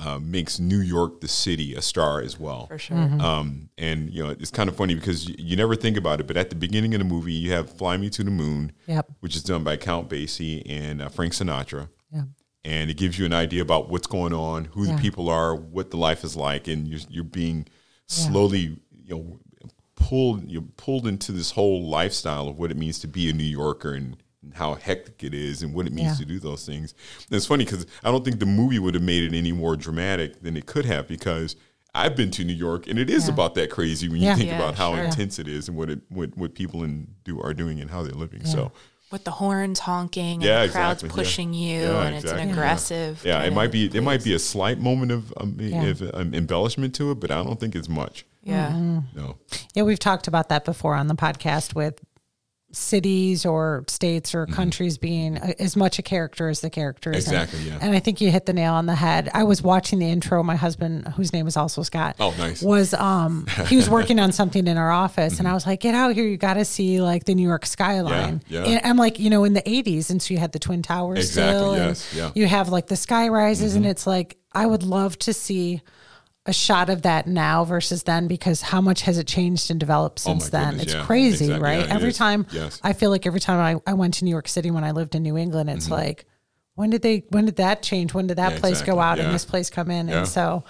uh, 0.00 0.18
makes 0.20 0.60
New 0.60 0.78
York 0.80 1.20
the 1.20 1.28
city 1.28 1.74
a 1.74 1.82
star 1.82 2.20
as 2.20 2.38
well. 2.38 2.66
For 2.66 2.78
sure. 2.78 2.96
Um, 2.96 3.68
and 3.76 4.10
you 4.12 4.22
know, 4.22 4.30
it's 4.30 4.50
kind 4.50 4.68
of 4.68 4.76
funny 4.76 4.94
because 4.94 5.28
you, 5.28 5.34
you 5.38 5.56
never 5.56 5.74
think 5.74 5.96
about 5.96 6.20
it, 6.20 6.26
but 6.26 6.36
at 6.36 6.50
the 6.50 6.56
beginning 6.56 6.94
of 6.94 7.00
the 7.00 7.04
movie, 7.04 7.32
you 7.32 7.50
have 7.52 7.68
"Fly 7.70 7.96
Me 7.96 8.08
to 8.10 8.22
the 8.22 8.30
Moon," 8.30 8.72
Yep. 8.86 9.10
which 9.20 9.34
is 9.34 9.42
done 9.42 9.64
by 9.64 9.76
Count 9.76 10.08
Basie 10.08 10.62
and 10.66 11.02
uh, 11.02 11.08
Frank 11.08 11.32
Sinatra 11.32 11.88
Yeah. 12.12 12.22
and 12.64 12.90
it 12.90 12.96
gives 12.96 13.18
you 13.18 13.26
an 13.26 13.32
idea 13.32 13.60
about 13.62 13.88
what's 13.90 14.06
going 14.06 14.32
on, 14.32 14.66
who 14.66 14.84
Yeah. 14.86 14.94
the 14.96 15.02
people 15.02 15.28
are, 15.28 15.54
what 15.56 15.90
the 15.90 15.96
life 15.96 16.22
is 16.22 16.36
like, 16.36 16.68
and 16.68 16.86
you're 16.86 17.00
you're 17.10 17.24
being 17.24 17.66
slowly 18.06 18.78
you 19.04 19.14
know 19.14 19.38
pulled 19.96 20.48
you're 20.48 20.62
pulled 20.76 21.06
into 21.08 21.32
this 21.32 21.50
whole 21.50 21.88
lifestyle 21.88 22.46
of 22.48 22.56
what 22.56 22.70
it 22.70 22.76
means 22.76 23.00
to 23.00 23.08
be 23.08 23.28
a 23.28 23.32
New 23.32 23.42
Yorker 23.42 23.94
and, 23.94 24.06
and 24.06 24.16
how 24.54 24.74
hectic 24.74 25.22
it 25.24 25.34
is 25.34 25.62
and 25.62 25.74
what 25.74 25.86
it 25.86 25.92
means 25.92 26.08
Yeah. 26.08 26.14
to 26.16 26.24
do 26.24 26.38
those 26.38 26.64
things. 26.66 26.94
And 27.28 27.36
it's 27.36 27.46
funny 27.46 27.64
because 27.64 27.86
I 28.04 28.10
don't 28.10 28.24
think 28.24 28.38
the 28.40 28.46
movie 28.46 28.78
would 28.78 28.94
have 28.94 29.02
made 29.02 29.22
it 29.22 29.36
any 29.36 29.52
more 29.52 29.76
dramatic 29.76 30.42
than 30.42 30.56
it 30.56 30.66
could 30.66 30.84
have 30.84 31.06
because. 31.08 31.56
I've 31.94 32.14
been 32.14 32.30
to 32.32 32.44
New 32.44 32.52
York, 32.52 32.86
and 32.86 32.98
it 32.98 33.08
is 33.08 33.26
Yeah. 33.26 33.32
about 33.32 33.54
that 33.54 33.70
crazy 33.70 34.08
when 34.08 34.18
you 34.20 34.26
Yeah. 34.26 34.36
think 34.36 34.48
Yeah, 34.50 34.56
about 34.58 34.74
how 34.76 34.94
sure. 34.94 35.04
intense 35.04 35.38
it 35.38 35.48
is 35.48 35.68
and 35.68 35.76
what 35.76 35.88
it 35.88 36.00
what, 36.10 36.36
what 36.36 36.54
people 36.54 36.84
in 36.84 37.08
do 37.24 37.40
are 37.40 37.54
doing 37.54 37.80
and 37.80 37.90
how 37.90 38.02
they're 38.02 38.12
living. 38.12 38.44
So, 38.44 38.72
With 39.10 39.24
the 39.24 39.30
horns 39.32 39.80
honking 39.80 40.42
Yeah, 40.42 40.60
and 40.60 40.68
the 40.68 40.72
crowd's 40.74 41.02
exactly, 41.02 41.08
yeah. 41.08 41.24
pushing 41.24 41.54
you 41.54 41.80
Yeah, 41.80 42.02
and 42.02 42.14
it's 42.14 42.30
an 42.30 42.50
aggressive. 42.50 43.22
Yeah, 43.24 43.42
it 43.42 43.54
might 43.54 43.72
be. 43.72 43.86
It 43.86 44.02
might 44.02 44.22
be 44.22 44.34
a 44.34 44.38
slight 44.38 44.78
moment 44.78 45.10
of, 45.10 45.32
um, 45.38 45.56
Yeah. 45.58 45.82
of 45.84 46.02
um, 46.14 46.34
embellishment 46.34 46.94
to 46.96 47.10
it, 47.12 47.20
but 47.20 47.30
I 47.30 47.42
don't 47.42 47.58
think 47.58 47.74
it's 47.74 47.88
much. 47.88 48.26
Yeah. 48.44 48.68
Mm-hmm. 48.68 49.18
No. 49.18 49.36
Yeah, 49.74 49.82
we've 49.84 49.98
talked 49.98 50.28
about 50.28 50.50
that 50.50 50.66
before 50.66 50.94
on 50.94 51.08
the 51.08 51.14
podcast 51.14 51.74
with 51.74 52.00
cities 52.70 53.46
or 53.46 53.82
states 53.88 54.34
or 54.34 54.44
countries 54.46 54.98
being 54.98 55.36
a- 55.38 55.60
as 55.60 55.74
much 55.74 55.98
a 55.98 56.02
character 56.02 56.48
as 56.48 56.60
the 56.60 56.68
character 56.70 57.10
is. 57.10 57.26
in. 57.26 57.32
Mm-hmm. 57.32 57.42
Exactly, 57.42 57.68
yeah. 57.70 57.78
And 57.80 57.94
I 57.94 57.98
think 57.98 58.20
you 58.20 58.30
hit 58.30 58.44
the 58.46 58.52
nail 58.52 58.74
on 58.74 58.86
the 58.86 58.94
head. 58.94 59.30
I 59.32 59.44
was 59.44 59.62
watching 59.62 59.98
the 59.98 60.06
intro. 60.06 60.42
My 60.42 60.56
husband, 60.56 61.08
whose 61.16 61.32
name 61.32 61.46
is 61.46 61.56
also 61.56 61.82
Scott, 61.82 62.16
Oh, 62.20 62.34
nice. 62.38 62.62
was 62.62 62.92
um 62.94 63.46
he 63.68 63.76
was 63.76 63.88
working 63.88 64.18
on 64.20 64.32
something 64.32 64.66
in 64.66 64.76
our 64.76 64.90
office, 64.90 65.34
Mm-hmm. 65.34 65.40
and 65.42 65.48
I 65.48 65.54
was 65.54 65.66
like, 65.66 65.80
"Get 65.80 65.94
out 65.94 66.14
here! 66.14 66.24
You 66.26 66.36
got 66.36 66.54
to 66.54 66.64
see 66.64 67.00
like 67.00 67.24
the 67.24 67.34
New 67.34 67.46
York 67.46 67.64
skyline." 67.66 68.42
Yeah, 68.48 68.60
yeah. 68.64 68.66
And 68.78 68.80
I'm 68.86 68.96
like, 68.96 69.18
you 69.18 69.30
know, 69.30 69.44
in 69.44 69.54
the 69.54 69.62
'80s, 69.62 70.10
and 70.10 70.20
so 70.20 70.34
you 70.34 70.38
had 70.40 70.52
the 70.52 70.58
Twin 70.58 70.82
Towers 70.82 71.18
Exactly, 71.20 71.54
still, 71.58 71.76
yes, 71.76 72.14
yeah. 72.14 72.24
Mm-hmm. 72.26 72.38
you 72.38 72.46
have 72.46 72.68
like 72.68 72.86
the 72.88 72.96
sky 72.96 73.28
rises, 73.28 73.74
and 73.76 73.86
it's 73.86 74.06
like 74.06 74.36
I 74.52 74.66
would 74.66 74.82
love 74.82 75.18
to 75.20 75.32
see 75.32 75.80
a 76.48 76.52
shot 76.52 76.88
of 76.90 77.02
that 77.02 77.26
now 77.28 77.64
versus 77.64 78.02
then 78.04 78.26
because 78.26 78.62
how 78.62 78.80
much 78.80 79.02
has 79.02 79.18
it 79.18 79.26
changed 79.28 79.70
and 79.70 79.78
developed 79.78 80.18
Oh, 80.26 80.32
since 80.32 80.48
then? 80.48 80.70
goodness, 80.70 80.82
It's 80.86 80.94
yeah. 80.94 81.04
crazy, 81.04 81.44
Exactly, 81.44 81.62
right? 81.62 81.86
yeah, 81.86 81.94
Every 81.94 82.12
time 82.12 82.46
Yes. 82.50 82.80
I 82.82 82.92
feel 82.94 83.10
like 83.10 83.26
every 83.26 83.38
time 83.40 83.60
I, 83.86 83.90
I 83.90 83.94
went 83.94 84.14
to 84.14 84.24
New 84.24 84.30
York 84.30 84.48
City 84.48 84.70
when 84.70 84.82
I 84.82 84.90
lived 84.92 85.14
in 85.14 85.22
New 85.22 85.36
England, 85.36 85.70
it's 85.70 85.84
Mm-hmm. 85.84 85.92
like, 85.94 86.24
when 86.74 86.90
did 86.90 87.02
they 87.02 87.24
when 87.30 87.44
did 87.44 87.56
that 87.56 87.82
change? 87.82 88.14
When 88.14 88.26
did 88.28 88.38
that 88.38 88.52
Yeah, 88.54 88.58
place 88.60 88.82
go 88.82 88.98
out 88.98 89.18
and 89.20 89.32
this 89.34 89.44
place 89.44 89.68
come 89.70 89.90
in? 89.90 90.08
And 90.08 90.26
so 90.26 90.64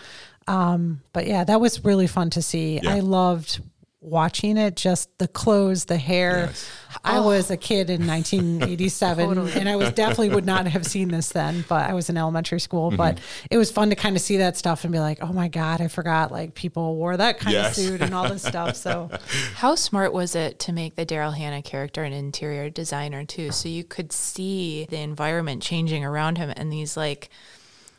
um, 0.47 1.03
but 1.13 1.27
yeah, 1.27 1.45
that 1.45 1.61
was 1.61 1.85
really 1.85 2.07
fun 2.07 2.31
to 2.31 2.43
see. 2.43 2.81
I 2.81 3.01
loved 3.01 3.61
watching 4.01 4.57
it, 4.57 4.77
just 4.77 5.09
the 5.19 5.27
clothes, 5.27 5.87
the 5.87 5.97
hair. 5.97 6.47
Yes. 6.47 6.71
I 7.05 7.19
was 7.21 7.51
a 7.51 7.57
kid 7.57 7.91
in 7.91 8.07
1987 8.07 9.27
Totally. 9.29 9.53
and 9.53 9.69
I 9.69 9.75
was 9.77 9.91
definitely 9.93 10.31
would 10.31 10.47
not 10.47 10.67
have 10.69 10.87
seen 10.87 11.09
this 11.09 11.31
then, 11.31 11.65
but 11.69 11.89
I 11.91 11.95
was 11.95 12.09
in 12.09 12.17
elementary 12.17 12.61
school, 12.61 12.89
Mm-hmm. 12.91 12.97
but 12.97 13.19
it 13.51 13.57
was 13.59 13.71
fun 13.73 13.91
to 13.91 13.97
kind 13.97 14.15
of 14.17 14.23
see 14.23 14.37
that 14.39 14.57
stuff 14.57 14.85
and 14.85 14.93
be 14.93 15.01
like, 15.01 15.19
"Oh 15.21 15.33
my 15.33 15.49
god, 15.49 15.81
I 15.81 15.89
forgot 15.89 16.31
like 16.31 16.55
people 16.55 16.95
wore 16.97 17.17
that 17.17 17.39
kind 17.41 17.55
Yes. 17.55 17.77
of 17.77 17.85
suit 17.85 18.01
and 18.03 18.15
all 18.15 18.29
this 18.29 18.43
stuff." 18.47 18.77
So, 18.77 19.11
How 19.55 19.75
smart 19.75 20.13
was 20.13 20.35
it 20.37 20.59
to 20.61 20.73
make 20.73 20.95
the 20.95 21.05
Daryl 21.05 21.37
Hannah 21.37 21.63
character 21.63 22.05
an 22.05 22.13
interior 22.13 22.71
designer 22.71 23.25
too? 23.25 23.51
So 23.51 23.69
you 23.69 23.83
could 23.85 24.13
see 24.13 24.87
the 24.89 24.99
environment 25.01 25.63
changing 25.63 26.05
around 26.05 26.39
him 26.39 26.53
and 26.57 26.73
these 26.73 26.97
like 26.97 27.31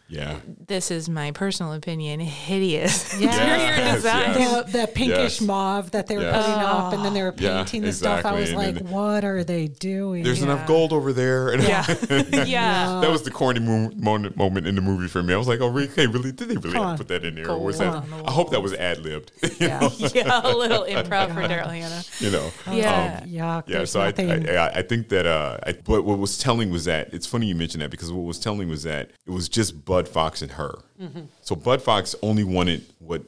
Yeah. 0.09 0.39
this 0.67 0.89
is 0.91 1.07
my 1.07 1.31
personal 1.31 1.73
opinion, 1.73 2.19
hideous 2.19 3.13
yeah. 3.19 3.27
interior 3.31 3.57
Yes, 3.57 3.95
design. 3.95 4.39
yes. 4.39 4.71
the, 4.71 4.79
the 4.79 4.87
pinkish 4.87 5.39
Yes. 5.39 5.41
mauve 5.41 5.91
that 5.91 6.07
they 6.07 6.17
were 6.17 6.23
Yes. 6.23 6.45
putting 6.45 6.61
up 6.61 6.93
and 6.93 7.05
then 7.05 7.13
they 7.13 7.21
were 7.21 7.33
Yeah, 7.37 7.57
painting 7.57 7.81
the 7.83 7.93
stuff. 7.93 8.25
I 8.25 8.33
was 8.39 8.49
And 8.49 8.57
like, 8.57 8.75
then- 8.75 8.89
"What 8.89 9.23
are 9.23 9.43
they 9.43 9.67
doing?" 9.67 10.23
There's 10.23 10.39
Yeah. 10.39 10.45
enough 10.45 10.67
gold 10.67 10.93
over 10.93 11.13
there. 11.13 11.49
And 11.49 11.61
Yeah. 11.69 11.85
yeah. 12.45 12.99
that 13.01 13.11
was 13.11 13.23
the 13.23 13.31
corny 13.31 13.59
mo- 13.59 13.91
moment, 13.95 14.35
moment 14.35 14.65
in 14.67 14.75
the 14.75 14.81
movie 14.81 15.07
for 15.07 15.21
me. 15.21 15.33
I 15.33 15.37
was 15.37 15.47
like, 15.47 15.61
oh, 15.61 15.67
really? 15.67 15.87
Hey, 15.89 16.07
really? 16.07 16.31
Did 16.31 16.49
they 16.49 16.55
really 16.57 16.73
Come 16.73 16.87
have 16.87 16.97
to 16.97 17.03
put 17.03 17.07
that 17.09 17.23
in 17.25 17.35
there? 17.35 17.45
Or 17.45 17.47
Gold 17.49 17.63
was 17.65 17.77
that? 17.77 18.03
I 18.25 18.31
hope 18.31 18.49
that 18.51 18.61
was 18.61 18.73
ad 18.73 18.99
libbed. 18.99 19.31
Yeah. 19.59 19.89
Yeah, 20.13 20.41
a 20.43 20.55
little 20.55 20.83
improv 20.85 21.33
for 21.33 21.41
Daryl 21.41 21.67
Hannah. 21.69 22.03
you 22.19 22.31
know. 22.31 22.51
Yeah. 22.71 23.21
Yuck. 23.25 23.69
Yeah, 23.69 23.85
so 23.85 24.01
I, 24.01 24.13
I, 24.17 24.55
I, 24.55 24.69
I 24.79 24.81
think 24.81 25.09
that 25.09 25.25
uh, 25.27 25.57
I, 25.65 25.73
what, 25.85 26.03
what 26.03 26.17
was 26.17 26.37
telling 26.37 26.71
was 26.71 26.85
that 26.85 27.13
it's 27.13 27.27
funny 27.27 27.45
you 27.47 27.55
mentioned 27.55 27.81
that 27.83 27.91
because 27.91 28.11
what 28.11 28.23
was 28.25 28.39
telling 28.39 28.69
was 28.69 28.83
that 28.83 29.11
it 29.27 29.31
was 29.31 29.47
just 29.49 29.85
Bud 29.99 30.07
Fox 30.07 30.41
and 30.41 30.51
her. 30.53 30.79
Mm-hmm. 31.01 31.23
So 31.41 31.57
Bud 31.57 31.81
Fox 31.81 32.15
only 32.21 32.45
wanted 32.45 32.85
what 32.99 33.23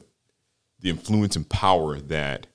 the 0.80 0.88
influence 0.88 1.36
and 1.36 1.46
power 1.46 2.00
that 2.00 2.46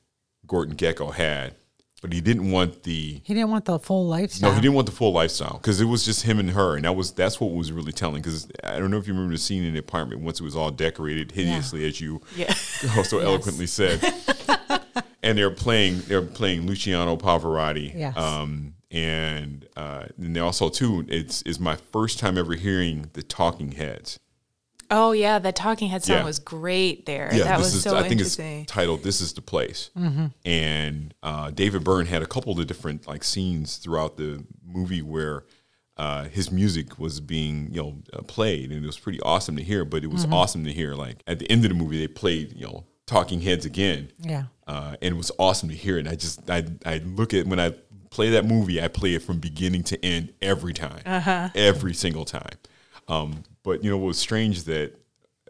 Gordon 0.48 0.76
Gekko 0.76 1.14
had, 1.14 1.54
but 2.02 2.12
he 2.12 2.20
didn't 2.20 2.50
want 2.50 2.82
the 2.82 3.22
he 3.24 3.34
didn't 3.36 3.52
want 3.52 3.66
the 3.66 3.78
full 3.78 4.08
lifestyle. 4.08 4.50
no, 4.50 4.56
he 4.56 4.62
didn't 4.62 4.74
want 4.74 4.88
the 4.88 4.92
full 4.92 5.14
lifestyle 5.14 5.58
because 5.58 5.80
it 5.80 5.86
was 5.86 6.04
just 6.04 6.24
him 6.24 6.40
and 6.40 6.50
her, 6.50 6.76
and 6.76 6.86
that 6.86 6.96
was 6.96 7.12
that's 7.12 7.40
what 7.40 7.52
was 7.52 7.72
really 7.72 7.92
telling. 7.92 8.24
Because 8.24 8.48
I 8.64 8.80
don't 8.80 8.90
know 8.90 8.98
if 8.98 9.06
you 9.06 9.14
remember 9.14 9.36
the 9.36 9.40
scene 9.40 9.64
in 9.64 9.74
the 9.74 9.80
apartment 9.80 10.22
once 10.22 10.40
it 10.40 10.44
was 10.44 10.56
all 10.56 10.72
decorated 10.72 11.32
hideously, 11.32 11.88
as 11.88 12.02
you 12.02 12.20
Yeah. 12.36 12.54
so 12.54 13.20
eloquently 13.20 13.68
said. 13.68 14.02
and 15.22 15.38
they're 15.38 15.52
playing 15.52 16.00
they're 16.08 16.24
playing 16.24 16.66
Luciano 16.66 17.18
Pavarotti. 17.18 17.94
Yes. 17.96 18.18
Um, 18.18 18.74
and 18.98 19.68
uh, 19.78 20.06
and 20.18 20.36
they 20.36 20.40
also 20.40 20.70
too 20.70 21.06
it's 21.08 21.42
is 21.44 21.60
my 21.60 21.76
first 21.92 22.18
time 22.20 22.38
ever 22.38 22.56
hearing 22.56 23.10
the 23.14 23.22
Talking 23.24 23.74
Heads. 23.74 24.20
Oh 24.90 25.12
yeah, 25.12 25.38
the 25.38 25.52
Talking 25.52 25.90
Heads 25.90 26.06
song 26.08 26.18
Yeah. 26.18 26.24
was 26.24 26.40
great 26.40 27.06
there. 27.06 27.30
Yeah, 27.34 27.44
that 27.44 27.58
this 27.58 27.68
was 27.68 27.76
is 27.76 27.84
so 27.84 27.98
I 27.98 28.08
think 28.08 28.22
it's 28.22 28.38
titled 28.72 29.04
"This 29.04 29.22
Is 29.22 29.34
the 29.34 29.42
Place." 29.42 29.90
And 30.46 31.14
uh, 31.22 31.52
David 31.52 31.84
Byrne 31.84 32.06
had 32.08 32.22
a 32.22 32.26
couple 32.26 32.58
of 32.60 32.66
different 32.68 33.08
like 33.08 33.24
scenes 33.24 33.78
throughout 33.78 34.18
the 34.18 34.44
movie 34.66 35.02
where. 35.02 35.44
Uh, 36.00 36.26
his 36.26 36.52
music 36.52 37.00
was 37.00 37.20
being, 37.20 37.70
you 37.74 37.82
know, 37.82 37.98
uh, 38.14 38.22
played, 38.22 38.72
and 38.72 38.84
it 38.84 38.86
was 38.86 39.00
pretty 39.00 39.20
awesome 39.22 39.56
to 39.58 39.64
hear. 39.64 39.84
But 39.84 40.04
it 40.04 40.12
was 40.12 40.26
awesome 40.26 40.64
to 40.66 40.72
hear, 40.72 40.94
like 40.94 41.24
at 41.26 41.40
the 41.40 41.50
end 41.52 41.66
of 41.66 41.70
the 41.72 41.76
movie, 41.76 41.98
they 41.98 42.08
played, 42.08 42.54
you 42.56 42.68
know, 42.68 42.86
Talking 43.08 43.42
Heads 43.42 43.66
again, 43.66 44.12
Yeah. 44.20 44.44
uh, 44.68 44.96
and 45.02 45.16
it 45.16 45.18
was 45.18 45.32
awesome 45.40 45.70
to 45.70 45.76
hear. 45.76 45.98
And 45.98 46.08
I 46.08 46.14
just 46.14 46.48
I 46.52 46.66
I 46.86 47.00
look 47.00 47.34
at 47.34 47.48
when 47.48 47.60
I 47.60 47.74
play 48.10 48.30
that 48.32 48.46
movie, 48.46 48.82
I 48.82 48.88
play 48.88 49.14
it 49.14 49.22
from 49.22 49.40
beginning 49.40 49.84
to 49.84 50.06
end 50.06 50.34
every 50.42 50.74
time, 50.74 51.02
every 51.56 51.94
single 51.94 52.26
time. 52.26 52.58
Um, 53.08 53.44
but 53.64 53.84
you 53.84 53.90
know 53.90 53.98
what 53.98 54.08
was 54.08 54.18
strange 54.18 54.64
that 54.64 54.94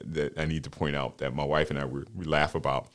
that 0.03 0.37
I 0.37 0.45
need 0.45 0.63
to 0.65 0.69
point 0.69 0.95
out 0.95 1.17
that 1.19 1.33
my 1.33 1.43
wife 1.43 1.69
and 1.71 1.79
I 1.79 1.85
were, 1.85 2.05
we 2.13 2.25
laugh 2.25 2.53
about. 2.55 2.87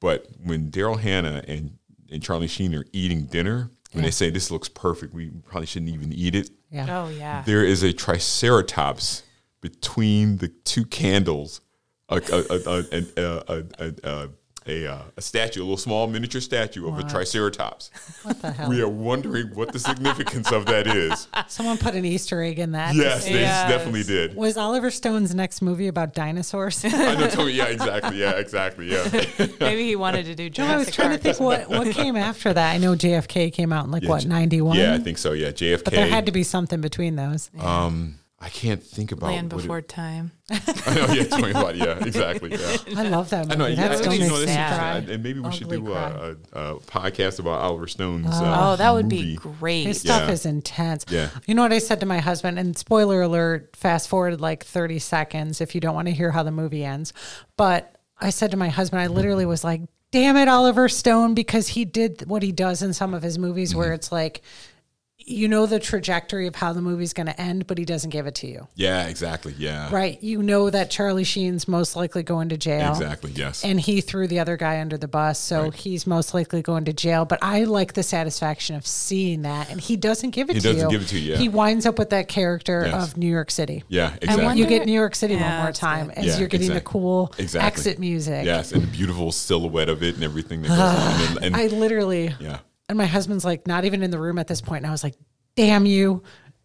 But 0.00 0.26
when 0.44 0.70
Daryl 0.70 0.98
Hannah 0.98 1.42
and 1.46 1.78
and 2.10 2.22
Charlie 2.22 2.46
Sheen 2.46 2.74
are 2.74 2.84
eating 2.92 3.24
dinner, 3.24 3.70
when 3.92 4.04
they 4.04 4.10
say 4.10 4.30
this 4.30 4.50
looks 4.50 4.68
perfect, 4.68 5.14
we 5.14 5.30
probably 5.48 5.66
shouldn't 5.66 5.90
even 5.92 6.12
eat 6.12 6.34
it. 6.34 6.50
Yeah. 6.70 6.86
Oh 6.88 7.08
yeah. 7.08 7.42
There 7.46 7.64
is 7.64 7.82
a 7.82 7.92
triceratops 7.92 9.22
between 9.60 10.36
the 10.36 10.48
two 10.48 10.84
candles, 10.84 11.60
a 12.08 12.16
a 12.16 12.84
a 13.16 13.64
a 14.04 14.28
a, 14.68 14.86
uh, 14.86 14.98
a 15.16 15.22
statue, 15.22 15.60
a 15.60 15.64
little 15.64 15.76
small 15.76 16.06
miniature 16.06 16.40
statue 16.40 16.88
of 16.88 16.98
a 16.98 17.04
triceratops. 17.04 17.90
What 18.22 18.40
the 18.42 18.50
hell? 18.52 18.68
We 18.68 18.80
are 18.82 18.88
wondering 18.88 19.48
what 19.54 19.72
the 19.72 19.78
significance 19.78 20.50
of 20.52 20.66
that 20.66 20.86
is. 20.86 21.28
Someone 21.48 21.78
put 21.78 21.94
an 21.94 22.04
Easter 22.04 22.42
egg 22.42 22.58
in 22.58 22.72
that. 22.72 22.94
Yes, 22.94 23.24
they 23.24 23.40
Yes. 23.40 23.68
definitely 23.70 24.02
did. 24.02 24.34
Was 24.36 24.56
Oliver 24.56 24.90
Stone's 24.90 25.34
next 25.34 25.62
movie 25.62 25.88
about 25.88 26.14
dinosaurs? 26.14 26.84
I 26.84 27.14
know, 27.14 27.28
totally. 27.28 27.52
Yeah, 27.52 27.64
exactly. 27.68 28.18
Yeah, 28.18 28.30
exactly. 28.32 28.90
Yeah. 28.92 29.08
Maybe 29.60 29.84
he 29.86 29.96
wanted 29.96 30.26
to 30.26 30.34
do 30.34 30.50
No, 30.62 30.68
I 30.68 30.76
was 30.76 30.86
Jurassic 30.86 30.94
trying 30.94 31.10
to 31.10 31.18
think 31.18 31.40
what, 31.40 31.68
what 31.68 31.90
came 31.94 32.16
after 32.16 32.52
that. 32.52 32.74
I 32.74 32.78
know 32.78 32.94
JFK 32.94 33.52
came 33.52 33.72
out 33.72 33.84
in 33.84 33.90
like 33.90 34.02
Yeah, 34.02 34.08
what 34.10 34.26
ninety 34.26 34.60
one. 34.60 34.76
Yeah, 34.76 34.94
I 34.94 34.98
think 34.98 35.18
so. 35.18 35.32
Yeah, 35.32 35.50
JFK. 35.50 35.84
but 35.84 35.92
there 35.92 36.06
had 36.06 36.26
to 36.26 36.32
be 36.32 36.42
something 36.42 36.80
between 36.80 37.16
those. 37.16 37.50
Um, 37.60 38.18
I 38.46 38.48
I 38.48 38.50
can't 38.50 38.80
think 38.82 39.10
about 39.10 39.26
Land 39.32 39.52
what 39.52 39.58
it- 39.58 39.62
Before 39.62 39.82
Time. 39.82 40.30
I 40.50 40.94
know, 40.94 41.06
yeah, 41.12 41.24
tell 41.24 41.40
me 41.40 41.50
about 41.50 41.74
it. 41.74 41.78
Yeah, 41.78 42.04
exactly. 42.06 42.52
Yeah. 42.52 42.76
I 42.96 43.02
love 43.08 43.28
that 43.30 43.46
movie. 43.48 43.54
I 43.54 43.56
know. 43.56 43.66
Yeah, 43.66 43.88
that 43.88 43.98
still 43.98 44.12
actually, 44.12 44.14
you 44.14 44.20
makes 44.20 44.32
know, 44.32 44.38
me 44.38 44.46
this 44.46 44.50
is, 44.50 44.56
cry. 44.56 44.96
and 45.14 45.22
maybe 45.24 45.40
we 45.40 45.50
should 45.52 45.68
do 45.68 45.92
a, 45.92 45.96
a, 45.96 46.36
a 46.76 46.80
podcast 46.80 47.40
about 47.40 47.60
Oliver 47.60 47.88
Stone's. 47.88 48.28
Oh, 48.30 48.44
uh, 48.44 48.76
that 48.76 48.92
would 48.92 49.06
movie. 49.06 49.32
be 49.32 49.36
great. 49.36 49.86
His 49.86 50.00
stuff 50.00 50.28
Yeah. 50.28 50.32
is 50.32 50.46
intense. 50.46 51.04
Yeah. 51.10 51.30
You 51.46 51.54
know 51.56 51.62
what 51.62 51.72
I 51.72 51.78
said 51.80 51.98
to 52.00 52.06
my 52.06 52.20
husband? 52.20 52.58
And 52.60 52.78
spoiler 52.78 53.22
alert, 53.22 53.74
fast 53.74 54.08
forward 54.08 54.40
like 54.40 54.64
30 54.64 55.00
seconds 55.00 55.60
if 55.60 55.74
you 55.74 55.80
don't 55.80 55.96
want 55.96 56.06
to 56.06 56.14
hear 56.14 56.30
how 56.30 56.44
the 56.44 56.52
movie 56.52 56.84
ends. 56.84 57.12
But 57.56 57.96
I 58.20 58.30
said 58.30 58.52
to 58.52 58.56
my 58.56 58.68
husband, 58.68 59.02
I 59.02 59.08
literally 59.08 59.46
was 59.46 59.64
like, 59.64 59.80
damn 60.12 60.36
it, 60.36 60.46
Oliver 60.46 60.88
Stone, 60.88 61.34
because 61.34 61.66
he 61.66 61.84
did 61.84 62.28
what 62.28 62.44
he 62.44 62.52
does 62.52 62.80
in 62.82 62.92
some 62.92 63.12
of 63.14 63.22
his 63.24 63.36
movies 63.38 63.74
where 63.74 63.86
Mm-hmm. 63.88 63.94
it's 63.94 64.12
like, 64.12 64.42
you 65.28 65.48
know 65.48 65.66
the 65.66 65.80
trajectory 65.80 66.46
of 66.46 66.54
how 66.54 66.72
the 66.72 66.80
movie's 66.80 67.12
going 67.12 67.26
to 67.26 67.40
end, 67.40 67.66
but 67.66 67.76
he 67.78 67.84
doesn't 67.84 68.10
give 68.10 68.28
it 68.28 68.36
to 68.36 68.46
you. 68.46 68.68
Yeah, 68.76 69.08
exactly. 69.08 69.54
Yeah. 69.58 69.92
Right. 69.92 70.22
You 70.22 70.40
know 70.40 70.70
that 70.70 70.88
Charlie 70.88 71.24
Sheen's 71.24 71.66
most 71.66 71.96
likely 71.96 72.22
going 72.22 72.48
to 72.50 72.56
jail. 72.56 72.92
Exactly. 72.92 73.32
Yes. 73.32 73.64
And 73.64 73.80
he 73.80 74.00
threw 74.00 74.28
the 74.28 74.38
other 74.38 74.56
guy 74.56 74.80
under 74.80 74.96
the 74.96 75.08
bus, 75.08 75.40
so 75.40 75.70
he's 75.70 76.06
most 76.06 76.32
likely 76.32 76.62
going 76.62 76.84
to 76.84 76.92
jail. 76.92 77.24
But 77.24 77.40
I 77.42 77.64
like 77.64 77.94
the 77.94 78.04
satisfaction 78.04 78.76
of 78.76 78.86
seeing 78.86 79.42
that, 79.42 79.68
and 79.68 79.80
he 79.80 79.96
doesn't 79.96 80.30
give 80.30 80.48
it 80.48 80.60
to 80.60 80.60
you. 80.60 80.62
He 80.62 80.68
to 80.68 80.72
doesn't 80.74 80.90
you. 80.90 80.96
give 80.98 81.06
it 81.06 81.08
to 81.10 81.18
you, 81.18 81.32
yeah. 81.32 81.38
He 81.38 81.48
winds 81.48 81.86
up 81.86 81.98
with 81.98 82.10
that 82.10 82.28
character 82.28 82.84
Yes. 82.86 83.08
of 83.10 83.16
New 83.16 83.26
York 83.30 83.50
City. 83.50 83.82
yeah. 83.88 84.14
Exactly. 84.22 84.44
wonder- 84.44 84.62
You 84.62 84.68
get 84.68 84.86
New 84.86 84.92
York 84.92 85.16
City 85.16 85.34
Yeah, 85.34 85.56
one 85.56 85.62
more 85.64 85.72
time 85.72 86.06
good. 86.08 86.18
as 86.18 86.24
Yeah, 86.26 86.38
you're 86.38 86.48
getting 86.48 86.72
the 86.72 86.80
cool 86.80 87.32
Exactly. 87.36 87.66
exit 87.66 87.98
music. 87.98 88.44
Yes, 88.46 88.70
and 88.70 88.80
the 88.82 88.86
beautiful 88.86 89.32
silhouette 89.32 89.88
of 89.88 90.04
it 90.04 90.14
and 90.14 90.22
everything 90.22 90.62
that 90.62 90.68
goes 90.68 90.78
on. 90.78 91.36
And, 91.42 91.44
and 91.46 91.56
I 91.56 91.66
literally, 91.66 92.32
yeah. 92.38 92.58
And 92.88 92.96
my 92.98 93.06
husband's 93.06 93.44
like 93.44 93.66
not 93.66 93.84
even 93.84 94.02
in 94.02 94.10
the 94.10 94.18
room 94.18 94.38
at 94.38 94.46
this 94.46 94.60
point, 94.60 94.78
and 94.82 94.86
I 94.86 94.90
was 94.92 95.02
like, 95.04 95.14
"Damn 95.56 95.86
you!" 95.86 96.22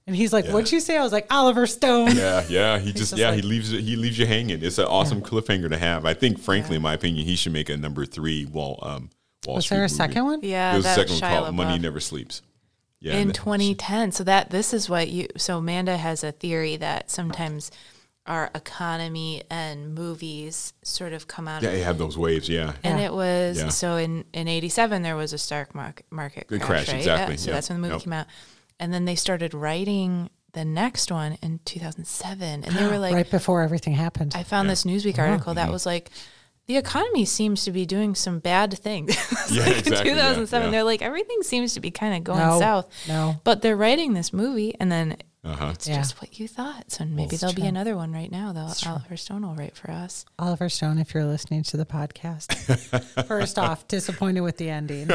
And 0.08 0.16
he's 0.16 0.34
like, 0.34 0.48
"What'd 0.48 0.72
you 0.72 0.80
say?" 0.80 0.98
I 0.98 1.04
was 1.04 1.12
like, 1.12 1.28
"Oliver 1.34 1.66
Stone." 1.68 2.16
Yeah, 2.16 2.44
yeah. 2.50 2.80
He 2.80 2.92
just 2.92 3.12
just 3.12 3.18
yeah, 3.18 3.34
he 3.34 3.42
leaves 3.42 3.72
it 3.74 3.82
he 3.82 3.96
leaves 3.96 4.18
you 4.18 4.26
hanging. 4.26 4.62
It's 4.64 4.78
an 4.78 4.86
awesome 4.86 5.22
cliffhanger 5.22 5.70
to 5.70 5.78
have. 5.78 6.06
I 6.06 6.14
think 6.14 6.40
frankly, 6.40 6.76
in 6.76 6.82
my 6.82 6.94
opinion, 6.94 7.26
he 7.26 7.36
should 7.36 7.54
make 7.54 7.70
a 7.70 7.78
number 7.78 8.06
three 8.06 8.46
Wall 8.46 8.80
um 8.82 9.10
Wall 9.46 9.56
Was 9.58 9.66
Street 9.66 9.78
there 9.78 9.86
a 9.86 9.88
movie. 9.88 9.96
second 9.96 10.26
one? 10.26 10.40
Yeah, 10.44 10.72
There 10.72 10.78
was 10.78 10.86
a 10.86 10.90
that 10.90 10.96
second 11.10 11.14
one 11.14 11.22
Shia 11.22 11.40
called 11.44 11.56
Money 11.56 11.78
LaBeouf. 11.80 11.82
Never 11.82 12.00
Sleeps. 12.00 12.42
Yeah. 13.00 13.14
in 13.14 13.20
and- 13.30 13.34
2010. 13.36 14.12
So 14.12 14.24
that 14.26 14.50
this 14.52 14.74
is 14.76 14.88
what 14.90 15.08
you. 15.10 15.28
So 15.38 15.58
Amanda 15.58 15.98
has 15.98 16.24
a 16.24 16.32
theory 16.32 16.76
that 16.78 17.10
sometimes 17.10 17.72
our 18.28 18.52
economy 18.54 19.44
and 19.50 19.96
movies 19.96 20.74
sort 20.84 21.12
of 21.14 21.28
come 21.28 21.48
out. 21.48 21.64
yeah, 21.64 21.70
of 21.70 21.78
you 21.78 21.84
have 21.84 21.98
those 21.98 22.18
waves, 22.18 22.48
yeah. 22.48 22.74
And 22.84 23.00
Yeah. 23.00 23.06
it 23.08 23.14
was 23.14 23.58
Yeah. 23.60 23.70
so 23.70 23.96
in 23.98 24.26
in 24.34 24.48
'87 24.48 25.02
there 25.02 25.16
was 25.16 25.34
a 25.34 25.38
stock 25.38 25.74
market 25.74 26.06
market 26.12 26.48
crash, 26.48 26.60
crash, 26.62 26.88
right? 26.90 26.98
exactly, 26.98 27.36
Yeah, 27.36 27.40
so 27.42 27.50
yeah. 27.50 27.56
that's 27.56 27.70
when 27.70 27.82
the 27.82 27.88
movie 27.88 27.96
Yep. 27.96 28.04
came 28.04 28.14
out, 28.14 28.28
and 28.80 28.94
then 28.94 29.06
they 29.06 29.16
started 29.16 29.54
writing 29.54 30.30
the 30.54 30.66
next 30.66 31.12
one 31.12 31.38
in 31.42 31.60
2007, 31.66 32.64
and 32.64 32.76
they 32.76 32.86
were 32.86 32.98
like, 33.06 33.14
right 33.14 33.32
before 33.32 33.62
everything 33.64 33.94
happened. 33.94 34.34
I 34.36 34.44
found 34.44 34.70
this 34.70 34.84
Newsweek 34.84 35.18
article 35.18 35.54
Mm-hmm. 35.54 35.56
that 35.66 35.72
was 35.72 35.86
like, 35.86 36.10
the 36.68 36.78
economy 36.78 37.26
seems 37.26 37.64
to 37.64 37.72
be 37.72 37.86
doing 37.86 38.14
some 38.16 38.40
bad 38.40 38.78
things. 38.78 39.16
Yeah, 39.52 39.66
like 39.66 39.78
exactly, 39.80 40.12
In 40.12 40.18
yeah, 40.18 40.24
2007, 40.30 40.68
yeah. 40.68 40.72
they're 40.72 40.84
like, 40.84 41.02
everything 41.02 41.42
seems 41.42 41.74
to 41.74 41.80
be 41.82 41.90
kind 41.92 42.16
of 42.16 42.24
going 42.24 42.40
No, 42.40 42.60
south. 42.60 42.88
no. 43.08 43.36
But 43.44 43.62
they're 43.62 43.76
writing 43.76 44.14
this 44.14 44.32
movie, 44.32 44.76
and 44.80 44.90
then 44.92 45.18
Uh-huh. 45.44 45.72
it's 45.74 45.88
Yeah. 45.88 45.96
just 45.98 46.22
what 46.22 46.40
you 46.40 46.48
thought. 46.48 46.92
So 46.92 47.04
maybe 47.04 47.36
there'll 47.36 47.56
be 47.56 47.66
another 47.66 47.96
one 47.96 48.12
right 48.12 48.32
now, 48.32 48.54
though. 48.54 48.70
Oliver 48.88 49.18
Stone 49.18 49.42
will 49.42 49.56
write 49.56 49.76
for 49.76 49.90
us. 49.90 50.24
Oliver 50.38 50.70
Stone, 50.70 51.00
if 51.00 51.16
you're 51.16 51.26
listening 51.26 51.64
to 51.64 51.78
the 51.78 51.86
podcast, 51.86 52.54
first 53.28 53.58
off, 53.58 53.88
disappointed 53.88 54.42
with 54.42 54.58
the 54.58 54.70
ending. 54.70 55.10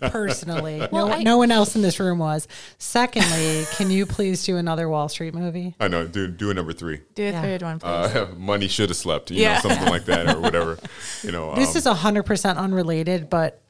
Personally, 0.00 0.86
Well, 0.92 1.08
no, 1.08 1.14
I- 1.14 1.22
no 1.24 1.36
one 1.38 1.50
else 1.50 1.74
in 1.74 1.82
this 1.82 1.98
room 1.98 2.18
was. 2.20 2.46
Secondly, 2.78 3.64
can 3.72 3.90
you 3.90 4.06
please 4.06 4.44
do 4.44 4.56
another 4.56 4.88
Wall 4.88 5.08
Street 5.08 5.34
movie? 5.34 5.74
I 5.80 5.88
know, 5.88 6.06
do 6.06 6.28
do 6.28 6.50
a 6.50 6.54
number 6.54 6.72
three. 6.72 7.00
Do 7.16 7.24
a 7.24 7.30
Yeah. 7.32 7.42
third 7.42 7.62
one, 7.62 7.78
please. 7.80 7.88
Uh, 7.88 8.28
money 8.36 8.68
should 8.68 8.88
have 8.90 8.96
slept, 8.96 9.32
you 9.32 9.42
Yeah. 9.42 9.54
know, 9.54 9.60
something 9.70 9.88
like 9.88 10.04
that 10.04 10.36
or 10.36 10.40
whatever. 10.40 10.78
You 11.24 11.30
know, 11.32 11.54
This 11.54 11.70
um, 11.70 11.76
is 11.92 12.00
hundred 12.00 12.22
percent 12.24 12.58
unrelated, 12.58 13.30
but 13.30 13.62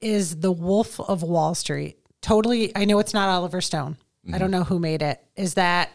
is 0.00 0.36
the 0.40 0.50
Wolf 0.52 0.98
of 1.00 1.22
Wall 1.22 1.54
Street 1.54 1.98
totally? 2.20 2.72
I 2.76 2.84
know 2.84 2.98
it's 2.98 3.14
not 3.14 3.28
Oliver 3.28 3.60
Stone. 3.60 3.96
I 4.26 4.30
Mm-hmm. 4.30 4.38
don't 4.38 4.50
know 4.50 4.64
who 4.64 4.78
made 4.78 5.02
it. 5.02 5.20
Is 5.36 5.54
that 5.54 5.90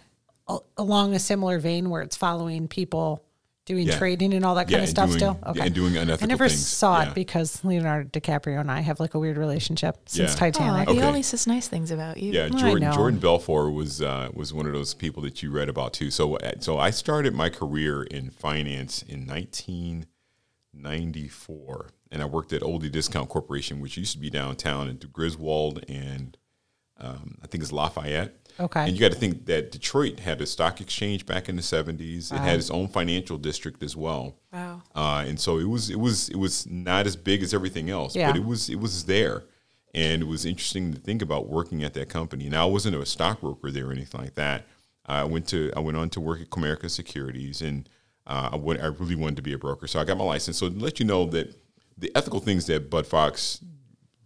a- 0.47 0.59
along 0.77 1.13
a 1.15 1.19
similar 1.19 1.57
vein 1.59 1.89
where 1.89 2.01
it's 2.01 2.15
following 2.15 2.67
people? 2.67 3.23
Doing 3.65 3.88
Yeah. 3.88 3.97
trading 3.99 4.34
and 4.34 4.43
all 4.43 4.55
that 4.55 4.67
Yeah, 4.69 4.77
kind 4.77 4.84
of 4.86 4.89
stuff 4.89 5.09
doing- 5.09 5.19
still? 5.19 5.39
Okay. 5.45 5.59
Yeah, 5.59 5.65
and 5.65 5.75
doing 5.75 5.95
unethical 5.97 6.25
I 6.25 6.27
never 6.27 6.49
things. 6.49 6.65
saw 6.67 7.01
Yeah. 7.01 7.09
it 7.09 7.13
because 7.15 7.63
Leonardo 7.63 8.09
DiCaprio 8.09 8.59
and 8.59 8.71
I 8.71 8.80
have 8.82 8.99
like 8.99 9.13
a 9.13 9.19
weird 9.19 9.38
relationship 9.38 10.09
since 10.09 10.32
Yeah. 10.32 10.36
Aw, 10.36 10.39
Titanic. 10.39 10.89
he 10.89 10.97
Okay. 10.97 11.05
only 11.07 11.21
says 11.21 11.45
nice 11.45 11.67
things 11.67 11.91
about 11.91 12.17
you. 12.17 12.32
Yeah, 12.34 12.45
I 12.45 12.49
Jordan 12.49 12.89
know. 12.89 12.95
Jordan 12.95 13.19
Belfort 13.19 13.71
was 13.73 14.01
uh, 14.01 14.30
was 14.34 14.51
one 14.55 14.65
of 14.65 14.73
those 14.73 14.95
people 14.95 15.21
that 15.21 15.43
you 15.43 15.51
read 15.51 15.69
about 15.69 15.93
too. 15.93 16.09
So 16.09 16.38
uh, 16.38 16.53
so 16.59 16.80
I 16.80 16.89
started 16.89 17.36
my 17.36 17.49
career 17.49 18.01
in 18.03 18.32
finance 18.32 19.03
in 19.03 19.27
1994, 19.27 21.88
and 22.11 22.21
I 22.21 22.25
worked 22.25 22.53
at 22.53 22.61
Olde 22.63 22.91
Discount 22.91 23.30
Corporation, 23.30 23.80
which 23.82 23.97
used 23.97 24.13
to 24.13 24.19
be 24.19 24.30
downtown 24.32 24.88
in 24.89 24.97
Griswold 25.11 25.84
and 25.88 26.36
um, 27.00 27.38
I 27.43 27.47
think 27.47 27.64
it's 27.64 27.72
Lafayette. 27.72 28.36
Okay. 28.60 28.82
And 28.84 28.91
you 28.93 29.00
got 29.00 29.14
to 29.14 29.18
think 29.18 29.45
that 29.45 29.72
Detroit 29.72 30.20
had 30.20 30.41
a 30.41 30.45
stock 30.45 30.82
exchange 30.82 31.26
back 31.26 31.47
in 31.47 31.56
the 31.56 31.62
70s. 31.62 32.34
It 32.34 32.39
had 32.39 32.60
its 32.60 32.70
own 32.70 32.89
financial 32.89 33.38
district 33.38 33.82
as 33.84 33.95
well. 33.95 34.36
Wow. 34.52 34.82
Uh, 34.93 35.24
and 35.26 35.39
so 35.39 35.60
it 35.60 35.64
was 35.70 35.89
it 35.89 36.00
was 36.00 36.28
it 36.30 36.36
was 36.36 36.68
not 36.68 37.08
as 37.08 37.16
big 37.16 37.41
as 37.41 37.54
everything 37.54 37.89
else, 37.89 38.16
Yeah. 38.16 38.32
but 38.32 38.38
it 38.38 38.43
was 38.45 38.70
it 38.70 38.80
was 38.80 39.06
there, 39.06 39.43
and 39.93 40.22
it 40.22 40.26
was 40.28 40.45
interesting 40.45 40.93
to 40.93 41.00
think 41.00 41.22
about 41.22 41.47
working 41.47 41.84
at 41.86 41.93
that 41.93 42.10
company. 42.10 42.50
Now 42.50 42.68
I 42.68 42.72
wasn't 42.72 42.95
a 42.97 43.06
stockbroker 43.06 43.72
there 43.72 43.88
or 43.88 43.91
anything 43.93 44.20
like 44.22 44.36
that. 44.36 44.66
I 45.06 45.24
went 45.24 45.47
to 45.50 45.72
I 45.76 45.80
went 45.80 45.95
on 45.97 46.10
to 46.12 46.20
work 46.20 46.41
at 46.41 46.50
Comerica 46.50 46.89
Securities, 46.89 47.62
and 47.62 47.88
uh, 48.28 48.50
I 48.52 48.56
went, 48.58 48.82
I 48.82 48.88
really 48.88 49.16
wanted 49.16 49.38
to 49.38 49.41
be 49.41 49.54
a 49.54 49.58
broker, 49.58 49.88
so 49.88 50.00
I 50.02 50.04
got 50.04 50.18
my 50.18 50.26
license. 50.26 50.58
So 50.58 50.70
to 50.70 50.76
let 50.78 51.00
you 51.00 51.06
know 51.06 51.26
that 51.28 51.56
the 51.97 52.12
ethical 52.16 52.39
things 52.41 52.66
that 52.68 52.89
Bud 52.89 53.08
Fox 53.08 53.60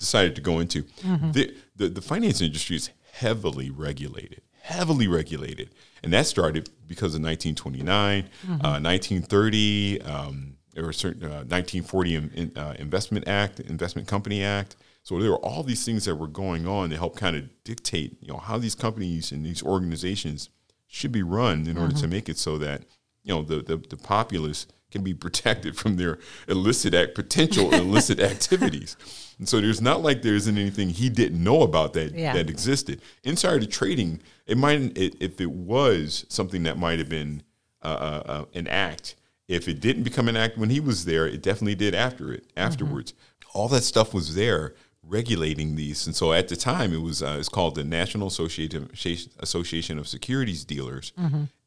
decided 0.04 0.36
to 0.36 0.41
go 0.41 0.60
into, 0.60 0.84
the, 1.32 1.56
the 1.76 1.88
the 1.89 2.01
finance 2.01 2.41
industry 2.41 2.76
is 2.76 2.89
heavily 3.14 3.70
regulated, 3.70 4.41
heavily 4.62 5.08
regulated, 5.08 5.70
and 6.04 6.12
that 6.14 6.26
started 6.26 6.70
because 6.88 7.16
of 7.16 7.22
1929, 7.22 8.30
uh, 8.49 8.80
1930. 8.80 10.01
Um, 10.01 10.58
there 10.74 10.84
were 10.84 10.93
certain 10.93 11.24
uh, 11.24 11.45
1940 11.45 12.16
in, 12.16 12.32
in, 12.32 12.58
uh, 12.58 12.76
Investment 12.80 13.28
Act, 13.28 13.60
Investment 13.60 14.08
Company 14.08 14.43
Act. 14.43 14.76
So 15.04 15.20
there 15.20 15.32
were 15.32 15.45
all 15.45 15.64
these 15.64 15.86
things 15.86 16.06
that 16.06 16.16
were 16.16 16.28
going 16.28 16.66
on 16.68 16.89
to 16.89 16.97
help 16.97 17.16
kind 17.16 17.36
of 17.36 17.43
dictate, 17.64 18.18
you 18.22 18.30
know, 18.32 18.38
how 18.38 18.58
these 18.58 18.76
companies 18.76 19.32
and 19.32 19.45
these 19.45 19.62
organizations 19.62 20.49
should 20.88 21.12
be 21.12 21.24
run 21.24 21.68
in 21.68 21.78
order 21.78 21.95
to 22.01 22.08
make 22.08 22.30
it 22.30 22.38
so 22.38 22.58
that 22.60 22.84
you 23.24 23.34
know 23.34 23.41
the, 23.41 23.62
the 23.62 23.78
the 23.78 23.97
populace 23.97 24.68
can 24.94 25.04
be 25.04 25.14
protected 25.14 25.76
from 25.76 25.98
their 25.98 26.20
illicit 26.48 26.94
act 26.94 27.16
potential 27.16 27.74
illicit 27.74 28.20
activities. 28.34 28.96
And 29.39 29.50
so 29.50 29.60
there's 29.60 29.82
not 29.82 30.02
like 30.04 30.22
there 30.22 30.36
isn't 30.36 30.58
anything 30.58 30.89
he 30.89 31.10
didn't 31.10 31.44
know 31.44 31.64
about 31.64 31.91
that 31.94 32.14
Yeah. 32.14 32.34
that 32.34 32.50
existed. 32.50 33.02
Insider 33.24 33.66
trading, 33.66 34.22
it 34.46 34.58
might 34.58 34.96
it, 34.98 35.16
if 35.20 35.41
it 35.41 35.52
was 35.52 36.26
something 36.30 36.64
that 36.64 36.78
might 36.78 37.00
have 37.00 37.10
been 37.10 37.44
uh, 37.82 37.88
uh, 37.88 38.24
uh, 38.32 38.46
an 38.54 38.68
act. 38.68 39.16
If 39.50 39.68
it 39.68 39.82
didn't 39.82 40.04
become 40.04 40.30
an 40.30 40.38
act 40.38 40.58
when 40.58 40.70
he 40.70 40.80
was 40.80 41.04
there, 41.04 41.28
it 41.28 41.41
definitely 41.41 41.76
did 41.76 41.94
after 41.94 42.32
it. 42.32 42.46
Afterwards, 42.56 43.14
all 43.54 43.68
that 43.70 43.84
stuff 43.84 44.14
was 44.14 44.36
there 44.36 44.74
regulating 45.08 45.76
these. 45.76 46.06
And 46.08 46.16
so 46.16 46.34
at 46.34 46.47
the 46.47 46.56
time, 46.56 46.93
it 46.93 47.01
was 47.01 47.22
uh, 47.22 47.38
it's 47.39 47.49
called 47.49 47.76
the 47.76 47.84
National 47.84 48.28
Association 48.28 48.89
Association 49.39 49.99
of 49.99 50.08
Securities 50.08 50.64
Dealers, 50.66 51.12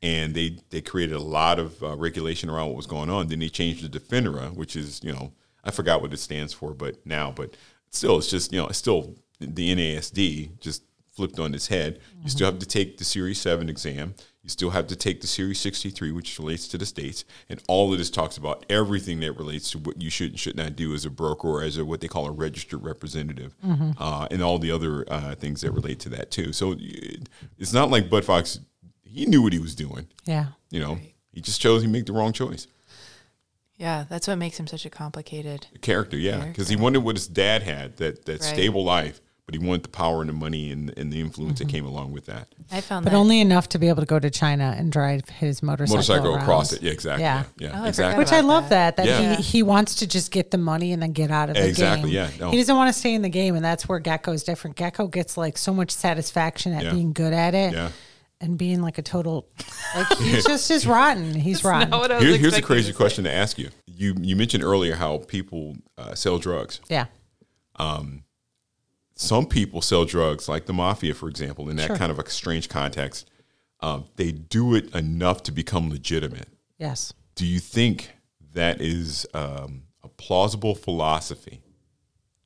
and 0.03 0.34
they 0.34 0.59
they 0.70 0.80
created 0.80 1.16
a 1.16 1.20
lot 1.20 1.59
of 1.59 1.82
uh, 1.82 1.97
regulation 1.97 2.49
around 2.51 2.68
what 2.68 2.76
was 2.76 2.87
going 2.87 3.11
on. 3.11 3.28
Then 3.28 3.39
they 3.41 3.49
changed 3.49 3.84
it 3.84 3.93
to 3.93 4.01
FINRA, 4.01 4.55
which 4.55 4.76
is 4.76 5.01
you 5.05 5.12
know 5.12 5.32
I 5.64 5.70
forgot 5.70 6.01
what 6.03 6.12
it 6.12 6.18
stands 6.18 6.53
for, 6.53 6.72
but 6.74 7.05
now, 7.05 7.32
but 7.34 7.57
still, 7.91 8.18
it's 8.18 8.30
just 8.30 8.53
you 8.53 8.61
know 8.61 8.68
it's 8.68 8.78
still 8.78 9.14
the 9.41 9.74
NASD 9.74 10.59
just 10.61 10.82
flipped 11.12 11.39
on 11.39 11.55
its 11.55 11.68
head. 11.68 11.99
You 12.22 12.28
still 12.30 12.51
have 12.51 12.59
to 12.61 12.66
take 12.66 12.99
the 12.99 13.05
Series 13.05 13.41
7 13.41 13.68
exam. 13.68 14.14
You 14.47 14.51
still 14.51 14.70
have 14.70 14.86
to 14.86 14.94
take 14.94 15.22
the 15.22 15.26
Series 15.26 15.59
63, 15.59 16.12
which 16.12 16.38
relates 16.38 16.68
to 16.68 16.78
the 16.78 16.86
states. 16.86 17.24
And 17.49 17.61
all 17.66 17.90
of 17.92 17.99
this 17.99 18.11
talks 18.11 18.36
about 18.36 18.64
everything 18.70 19.18
that 19.18 19.32
relates 19.32 19.72
to 19.72 19.78
what 19.78 20.01
you 20.01 20.09
should 20.09 20.30
and 20.30 20.38
should 20.38 20.55
not 20.57 20.76
do 20.76 20.94
as 20.94 21.05
a 21.05 21.11
broker 21.11 21.49
or 21.49 21.62
as 21.64 21.76
a, 21.78 21.84
what 21.84 22.01
they 22.01 22.07
call 22.07 22.26
a 22.26 22.30
registered 22.30 22.84
representative, 22.84 23.57
uh, 23.99 24.28
and 24.30 24.44
all 24.44 24.61
the 24.61 24.70
other 24.70 25.05
uh, 25.12 25.34
things 25.34 25.62
that 25.62 25.72
relate 25.72 25.99
to 25.99 26.09
that 26.11 26.30
too. 26.30 26.53
So 26.53 26.76
it's 27.59 27.72
not 27.72 27.90
like 27.90 28.09
Bud 28.09 28.24
Fox, 28.24 28.61
he 29.03 29.26
knew 29.26 29.42
what 29.42 29.53
he 29.53 29.59
was 29.59 29.74
doing. 29.74 30.07
Yeah. 30.26 30.47
You 30.70 30.78
know, 30.78 30.99
he 31.32 31.40
just 31.40 31.61
chose 31.61 31.82
he 31.82 31.88
made 31.88 32.07
the 32.07 32.12
wrong 32.12 32.32
choice. 32.32 32.68
Yeah, 33.78 34.05
that's 34.09 34.28
what 34.28 34.36
makes 34.36 34.61
him 34.61 34.68
such 34.68 34.86
a 34.86 34.90
complicated. 34.90 35.66
Character, 35.82 36.16
yeah, 36.16 36.44
because 36.47 36.68
he 36.68 36.76
Character. 36.76 36.82
wanted 36.84 36.99
what 37.01 37.16
his 37.16 37.26
dad 37.26 37.64
had 37.64 37.97
that 37.97 38.26
that 38.26 38.40
Right. 38.40 38.42
stable 38.42 38.84
life, 38.84 39.20
but 39.47 39.55
he 39.55 39.64
wanted 39.64 39.84
the 39.84 39.88
power 39.88 40.20
and 40.22 40.28
the 40.28 40.32
money 40.34 40.72
and, 40.72 40.92
and 40.99 41.12
the 41.12 41.20
influence 41.20 41.61
Mm-hmm. 41.61 41.68
that 41.68 41.72
came 41.72 41.86
along 41.86 42.11
with 42.12 42.26
that. 42.26 42.49
I 42.72 42.80
found 42.80 43.05
that. 43.07 43.11
But 43.11 43.12
that 43.12 43.16
only 43.16 43.40
enough 43.40 43.68
to 43.70 43.78
be 43.78 43.88
able 43.88 44.03
to 44.03 44.07
go 44.07 44.18
to 44.18 44.28
China 44.28 44.74
and 44.76 44.90
drive 44.90 45.28
his 45.28 45.62
motorcycle, 45.62 45.97
Motorcycle 45.99 46.34
around. 46.34 46.42
across 46.42 46.72
it, 46.72 46.82
yeah, 46.82 46.90
exactly, 46.90 47.22
Yeah. 47.22 47.44
yeah, 47.59 47.68
yeah, 47.70 47.80
Oh, 47.82 47.84
exactly. 47.86 48.12
forgot 48.14 48.18
Which 48.18 48.32
I 48.32 48.40
love 48.40 48.68
that. 48.70 48.97
That 48.97 49.07
Yeah. 49.07 49.36
he, 49.36 49.42
he 49.42 49.62
wants 49.62 49.94
to 49.97 50.07
just 50.09 50.32
get 50.32 50.51
the 50.51 50.59
money 50.59 50.92
and 50.92 51.01
then 51.01 51.12
get 51.12 51.30
out 51.30 51.49
of 51.49 51.55
the 51.55 51.66
Exactly, 51.66 52.11
game. 52.11 52.16
yeah, 52.16 52.30
no. 52.40 52.51
He 52.51 52.57
doesn't 52.57 52.74
want 52.74 52.92
to 52.92 52.99
stay 52.99 53.14
in 53.14 53.22
the 53.22 53.28
game, 53.28 53.55
and 53.55 53.64
that's 53.64 53.88
where 53.88 54.01
Gekko's 54.01 54.42
different. 54.42 54.76
Gekko 54.76 55.11
gets 55.11 55.36
like 55.36 55.57
so 55.59 55.72
much 55.72 55.92
satisfaction 55.92 56.72
at 56.72 56.82
Yeah. 56.84 56.90
being 56.92 57.12
good 57.12 57.32
at 57.32 57.55
it. 57.55 57.72
Yeah. 57.72 57.90
and 58.38 58.59
being 58.59 58.82
like 58.82 58.99
a 58.99 59.03
total 59.03 59.49
like 59.94 60.18
he's 60.18 60.44
just 60.44 60.70
as 60.70 60.86
rotten. 60.86 61.32
He's 61.32 61.64
rotten. 61.64 61.88
Not 61.88 62.01
what 62.01 62.12
I 62.12 62.16
was 62.16 62.24
Here- 62.24 62.36
here's 62.36 62.55
a 62.55 62.61
crazy 62.61 62.92
to 62.92 62.97
question 62.97 63.24
to 63.24 63.32
ask 63.32 63.59
you. 63.59 63.70
You 63.86 64.14
you 64.20 64.36
mentioned 64.36 64.62
earlier 64.62 64.94
how 64.94 65.18
people 65.26 65.74
uh, 65.97 66.14
sell 66.14 66.36
drugs. 66.36 66.80
Yeah. 66.90 67.07
Some 69.19 69.47
people 69.47 69.81
sell 69.81 70.05
drugs, 70.05 70.49
like 70.49 70.67
the 70.67 70.75
mafia, 70.75 71.14
for 71.14 71.29
example, 71.29 71.69
in 71.71 71.77
that 71.77 71.87
Sure. 71.87 71.97
kind 71.97 72.12
of 72.12 72.19
a 72.19 72.29
strange 72.29 72.69
context. 72.69 73.29
Um, 73.81 74.05
they 74.17 74.31
do 74.31 74.75
it 74.75 74.95
enough 74.95 75.43
to 75.45 75.53
become 75.53 75.91
legitimate. 75.91 76.49
Yes. 76.79 77.12
Do 77.35 77.47
you 77.47 77.59
think 77.59 78.11
that 78.53 78.81
is 78.81 79.27
um, 79.35 79.85
a 80.03 80.09
plausible 80.09 80.75
philosophy 80.75 81.62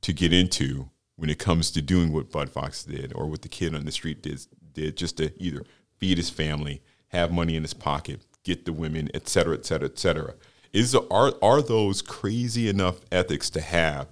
to 0.02 0.12
get 0.12 0.32
into 0.32 0.90
when 1.16 1.28
it 1.28 1.38
comes 1.38 1.70
to 1.72 1.82
doing 1.82 2.12
what 2.12 2.30
Bud 2.30 2.50
Fox 2.50 2.84
did 2.84 3.12
or 3.14 3.26
what 3.26 3.42
the 3.42 3.48
kid 3.48 3.74
on 3.74 3.84
the 3.84 3.92
street 3.92 4.22
did, 4.22 4.40
did 4.72 4.96
just 4.96 5.16
to 5.18 5.30
either 5.42 5.64
feed 5.98 6.18
his 6.18 6.30
family, 6.30 6.82
have 7.08 7.32
money 7.32 7.56
in 7.56 7.62
his 7.62 7.74
pocket, 7.74 8.22
get 8.44 8.64
the 8.64 8.72
women, 8.72 9.10
et 9.12 9.28
cetera, 9.28 9.54
et 9.56 9.66
cetera, 9.66 9.88
et 9.88 9.98
cetera? 9.98 10.34
Is 10.72 10.94
are 10.94 11.34
are 11.42 11.62
those 11.62 12.00
crazy 12.00 12.68
enough 12.68 13.00
ethics 13.10 13.50
to 13.50 13.60
have 13.60 14.06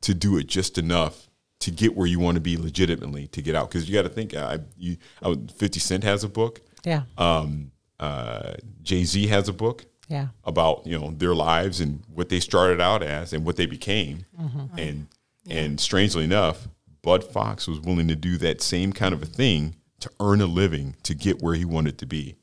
to 0.00 0.14
do 0.14 0.38
it 0.38 0.46
just 0.46 0.78
enough 0.78 1.27
to 1.60 1.70
get 1.70 1.96
where 1.96 2.06
you 2.06 2.20
want 2.20 2.36
to 2.36 2.40
be 2.40 2.56
legitimately 2.56 3.26
to 3.28 3.42
get 3.42 3.54
out? 3.54 3.68
Because 3.68 3.88
you 3.88 3.94
got 3.94 4.02
to 4.02 4.08
think, 4.08 4.34
I, 4.34 4.60
you, 4.76 4.96
I, 5.22 5.36
Fifty 5.56 5.80
Cent 5.80 6.04
has 6.04 6.24
a 6.24 6.28
book, 6.28 6.60
Yeah. 6.84 7.02
um, 7.16 7.72
uh, 8.00 8.54
Jay 8.82 9.04
Z 9.04 9.26
has 9.26 9.48
a 9.48 9.52
book 9.52 9.84
yeah. 10.08 10.28
about 10.44 10.86
you 10.86 10.98
know 10.98 11.10
their 11.10 11.34
lives 11.34 11.80
and 11.80 12.02
what 12.14 12.28
they 12.28 12.38
started 12.40 12.80
out 12.80 13.02
as 13.02 13.32
and 13.32 13.44
what 13.44 13.56
they 13.56 13.66
became 13.66 14.24
Mm-hmm. 14.40 14.78
and 14.78 15.06
and 15.50 15.80
strangely 15.80 16.24
enough 16.24 16.68
bud 17.02 17.24
fox 17.24 17.66
was 17.66 17.80
willing 17.80 18.06
to 18.08 18.14
do 18.16 18.36
that 18.38 18.60
same 18.62 18.92
kind 18.92 19.12
of 19.14 19.22
a 19.22 19.26
thing 19.26 19.74
to 20.00 20.10
earn 20.20 20.40
a 20.40 20.46
living 20.46 20.94
to 21.02 21.14
get 21.14 21.42
where 21.42 21.54
he 21.54 21.64
wanted 21.64 21.98
to 21.98 22.06
be 22.06 22.36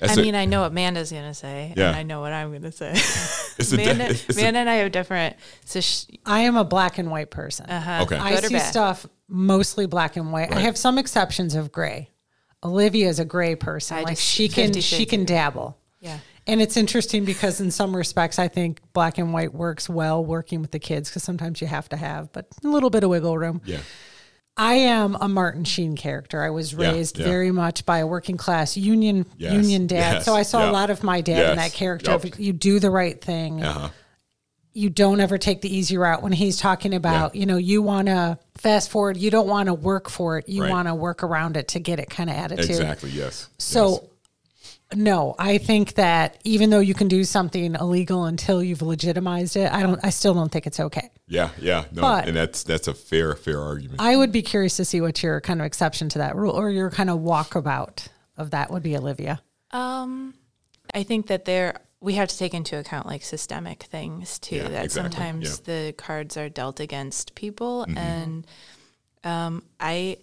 That's 0.00 0.16
I 0.16 0.20
a- 0.20 0.24
mean, 0.24 0.34
I 0.34 0.44
know 0.46 0.62
what 0.62 0.72
Amanda's 0.72 1.12
gonna 1.12 1.34
say, 1.34 1.72
Yeah. 1.76 1.88
and 1.88 1.96
I 1.96 2.02
know 2.02 2.20
what 2.20 2.32
I'm 2.32 2.52
gonna 2.52 2.72
say. 2.72 2.90
it's 2.94 3.72
a, 3.72 3.76
Amanda, 3.76 4.10
it's 4.10 4.28
a- 4.28 4.32
Amanda 4.40 4.58
and 4.60 4.70
I 4.70 4.74
have 4.76 4.92
different. 4.92 5.36
So 5.64 5.80
sh 5.80 6.04
I 6.26 6.40
am 6.40 6.56
a 6.56 6.64
black 6.64 6.98
and 6.98 7.10
white 7.10 7.30
person. 7.30 7.66
uh-huh. 7.66 8.02
Okay. 8.04 8.16
I 8.16 8.30
Good 8.34 8.44
or 8.44 8.48
see 8.48 8.54
bad? 8.54 8.70
stuff 8.70 9.06
mostly 9.28 9.86
black 9.86 10.16
and 10.16 10.32
white. 10.32 10.52
I 10.52 10.60
have 10.60 10.76
some 10.76 10.98
exceptions 10.98 11.54
of 11.54 11.70
gray. 11.70 12.08
Olivia 12.64 13.08
is 13.08 13.18
a 13.18 13.24
gray 13.24 13.54
person. 13.56 13.96
I 13.98 14.00
like 14.02 14.16
just- 14.16 14.22
she 14.28 14.48
can 14.48 14.72
she 14.80 15.06
can 15.06 15.24
dabble. 15.24 15.76
Yeah. 16.00 16.18
And 16.46 16.60
it's 16.60 16.76
interesting 16.76 17.24
because 17.24 17.60
in 17.60 17.70
some 17.70 17.94
respects 17.94 18.38
I 18.38 18.48
think 18.48 18.80
black 18.92 19.18
and 19.18 19.32
white 19.32 19.54
works 19.54 19.88
well 19.88 20.24
working 20.24 20.60
with 20.62 20.70
the 20.72 20.78
kids 20.78 21.08
because 21.08 21.22
sometimes 21.22 21.60
you 21.60 21.66
have 21.66 21.88
to 21.90 21.96
have 21.96 22.32
but 22.32 22.46
a 22.64 22.68
little 22.68 22.90
bit 22.90 23.04
of 23.04 23.10
wiggle 23.10 23.36
room. 23.38 23.60
yeah 23.64 23.78
I 24.56 24.74
am 24.74 25.16
a 25.20 25.28
Martin 25.28 25.64
Sheen 25.64 25.96
character. 25.96 26.42
I 26.42 26.50
was 26.50 26.74
raised 26.74 27.18
yeah. 27.18 27.24
very 27.26 27.50
much 27.50 27.86
by 27.86 27.98
a 27.98 28.06
working 28.06 28.36
class 28.36 28.76
union 28.76 29.24
Yes, 29.38 29.52
union 29.54 29.86
dad. 29.86 30.14
yes, 30.14 30.24
so 30.24 30.34
I 30.34 30.42
saw 30.42 30.64
yeah. 30.64 30.70
a 30.70 30.72
lot 30.72 30.90
of 30.90 31.02
my 31.02 31.20
dad 31.20 31.52
in 31.52 31.56
Yes, 31.58 31.70
that 31.72 31.72
character. 31.76 32.10
yep. 32.10 32.24
Of, 32.24 32.38
you 32.40 32.52
do 32.52 32.78
the 32.78 32.90
right 32.90 33.18
thing. 33.20 33.62
uh-huh 33.64 33.88
You 34.72 34.90
don't 34.90 35.18
ever 35.20 35.38
take 35.38 35.62
the 35.62 35.74
easy 35.74 35.96
route 35.96 36.22
when 36.22 36.32
he's 36.32 36.58
talking 36.58 36.94
about, 36.94 37.34
Yeah. 37.34 37.40
you 37.40 37.46
know, 37.46 37.56
you 37.56 37.80
want 37.80 38.06
to 38.08 38.38
fast 38.58 38.90
forward. 38.90 39.16
You 39.16 39.30
don't 39.30 39.48
want 39.48 39.66
to 39.68 39.74
work 39.74 40.10
for 40.10 40.38
it. 40.38 40.48
You 40.48 40.62
Right. 40.62 40.70
want 40.70 40.88
to 40.88 40.94
work 40.94 41.22
around 41.22 41.56
it 41.56 41.68
to 41.68 41.80
get 41.80 41.98
it 41.98 42.10
kind 42.10 42.28
of 42.28 42.36
attitude. 42.36 42.70
exactly 42.70 43.10
yes 43.10 43.48
So, 43.58 43.90
Yes. 43.92 44.00
No, 44.94 45.34
I 45.38 45.58
think 45.58 45.94
that 45.94 46.40
even 46.44 46.70
though 46.70 46.80
you 46.80 46.94
can 46.94 47.08
do 47.08 47.22
something 47.24 47.74
illegal 47.74 48.24
until 48.24 48.62
you've 48.62 48.82
legitimized 48.82 49.56
it, 49.56 49.72
I 49.72 49.82
don't. 49.82 50.00
I 50.04 50.10
still 50.10 50.34
don't 50.34 50.50
think 50.50 50.66
it's 50.66 50.80
okay. 50.80 51.10
yeah 51.28 51.50
yeah 51.60 51.84
no 51.92 52.02
But- 52.02 52.26
and 52.28 52.36
that's 52.36 52.64
that's 52.64 52.88
a 52.88 52.94
fair 52.94 53.34
fair 53.36 53.60
argument 53.60 54.00
I 54.00 54.16
would 54.16 54.32
be 54.32 54.42
curious 54.42 54.76
to 54.78 54.84
see 54.84 55.00
what 55.00 55.22
your 55.22 55.40
kind 55.40 55.60
of 55.60 55.66
exception 55.66 56.08
to 56.10 56.18
that 56.18 56.34
rule 56.34 56.52
or 56.52 56.70
your 56.70 56.90
kind 56.90 57.08
of 57.10 57.20
walkabout 57.20 58.08
of 58.36 58.50
that 58.50 58.70
would 58.70 58.82
be, 58.82 58.96
Olivia. 58.96 59.40
Um, 59.70 60.34
I 60.94 61.02
think 61.04 61.28
that 61.28 61.44
there 61.44 61.80
we 62.00 62.14
have 62.14 62.28
to 62.28 62.36
take 62.38 62.54
into 62.54 62.78
account 62.78 63.06
like 63.06 63.22
systemic 63.22 63.82
things 63.84 64.38
too. 64.38 64.56
Yeah, 64.56 64.68
that 64.68 64.84
exactly, 64.86 65.12
sometimes 65.16 65.44
yeah. 65.44 65.50
Mm-hmm. 65.74 65.86
the 65.86 65.92
cards 65.92 66.36
are 66.36 66.48
dealt 66.48 66.80
against 66.80 67.34
people, 67.34 67.84
and 67.96 68.46
um, 69.22 69.62
I 69.78 70.16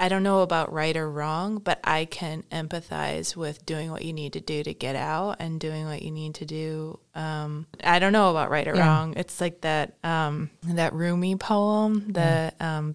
I 0.00 0.08
don't 0.08 0.22
know 0.22 0.42
about 0.42 0.72
right 0.72 0.96
or 0.96 1.10
wrong, 1.10 1.58
but 1.58 1.80
I 1.82 2.04
can 2.04 2.44
empathize 2.52 3.34
with 3.34 3.66
doing 3.66 3.90
what 3.90 4.04
you 4.04 4.12
need 4.12 4.34
to 4.34 4.40
do 4.40 4.62
to 4.62 4.72
get 4.72 4.94
out 4.94 5.36
and 5.40 5.58
doing 5.58 5.86
what 5.86 6.02
you 6.02 6.10
need 6.12 6.36
to 6.36 6.44
do. 6.44 7.00
Um, 7.16 7.66
I 7.82 7.98
don't 7.98 8.12
know 8.12 8.30
about 8.30 8.48
right 8.50 8.68
or 8.68 8.76
Yeah. 8.76 8.86
wrong. 8.86 9.14
It's 9.16 9.40
like 9.40 9.62
that 9.62 9.94
um, 10.04 10.50
that 10.64 10.92
Rumi 10.92 11.34
poem, 11.36 12.12
the 12.12 12.52
um, 12.60 12.94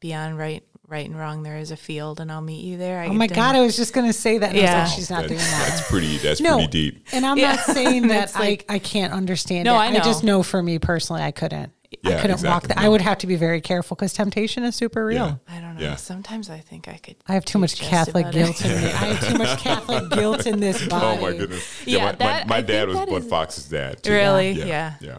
beyond 0.00 0.36
right 0.38 0.62
right 0.88 1.06
and 1.06 1.18
wrong 1.18 1.42
there 1.42 1.56
is 1.56 1.72
a 1.72 1.76
field 1.76 2.20
and 2.20 2.30
I'll 2.30 2.40
meet 2.40 2.64
you 2.64 2.76
there. 2.78 3.00
I 3.00 3.08
Oh 3.08 3.12
my 3.12 3.26
God, 3.26 3.56
I 3.56 3.60
was 3.60 3.74
just 3.76 3.92
going 3.92 4.06
to 4.06 4.12
say 4.12 4.38
that. 4.38 4.50
And 4.50 4.58
I 4.58 4.62
was 4.62 4.70
Yeah. 4.70 4.82
like, 4.84 4.92
she's 4.92 5.10
not 5.10 5.16
that's, 5.22 5.28
doing 5.30 5.40
that. 5.40 5.66
that's 5.68 5.88
pretty 5.90 6.16
that's 6.18 6.40
no, 6.40 6.58
pretty 6.58 6.70
deep 6.70 7.06
and 7.12 7.26
I'm 7.26 7.36
Yeah. 7.38 7.54
not 7.56 7.60
saying 7.64 8.06
that 8.08 8.32
like- 8.36 8.64
I, 8.68 8.74
I 8.74 8.78
can't 8.78 9.12
understand 9.12 9.64
No, 9.64 9.74
it. 9.74 9.78
I 9.78 9.86
I 9.88 9.98
just 9.98 10.22
know. 10.22 10.38
know 10.38 10.42
for 10.44 10.62
me 10.62 10.78
personally, 10.78 11.22
I 11.22 11.32
couldn't. 11.32 11.72
I 12.04 12.20
couldn't 12.20 12.42
walk 12.42 12.64
that. 12.68 12.78
I 12.78 12.88
would 12.88 13.00
have 13.00 13.18
to 13.18 13.26
be 13.26 13.36
very 13.36 13.60
careful 13.60 13.94
because 13.94 14.12
temptation 14.12 14.64
is 14.64 14.74
super 14.76 15.04
real. 15.06 15.40
Yeah. 15.48 15.54
I 15.56 15.60
don't 15.60 15.74
know. 15.76 15.80
Yeah. 15.82 15.96
Sometimes 15.96 16.50
I 16.50 16.58
think 16.58 16.88
I 16.88 16.96
could. 16.98 17.16
I 17.28 17.34
have 17.34 17.44
too 17.44 17.58
much 17.58 17.80
Catholic 17.80 18.30
guilt 18.32 18.64
in 18.64 18.70
me. 18.70 18.86
I 18.88 18.90
have 18.90 19.28
too 19.28 19.38
much 19.38 19.58
Catholic 19.62 20.10
guilt 20.10 20.46
in 20.46 20.60
this 20.60 20.86
body. 20.86 21.18
oh 21.18 21.20
my 21.20 21.36
goodness 21.36 21.86
Yeah, 21.86 21.98
my, 21.98 22.10
my- 22.12 22.16
that- 22.16 22.48
my, 22.48 22.56
I 22.56 22.60
dad 22.62 22.88
was 22.88 22.96
that 22.98 23.08
bud 23.08 23.24
fox's 23.24 23.68
dad 23.68 24.02
too. 24.02 24.12
Really? 24.12 24.50
yeah 24.52 24.64
Yeah. 24.66 24.94
yeah 25.00 25.18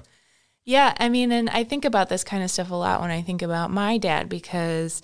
Yeah, 0.65 0.93
I 0.99 1.09
mean, 1.09 1.32
and 1.32 1.49
I 1.49 1.63
think 1.63 1.86
about 1.86 2.09
this 2.09 2.24
kind 2.24 2.43
of 2.43 2.51
stuff 2.51 2.72
a 2.72 2.76
lot 2.76 3.01
when 3.01 3.11
I 3.11 3.22
think 3.22 3.41
about 3.41 3.72
my 3.72 3.97
dad 3.97 4.28
because 4.30 5.01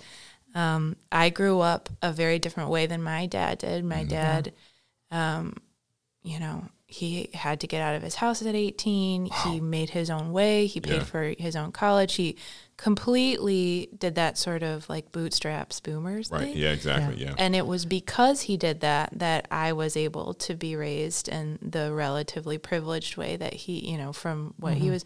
um, 0.54 0.96
I 1.10 1.30
grew 1.30 1.60
up 1.60 1.88
a 2.02 2.12
very 2.12 2.38
different 2.38 2.70
way 2.70 2.86
than 2.86 3.02
my 3.02 3.26
dad 3.26 3.58
did. 3.58 3.84
My 3.84 4.04
dad, 4.04 4.52
um, 5.10 5.56
you 6.22 6.38
know, 6.38 6.64
he 6.94 7.28
had 7.34 7.58
to 7.58 7.66
get 7.66 7.80
out 7.80 7.96
of 7.96 8.02
his 8.02 8.14
house 8.14 8.40
at 8.40 8.54
18. 8.54 9.26
He 9.26 9.60
made 9.60 9.90
his 9.90 10.10
own 10.10 10.30
way. 10.32 10.66
He 10.66 10.80
paid 10.80 10.98
Yeah. 10.98 11.04
for 11.04 11.34
his 11.36 11.56
own 11.56 11.72
college. 11.72 12.14
He 12.14 12.36
completely 12.76 13.88
did 13.98 14.14
that 14.14 14.38
sort 14.38 14.62
of 14.62 14.88
like 14.88 15.10
bootstraps 15.10 15.80
boomers 15.80 16.30
right 16.30 16.42
thing. 16.42 16.56
yeah 16.56 16.70
exactly 16.70 17.16
yeah, 17.16 17.34
And 17.36 17.56
it 17.56 17.66
was 17.66 17.84
because 17.84 18.42
he 18.42 18.56
did 18.56 18.80
that 18.80 19.10
that 19.18 19.48
I 19.50 19.72
was 19.72 19.96
able 19.96 20.34
to 20.34 20.54
be 20.54 20.76
raised 20.76 21.28
in 21.28 21.58
the 21.60 21.92
relatively 21.92 22.58
privileged 22.58 23.16
way 23.16 23.36
that 23.36 23.54
he, 23.54 23.90
you 23.90 23.98
know, 23.98 24.12
from 24.12 24.54
what 24.58 24.74
he 24.74 24.84
mm-hmm. 24.84 24.92
was. 24.92 25.04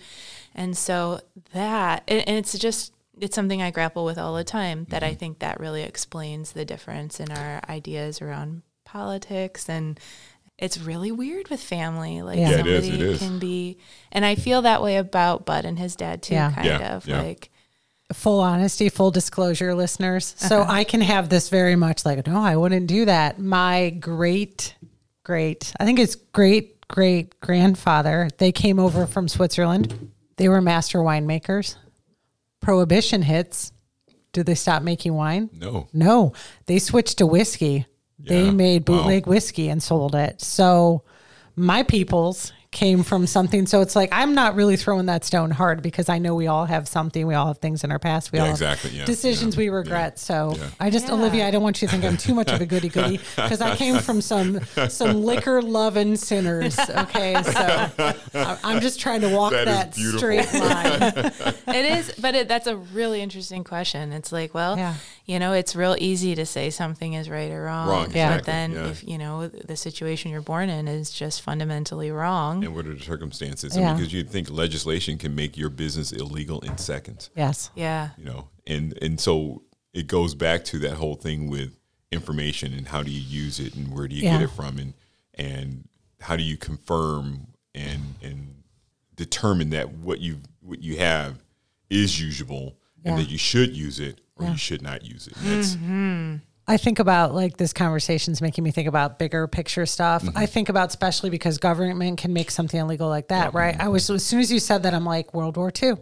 And 0.55 0.77
so 0.77 1.21
that, 1.55 2.03
and, 2.07 2.29
and 2.29 2.37
it's 2.37 2.59
just, 2.59 2.93
it's 3.19 3.35
something 3.35 3.63
I 3.63 3.71
grapple 3.71 4.05
with 4.05 4.19
all 4.19 4.35
the 4.35 4.45
time 4.45 4.87
that 4.91 5.03
I 5.03 5.11
mm-hmm. 5.11 5.19
think 5.19 5.39
that 5.39 5.59
really 5.59 5.85
explains 5.85 6.53
the 6.53 6.67
difference 6.67 7.19
in 7.19 7.31
our 7.31 7.63
ideas 7.67 8.21
around 8.21 8.63
politics. 8.85 9.71
And 9.71 9.99
it's 10.59 10.79
really 10.79 11.13
weird 11.13 11.49
with 11.49 11.61
family. 11.61 12.23
Like 12.23 12.39
Yeah. 12.39 12.51
Yeah, 12.51 12.59
it 12.61 12.67
is, 12.67 12.85
somebody 12.87 13.05
it 13.05 13.11
is. 13.13 13.19
can 13.21 13.39
be, 13.39 13.79
and 14.13 14.25
I 14.25 14.35
feel 14.35 14.63
that 14.63 14.83
way 14.83 14.97
about 14.97 15.47
Bud 15.47 15.65
and 15.65 15.79
his 15.79 15.97
dad 15.97 16.23
too, 16.23 16.35
Yeah. 16.35 16.53
kind 16.53 16.67
Yeah, 16.67 16.97
of 16.97 17.07
yeah. 17.07 17.23
like, 17.23 17.51
full 18.13 18.41
honesty, 18.41 18.89
full 18.89 19.11
disclosure, 19.11 19.75
listeners. 19.75 20.35
So 20.39 20.63
uh-huh. 20.63 20.73
I 20.73 20.85
can 20.85 21.01
have 21.03 21.29
this 21.29 21.49
very 21.51 21.77
much 21.77 22.05
like, 22.07 22.27
no, 22.27 22.41
I 22.41 22.57
wouldn't 22.57 22.87
do 22.87 23.05
that. 23.05 23.39
My 23.39 23.91
great, 23.91 24.75
great, 25.25 25.73
I 25.79 25.85
think 25.85 25.99
it's 25.99 26.15
great, 26.15 26.87
great 26.89 27.39
grandfather, 27.41 28.29
they 28.39 28.51
came 28.51 28.79
over 28.79 29.07
from 29.07 29.29
Switzerland. 29.29 30.11
They 30.37 30.49
were 30.49 30.63
master 30.63 31.01
winemakers. 31.01 31.77
Prohibition 32.61 33.23
hits. 33.23 33.73
Did 34.33 34.47
they 34.47 34.55
stop 34.55 34.83
making 34.83 35.15
wine? 35.15 35.51
no 35.53 35.89
No, 35.93 36.33
they 36.67 36.79
switched 36.79 37.19
to 37.19 37.27
whiskey. 37.27 37.87
They 38.19 38.45
Yeah. 38.47 38.51
made 38.51 38.89
Wow. 38.89 38.99
bootleg 38.99 39.27
whiskey 39.27 39.69
and 39.69 39.83
sold 39.83 40.15
it. 40.15 40.41
So 40.41 41.03
my 41.57 41.83
peoples 41.83 42.53
came 42.71 43.03
from 43.03 43.27
something. 43.27 43.65
So 43.67 43.81
it's 43.81 43.97
like 43.97 44.11
I'm 44.13 44.35
not 44.35 44.55
really 44.55 44.77
throwing 44.77 45.07
that 45.07 45.25
stone 45.25 45.51
hard 45.51 45.83
because 45.83 46.11
I 46.11 46.19
know 46.19 46.35
we 46.35 46.49
all 46.49 46.67
have 46.67 46.87
something. 46.87 47.27
We 47.27 47.35
all 47.35 47.47
have 47.47 47.59
things 47.59 47.83
in 47.83 47.91
our 47.91 47.99
past. 47.99 48.31
We 48.31 48.37
Yeah, 48.37 48.43
all 48.43 48.47
have 48.49 48.57
exactly, 48.57 48.91
yeah, 48.91 49.05
decisions 49.07 49.55
yeah, 49.55 49.59
we 49.61 49.69
regret. 49.71 50.19
So 50.19 50.55
yeah. 50.55 50.65
I 50.79 50.91
just 50.91 51.07
Yeah. 51.09 51.15
Olivia, 51.15 51.47
I 51.49 51.51
don't 51.51 51.63
want 51.63 51.81
you 51.81 51.89
to 51.89 51.93
think 51.93 52.05
I'm 52.05 52.19
too 52.19 52.35
much 52.35 52.53
of 52.53 52.61
a 52.61 52.67
goody 52.75 52.91
goody 52.91 53.21
because 53.37 53.63
I 53.63 53.75
came 53.75 53.99
from 54.01 54.21
some 54.21 54.61
some 54.91 55.25
liquor 55.25 55.63
loving 55.63 56.15
sinners. 56.17 56.79
Okay, 56.79 57.43
so 57.43 57.91
I- 58.35 58.59
I'm 58.63 58.81
just 58.83 59.01
trying 59.01 59.23
to 59.23 59.35
walk 59.35 59.53
That 59.53 59.67
is 59.97 60.13
that, 60.13 60.19
straight 60.19 60.53
line. 60.53 61.03
it 61.75 61.99
is, 61.99 62.13
but 62.21 62.35
it, 62.35 62.49
that's 62.49 62.67
a 62.67 62.77
really 62.77 63.23
interesting 63.23 63.65
question. 63.65 64.13
It's 64.13 64.31
like, 64.31 64.53
well, 64.53 64.77
Yeah. 64.77 64.95
You 65.29 65.39
know, 65.39 65.53
it's 65.53 65.77
real 65.77 65.95
easy 66.01 66.35
to 66.35 66.47
say 66.47 66.71
something 66.71 67.13
is 67.13 67.29
right 67.29 67.53
or 67.53 67.63
wrong. 67.65 67.87
Wrong, 67.89 68.11
Yeah. 68.13 68.37
But 68.37 68.47
then 68.47 68.73
yeah. 68.73 68.87
if, 68.89 69.07
you 69.07 69.19
know, 69.19 69.47
the 69.47 69.77
situation 69.77 70.31
you're 70.33 70.41
born 70.41 70.71
in 70.71 70.89
is 70.89 71.11
just 71.13 71.43
fundamentally 71.43 72.11
wrong. 72.11 72.65
and 72.65 72.75
what 72.75 72.87
are 72.87 72.95
the 72.95 73.05
circumstances 73.05 73.77
I 73.77 73.81
Yeah. 73.81 73.87
mean, 73.89 73.97
because 73.99 74.13
you 74.15 74.25
think 74.25 74.51
legislation 74.51 75.19
can 75.19 75.35
make 75.35 75.57
your 75.59 75.69
business 75.69 76.13
illegal 76.13 76.61
in 76.63 76.79
seconds 76.79 77.29
Yes. 77.37 77.71
yeah. 77.77 78.11
you 78.17 78.25
know 78.25 78.49
and 78.67 78.97
and 79.03 79.21
so 79.21 79.63
it 79.93 80.07
goes 80.07 80.35
back 80.35 80.65
to 80.65 80.79
that 80.81 80.95
whole 80.95 81.15
thing 81.15 81.49
with 81.49 81.79
information 82.11 82.73
and 82.73 82.89
how 82.89 83.03
do 83.03 83.11
you 83.11 83.21
use 83.21 83.61
it 83.61 83.75
and 83.75 83.95
where 83.95 84.09
do 84.09 84.15
you 84.17 84.23
Yeah. 84.23 84.39
get 84.39 84.43
it 84.45 84.51
from 84.51 84.79
and 84.79 84.95
and 85.35 85.89
how 86.23 86.37
do 86.37 86.43
you 86.43 86.57
confirm 86.57 87.49
and 87.75 88.15
and 88.23 88.63
determine 89.15 89.69
that 89.71 89.91
what 89.93 90.21
you 90.21 90.39
what 90.61 90.81
you 90.83 90.97
have 90.97 91.43
is 91.91 92.19
usable 92.19 92.78
Yeah. 93.05 93.13
and 93.13 93.21
that 93.21 93.31
you 93.31 93.39
should 93.39 93.77
use 93.77 94.01
it 94.01 94.21
or 94.37 94.45
Yeah. 94.47 94.53
you 94.53 94.59
should 94.59 94.83
not 94.83 95.05
use 95.05 95.27
it 95.27 95.35
that's 95.43 95.77
I 96.71 96.77
think 96.77 96.99
about 96.99 97.35
like 97.35 97.57
this 97.57 97.73
conversation's 97.73 98.43
making 98.43 98.63
me 98.63 98.71
think 98.73 98.89
about 98.89 99.19
bigger 99.19 99.47
picture 99.49 99.87
stuff. 99.87 100.23
Mm-hmm. 100.23 100.37
I 100.37 100.45
think 100.45 100.69
about 100.69 100.91
especially 100.91 101.31
because 101.31 101.57
government 101.57 102.19
can 102.19 102.35
make 102.35 102.51
something 102.51 102.79
illegal 102.79 103.09
like 103.09 103.29
that, 103.29 103.55
right? 103.55 103.75
I 103.81 103.89
was 103.89 104.11
as 104.11 104.23
soon 104.23 104.41
as 104.41 104.53
you 104.53 104.59
said 104.61 104.83
that, 104.83 104.93
I'm 104.93 105.07
like 105.07 105.33
World 105.33 105.57
War 105.57 105.73
II. 105.83 105.95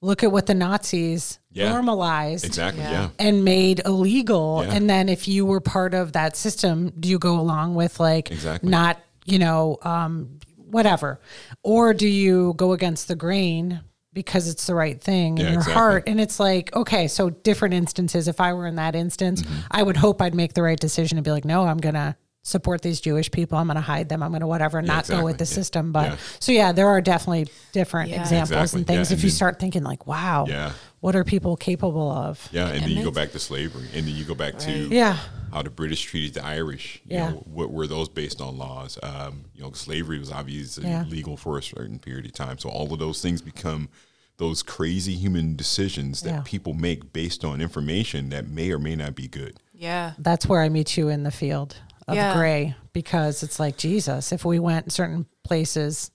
Look 0.00 0.22
at 0.24 0.32
what 0.32 0.46
the 0.46 0.54
Nazis 0.54 1.38
Yeah. 1.52 1.68
normalized 1.70 2.46
Exactly. 2.46 2.82
Yeah. 2.82 2.90
Yeah. 2.90 3.08
and 3.18 3.44
made 3.44 3.82
illegal. 3.84 4.62
Yeah. 4.64 4.72
And 4.74 4.88
then 4.88 5.10
if 5.10 5.28
you 5.28 5.44
were 5.44 5.60
part 5.60 5.92
of 5.92 6.12
that 6.12 6.36
system, 6.36 6.90
do 6.98 7.08
you 7.10 7.18
go 7.18 7.38
along 7.38 7.74
with 7.74 8.00
like 8.00 8.30
Exactly. 8.30 8.70
not, 8.70 8.98
you 9.26 9.38
know, 9.38 9.76
um, 9.82 10.38
whatever? 10.56 11.20
Or 11.62 11.92
do 11.92 12.08
you 12.08 12.54
go 12.56 12.72
against 12.72 13.08
the 13.08 13.14
grain 13.16 13.80
because 14.14 14.48
it's 14.48 14.66
the 14.66 14.74
right 14.74 15.00
thing 15.00 15.38
in 15.38 15.44
Yeah, 15.44 15.50
your 15.50 15.60
exactly. 15.60 15.74
heart? 15.74 16.04
And 16.06 16.20
it's 16.20 16.38
like, 16.40 16.74
okay, 16.74 17.08
so 17.08 17.30
different 17.30 17.74
instances. 17.74 18.28
If 18.28 18.40
I 18.40 18.52
were 18.54 18.66
in 18.66 18.76
that 18.76 18.94
instance, 18.94 19.42
Mm-hmm. 19.42 19.54
I 19.72 19.82
would 19.82 19.96
hope 19.96 20.22
I'd 20.22 20.34
make 20.34 20.54
the 20.54 20.62
right 20.62 20.78
decision 20.78 21.18
and 21.18 21.24
be 21.24 21.30
like, 21.32 21.44
no, 21.44 21.66
I'm 21.66 21.78
going 21.78 21.94
to 21.96 22.16
support 22.42 22.82
these 22.82 23.00
Jewish 23.00 23.30
people. 23.30 23.56
I'm 23.58 23.66
going 23.66 23.76
to 23.76 23.80
hide 23.80 24.08
them. 24.10 24.22
I'm 24.22 24.30
going 24.30 24.42
to 24.42 24.46
whatever, 24.46 24.80
not 24.82 25.08
go 25.08 25.24
with 25.24 25.38
the 25.38 25.44
Yeah. 25.44 25.48
system. 25.58 25.92
But 25.92 26.10
Yeah. 26.12 26.16
so, 26.40 26.52
yeah, 26.52 26.72
there 26.72 26.88
are 26.88 27.00
definitely 27.00 27.48
different 27.72 28.10
Yeah. 28.10 28.20
examples 28.20 28.50
Exactly. 28.74 28.80
and 28.80 28.86
things. 28.86 28.96
Yeah, 29.10 29.14
if 29.14 29.18
and 29.18 29.22
you 29.24 29.30
then- 29.30 29.36
start 29.36 29.58
thinking 29.58 29.82
like, 29.82 30.06
wow, 30.06 30.44
Yeah. 30.48 30.72
What 31.04 31.14
are 31.14 31.22
people 31.22 31.54
capable 31.54 32.10
of? 32.10 32.48
Yeah, 32.50 32.68
and, 32.68 32.82
then 32.82 32.88
you 32.88 33.04
go 33.04 33.10
back 33.10 33.32
to 33.32 33.38
slavery, 33.38 33.86
and 33.92 34.06
then 34.06 34.14
you 34.16 34.24
go 34.24 34.34
back 34.34 34.56
to 34.60 34.72
Yeah. 34.88 35.18
how 35.52 35.60
the 35.60 35.68
British 35.68 36.00
treated 36.00 36.32
the 36.32 36.42
Irish. 36.42 37.02
You 37.04 37.16
Yeah. 37.16 37.30
know, 37.32 37.44
what 37.44 37.70
were 37.70 37.86
those 37.86 38.08
based 38.08 38.40
on 38.40 38.56
laws? 38.56 38.98
Um, 39.02 39.44
you 39.54 39.60
know, 39.62 39.72
slavery 39.72 40.18
was 40.18 40.32
obviously 40.32 40.84
Yeah. 40.88 41.04
legal 41.04 41.36
for 41.36 41.58
a 41.58 41.62
certain 41.62 41.98
period 41.98 42.24
of 42.24 42.32
time. 42.32 42.56
So 42.58 42.70
all 42.70 42.90
of 42.90 42.98
those 42.98 43.20
things 43.20 43.42
become 43.42 43.90
those 44.38 44.62
crazy 44.62 45.14
human 45.14 45.56
decisions 45.56 46.22
that 46.22 46.30
Yeah. 46.30 46.42
people 46.42 46.72
make 46.72 47.12
based 47.12 47.44
on 47.44 47.60
information 47.60 48.30
that 48.30 48.48
may 48.48 48.70
or 48.70 48.78
may 48.78 48.96
not 48.96 49.14
be 49.14 49.28
good. 49.28 49.58
Yeah. 49.74 50.14
that's 50.18 50.46
where 50.46 50.62
I 50.62 50.70
meet 50.70 50.96
you 50.96 51.10
in 51.10 51.22
the 51.24 51.30
field 51.30 51.76
of 52.08 52.14
Yeah. 52.16 52.32
gray 52.32 52.76
because 52.94 53.42
it's 53.42 53.60
like 53.60 53.76
Jesus. 53.76 54.32
If 54.32 54.46
we 54.46 54.58
went 54.58 54.90
certain 54.90 55.26
places 55.42 56.10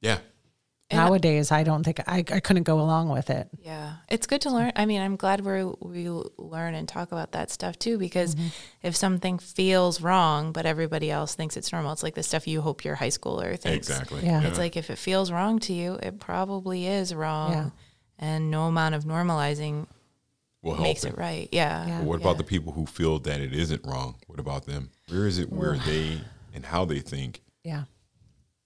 Yeah. 0.00 0.18
And- 0.92 0.98
nowadays, 1.08 1.50
I 1.50 1.62
don't 1.64 1.82
think 1.82 2.00
I, 2.06 2.18
I 2.18 2.40
couldn't 2.40 2.62
go 2.64 2.80
along 2.80 3.08
with 3.08 3.30
it. 3.30 3.48
Yeah, 3.62 3.94
it's 4.08 4.26
good 4.26 4.40
to 4.42 4.50
learn. 4.50 4.72
I 4.76 4.86
mean, 4.86 5.00
I'm 5.00 5.16
glad 5.16 5.40
we 5.40 5.64
we 5.80 6.08
learn 6.38 6.74
and 6.74 6.86
talk 6.88 7.10
about 7.12 7.32
that 7.32 7.50
stuff 7.50 7.78
too, 7.78 7.98
because 7.98 8.34
Mm-hmm. 8.34 8.48
if 8.82 8.94
something 8.94 9.38
feels 9.38 10.00
wrong, 10.00 10.52
but 10.52 10.66
everybody 10.66 11.10
else 11.10 11.34
thinks 11.34 11.56
it's 11.56 11.72
normal, 11.72 11.92
it's 11.92 12.02
like 12.02 12.14
the 12.14 12.22
stuff 12.22 12.46
you 12.46 12.60
hope 12.60 12.84
your 12.84 12.94
high 12.94 13.08
schooler 13.08 13.58
thinks. 13.58 13.88
Exactly. 13.88 14.24
Yeah. 14.24 14.42
It's 14.42 14.58
like 14.58 14.76
if 14.76 14.90
it 14.90 14.98
feels 14.98 15.32
wrong 15.32 15.58
to 15.60 15.72
you, 15.72 15.94
it 16.02 16.20
probably 16.20 16.86
is 16.86 17.14
wrong, 17.14 17.52
Yeah. 17.52 17.70
and 18.18 18.50
no 18.50 18.64
amount 18.64 18.94
of 18.94 19.04
normalizing 19.04 19.86
will 20.62 20.74
help 20.74 20.84
makes 20.84 21.04
it. 21.04 21.14
it 21.14 21.18
right. 21.18 21.48
Yeah. 21.52 21.86
Yeah. 21.86 21.98
But 21.98 22.06
what 22.06 22.20
about 22.20 22.38
the 22.38 22.44
people 22.44 22.72
who 22.72 22.86
feel 22.86 23.18
that 23.20 23.40
it 23.40 23.52
isn't 23.52 23.84
wrong? 23.84 24.14
What 24.28 24.38
about 24.38 24.66
them? 24.66 24.90
Where 25.08 25.26
is 25.26 25.38
it 25.38 25.50
where 25.52 25.76
they 25.76 26.20
and 26.54 26.64
how 26.66 26.84
they 26.84 27.00
think, 27.00 27.40
Yeah. 27.64 27.84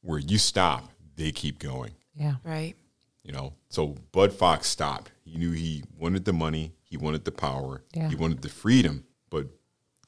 where 0.02 0.18
you 0.18 0.38
stop, 0.38 0.90
they 1.16 1.32
keep 1.32 1.58
going? 1.58 1.92
Yeah. 2.16 2.36
Right. 2.44 2.74
You 3.22 3.32
know, 3.32 3.54
so 3.68 3.96
Bud 4.12 4.32
Fox 4.32 4.68
stopped. 4.68 5.10
He 5.24 5.36
knew 5.36 5.50
he 5.52 5.82
wanted 5.98 6.24
the 6.24 6.32
money, 6.32 6.72
he 6.82 6.96
wanted 6.96 7.24
the 7.24 7.32
power, 7.32 7.82
Yeah. 7.94 8.08
he 8.08 8.14
wanted 8.14 8.42
the 8.42 8.48
freedom, 8.48 9.04
but 9.30 9.48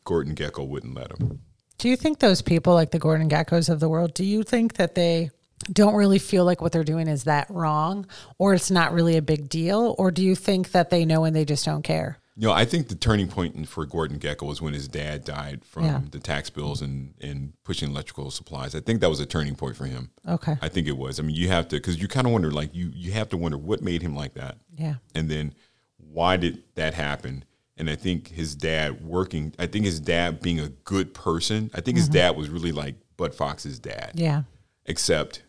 Gordon 0.04 0.34
Gekko 0.34 0.66
wouldn't 0.66 0.94
let 0.94 1.10
him. 1.12 1.40
Do 1.78 1.88
you 1.88 1.96
think 1.96 2.18
those 2.20 2.42
people 2.42 2.74
like 2.74 2.92
the 2.92 2.98
Gordon 2.98 3.28
Gekkos 3.28 3.68
of 3.68 3.80
the 3.80 3.88
world, 3.88 4.14
do 4.14 4.24
you 4.24 4.42
think 4.42 4.74
that 4.74 4.94
they 4.94 5.30
don't 5.72 5.94
really 5.94 6.18
feel 6.20 6.44
like 6.44 6.60
what 6.60 6.70
they're 6.72 6.84
doing 6.84 7.08
is 7.08 7.24
that 7.24 7.50
wrong 7.50 8.06
or 8.38 8.54
it's 8.54 8.70
not 8.70 8.92
really 8.92 9.16
a 9.16 9.22
big 9.22 9.48
deal? 9.48 9.94
Or 9.98 10.10
do 10.10 10.22
you 10.24 10.34
think 10.36 10.70
that 10.70 10.90
they 10.90 11.04
know 11.04 11.24
and 11.24 11.34
they 11.34 11.44
just 11.44 11.64
don't 11.64 11.82
care? 11.82 12.18
You 12.40 12.46
know, 12.46 12.52
I 12.54 12.64
think 12.64 12.86
the 12.86 12.94
turning 12.94 13.26
point 13.26 13.68
for 13.68 13.84
Gordon 13.84 14.18
Gekko 14.20 14.46
was 14.46 14.62
when 14.62 14.72
his 14.72 14.86
dad 14.86 15.24
died 15.24 15.64
from 15.64 15.84
Yeah. 15.84 16.00
the 16.08 16.20
tax 16.20 16.50
bills 16.50 16.80
and, 16.80 17.12
and 17.20 17.52
pushing 17.64 17.90
electrical 17.90 18.30
supplies. 18.30 18.76
I 18.76 18.80
think 18.80 19.00
that 19.00 19.10
was 19.10 19.18
a 19.18 19.26
turning 19.26 19.56
point 19.56 19.76
for 19.76 19.86
him. 19.86 20.10
Okay. 20.26 20.56
I 20.62 20.68
think 20.68 20.86
it 20.86 20.96
was. 20.96 21.18
I 21.18 21.24
mean, 21.24 21.34
you 21.34 21.48
have 21.48 21.66
to, 21.68 21.76
because 21.76 22.00
you 22.00 22.06
kind 22.06 22.26
of 22.28 22.32
wonder, 22.32 22.52
like, 22.52 22.72
you, 22.74 22.92
you 22.94 23.10
have 23.12 23.28
to 23.30 23.36
wonder 23.36 23.58
what 23.58 23.82
made 23.82 24.02
him 24.02 24.14
like 24.14 24.34
that. 24.34 24.58
Yeah. 24.76 24.94
and 25.16 25.28
then 25.28 25.52
why 25.96 26.36
did 26.36 26.62
that 26.76 26.94
happen 26.94 27.44
and 27.76 27.90
i 27.90 27.96
think 27.96 28.28
his 28.28 28.54
dad 28.54 29.04
working 29.04 29.52
i 29.58 29.66
think 29.66 29.84
his 29.84 29.98
dad 30.00 30.40
being 30.40 30.58
a 30.60 30.68
good 30.68 31.12
person 31.12 31.70
i 31.74 31.80
think 31.80 31.96
his 31.96 32.08
dad 32.08 32.36
was 32.36 32.48
really 32.48 32.70
like 32.72 32.94
bud 33.16 33.34
fox's 33.34 33.78
dad 33.80 34.10
Mm-hmm. 34.14 34.18
Yeah. 34.24 34.42
except 34.86 35.42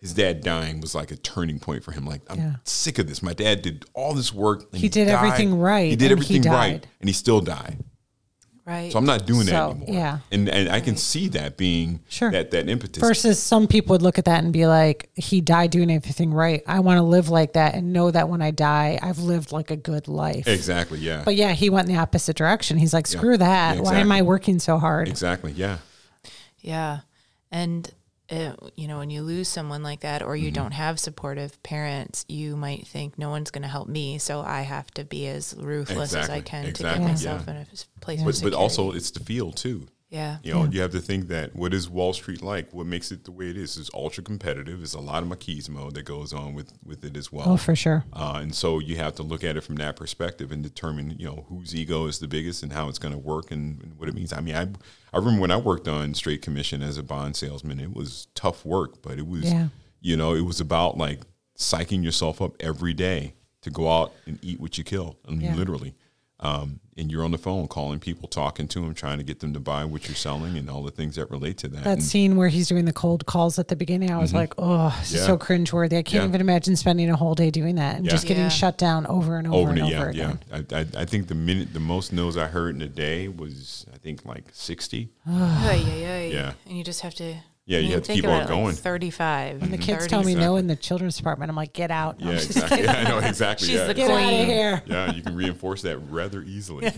his 0.00 0.14
dad 0.14 0.42
dying 0.42 0.80
was 0.80 0.94
like 0.94 1.10
a 1.10 1.16
turning 1.16 1.58
point 1.58 1.84
for 1.84 1.92
him 1.92 2.04
like 2.06 2.22
i'm 2.30 2.38
Yeah. 2.38 2.52
sick 2.64 2.98
of 2.98 3.06
this 3.08 3.22
my 3.22 3.32
dad 3.34 3.62
did 3.62 3.84
all 3.94 4.14
this 4.14 4.32
work 4.32 4.64
and 4.72 4.80
He 4.80 4.88
did 4.88 5.08
everything 5.08 5.58
right, 5.58 5.90
he 5.90 5.96
did 5.96 6.10
and 6.12 6.22
he 6.22 6.34
everything 6.36 6.52
right 6.52 6.86
and 7.00 7.08
he 7.08 7.12
still 7.12 7.40
died 7.40 7.78
Right. 8.66 8.92
so 8.92 8.98
i'm 8.98 9.04
not 9.06 9.26
doing 9.26 9.46
that 9.46 9.70
anymore 9.70 9.88
yeah. 9.88 10.18
and 10.30 10.48
and 10.48 10.68
i 10.68 10.78
can 10.80 10.94
see 10.96 11.26
that 11.28 11.56
being 11.56 12.00
Sure. 12.08 12.30
that 12.30 12.50
that 12.52 12.68
impetus 12.68 13.00
Versus 13.00 13.42
some 13.42 13.66
people 13.66 13.94
would 13.94 14.02
look 14.02 14.16
at 14.18 14.26
that 14.26 14.44
and 14.44 14.52
be 14.52 14.66
like, 14.66 15.10
he 15.16 15.40
died 15.40 15.70
doing 15.72 15.90
everything 15.90 16.32
right. 16.32 16.62
I 16.66 16.78
want 16.80 16.98
to 16.98 17.02
live 17.02 17.30
like 17.30 17.54
that 17.54 17.74
and 17.74 17.92
know 17.92 18.10
that 18.12 18.28
when 18.28 18.40
I 18.42 18.50
die, 18.52 18.98
I've 19.02 19.18
lived 19.18 19.50
like 19.50 19.70
a 19.72 19.76
good 19.76 20.06
life. 20.08 20.46
exactly 20.46 20.98
yeah 21.00 21.22
But 21.24 21.34
yeah, 21.36 21.52
he 21.52 21.68
went 21.68 21.88
in 21.88 21.94
the 21.94 22.00
opposite 22.00 22.36
direction. 22.36 22.76
He's 22.78 22.92
like, 22.94 23.06
screw 23.08 23.36
that. 23.38 23.76
Yeah, 23.76 23.82
Why 23.82 23.96
am 23.96 24.12
I 24.12 24.22
working 24.22 24.58
so 24.60 24.78
hard? 24.78 25.08
exactly 25.08 25.52
yeah 25.52 25.78
Yeah. 26.60 27.00
And, 27.50 27.90
uh, 28.30 28.54
you 28.76 28.86
know, 28.88 28.98
when 28.98 29.10
you 29.10 29.22
lose 29.22 29.48
someone 29.48 29.82
like 29.82 30.00
that 30.00 30.22
or 30.22 30.36
you 30.36 30.46
Mm-hmm. 30.48 30.54
don't 30.54 30.72
have 30.72 30.98
supportive 31.00 31.60
parents, 31.62 32.24
you 32.28 32.56
might 32.56 32.86
think 32.86 33.18
no 33.18 33.30
one's 33.30 33.50
going 33.50 33.62
to 33.62 33.68
help 33.68 33.88
me. 33.88 34.18
So 34.18 34.40
I 34.40 34.62
have 34.62 34.90
to 34.92 35.04
be 35.04 35.26
as 35.28 35.54
ruthless 35.58 36.14
as 36.14 36.30
I 36.30 36.36
Exactly. 36.36 36.42
can 36.42 36.72
to 36.74 36.82
get 36.82 37.00
myself 37.00 37.44
yeah. 37.46 37.52
in 37.52 37.56
a 37.58 37.66
place 38.00 38.22
but, 38.22 38.40
but 38.42 38.54
also 38.54 38.92
it's 38.92 39.10
the 39.10 39.20
field 39.20 39.56
too 39.56 39.86
yeah. 40.10 40.38
You 40.42 40.52
know, 40.54 40.64
you 40.64 40.80
have 40.80 40.90
to 40.92 41.00
think 41.00 41.28
that 41.28 41.54
what 41.54 41.72
is 41.72 41.88
Wall 41.88 42.12
Street 42.12 42.42
like? 42.42 42.72
What 42.74 42.86
makes 42.86 43.12
it 43.12 43.24
the 43.24 43.30
way 43.30 43.48
it 43.50 43.56
is? 43.56 43.78
It's 43.78 43.90
ultra 43.94 44.22
competitive. 44.24 44.78
There's 44.78 44.94
a 44.94 45.00
lot 45.00 45.22
of 45.22 45.28
machismo 45.28 45.92
that 45.94 46.02
goes 46.02 46.32
on 46.32 46.52
with, 46.54 46.72
with 46.84 47.04
it 47.04 47.16
as 47.16 47.30
well. 47.32 47.48
Oh, 47.48 47.56
for 47.56 47.76
sure. 47.76 48.04
Uh, 48.12 48.40
and 48.42 48.54
so 48.54 48.80
you 48.80 48.96
have 48.96 49.14
to 49.16 49.22
look 49.22 49.44
at 49.44 49.56
it 49.56 49.60
from 49.62 49.76
that 49.76 49.94
perspective 49.96 50.50
and 50.50 50.62
determine, 50.62 51.16
you 51.18 51.26
know, 51.26 51.46
whose 51.48 51.74
ego 51.74 52.06
is 52.06 52.18
the 52.18 52.26
biggest 52.28 52.62
and 52.64 52.72
how 52.72 52.88
it's 52.88 52.98
going 52.98 53.12
to 53.14 53.18
work 53.18 53.50
and, 53.52 53.80
and 53.82 53.98
what 53.98 54.08
it 54.08 54.14
means. 54.14 54.32
I 54.32 54.40
mean, 54.40 54.56
I, 54.56 54.62
I 55.14 55.18
remember 55.18 55.40
when 55.42 55.50
I 55.52 55.56
worked 55.56 55.86
on 55.86 56.12
straight 56.14 56.42
commission 56.42 56.82
as 56.82 56.98
a 56.98 57.02
bond 57.04 57.36
salesman, 57.36 57.78
it 57.78 57.94
was 57.94 58.26
tough 58.34 58.64
work, 58.66 59.00
but 59.02 59.16
it 59.18 59.26
was, 59.28 59.44
Yeah. 59.52 59.68
you 60.00 60.16
know, 60.16 60.34
it 60.34 60.42
was 60.42 60.60
about 60.60 60.98
like 60.98 61.20
psyching 61.56 62.02
yourself 62.02 62.42
up 62.42 62.54
every 62.60 62.94
day 62.94 63.34
to 63.62 63.70
go 63.70 63.88
out 63.90 64.12
and 64.26 64.38
eat 64.42 64.58
what 64.58 64.76
you 64.78 64.82
kill. 64.82 65.18
I 65.28 65.30
mean, 65.30 65.42
Yeah. 65.42 65.54
literally. 65.54 65.94
Um, 66.42 66.80
and 66.96 67.10
you're 67.10 67.24
on 67.24 67.30
the 67.30 67.38
phone 67.38 67.66
calling 67.68 67.98
people, 67.98 68.28
talking 68.28 68.66
to 68.68 68.80
them, 68.80 68.94
trying 68.94 69.18
to 69.18 69.24
get 69.24 69.40
them 69.40 69.52
to 69.54 69.60
buy 69.60 69.84
what 69.84 70.06
you're 70.08 70.14
selling 70.14 70.56
and 70.58 70.68
all 70.68 70.82
the 70.82 70.90
things 70.90 71.16
that 71.16 71.30
relate 71.30 71.56
to 71.58 71.68
that. 71.68 71.84
That 71.84 71.92
And- 71.94 72.02
scene 72.02 72.36
where 72.36 72.48
he's 72.48 72.68
doing 72.68 72.84
the 72.86 72.92
cold 72.92 73.24
calls 73.26 73.58
at 73.58 73.68
the 73.68 73.76
beginning, 73.76 74.10
I 74.10 74.18
was 74.18 74.32
like, 74.34 74.54
oh, 74.58 74.94
this 75.00 75.12
is 75.12 75.20
Mm-hmm. 75.20 75.20
Yeah. 75.20 75.26
so 75.26 75.38
cringeworthy. 75.38 75.98
I 75.98 76.02
can't 76.02 76.22
Yeah. 76.24 76.28
even 76.28 76.40
imagine 76.42 76.76
spending 76.76 77.08
a 77.10 77.16
whole 77.16 77.34
day 77.34 77.50
doing 77.50 77.76
that 77.76 77.96
and 77.96 78.04
Yeah. 78.04 78.10
just 78.10 78.26
getting 78.26 78.44
Yeah. 78.44 78.48
shut 78.50 78.76
down 78.78 79.06
over 79.06 79.36
and 79.38 79.46
over, 79.48 79.56
over 79.56 79.70
and 79.70 79.78
and 79.80 79.94
over 79.94 80.04
yeah, 80.12 80.30
again. 80.30 80.38
yeah. 80.50 80.62
I, 80.72 80.80
I, 80.80 80.86
I 81.02 81.04
think 81.06 81.28
the 81.28 81.34
minute 81.34 81.72
the 81.72 81.80
most 81.80 82.12
no's 82.12 82.36
I 82.36 82.46
heard 82.48 82.74
in 82.74 82.82
a 82.82 82.88
day 82.88 83.28
was 83.28 83.86
I 83.94 83.98
think 83.98 84.24
like 84.26 84.44
sixty. 84.52 85.10
yeah, 85.26 85.72
yeah, 85.74 85.94
yeah, 85.96 86.20
Yeah. 86.22 86.52
And 86.66 86.76
you 86.76 86.84
just 86.84 87.00
have 87.02 87.14
to. 87.16 87.36
Yeah, 87.70 87.78
you 87.78 87.88
I 87.88 87.90
have 87.92 88.02
to 88.02 88.06
think 88.08 88.16
keep 88.16 88.24
on 88.24 88.30
about 88.30 88.50
it, 88.50 88.52
like 88.52 88.62
going. 88.64 88.74
Thirty-five. 88.74 89.70
The 89.70 89.78
kids 89.78 89.98
30. 90.00 90.08
tell 90.08 90.24
me 90.24 90.34
no 90.34 90.56
in 90.56 90.66
the 90.66 90.74
children's 90.74 91.16
department. 91.16 91.50
I'm 91.50 91.56
like, 91.56 91.72
get 91.72 91.92
out. 91.92 92.18
No, 92.18 92.30
Yeah, 92.30 92.36
exactly. 92.36 92.82
yeah, 92.82 92.92
I 92.98 93.08
know 93.08 93.18
exactly. 93.18 93.68
She's 93.68 93.76
yeah. 93.76 93.84
the 93.86 93.94
Get 93.94 94.10
out 94.10 94.20
of 94.20 94.28
Queen. 94.28 94.46
here. 94.46 94.82
yeah, 94.86 95.12
you 95.12 95.22
can 95.22 95.36
reinforce 95.36 95.82
that 95.82 95.98
rather 95.98 96.42
easily. 96.42 96.86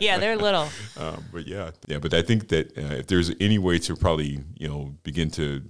yeah, 0.00 0.18
they're 0.18 0.36
little. 0.36 0.68
um, 0.98 1.24
but 1.32 1.46
yeah, 1.46 1.70
yeah. 1.86 1.98
But 1.98 2.12
I 2.12 2.20
think 2.20 2.48
that 2.48 2.76
uh, 2.76 2.96
if 2.96 3.06
there's 3.06 3.30
any 3.40 3.58
way 3.58 3.78
to 3.78 3.96
probably 3.96 4.44
you 4.58 4.68
know 4.68 4.94
begin 5.02 5.30
to 5.32 5.62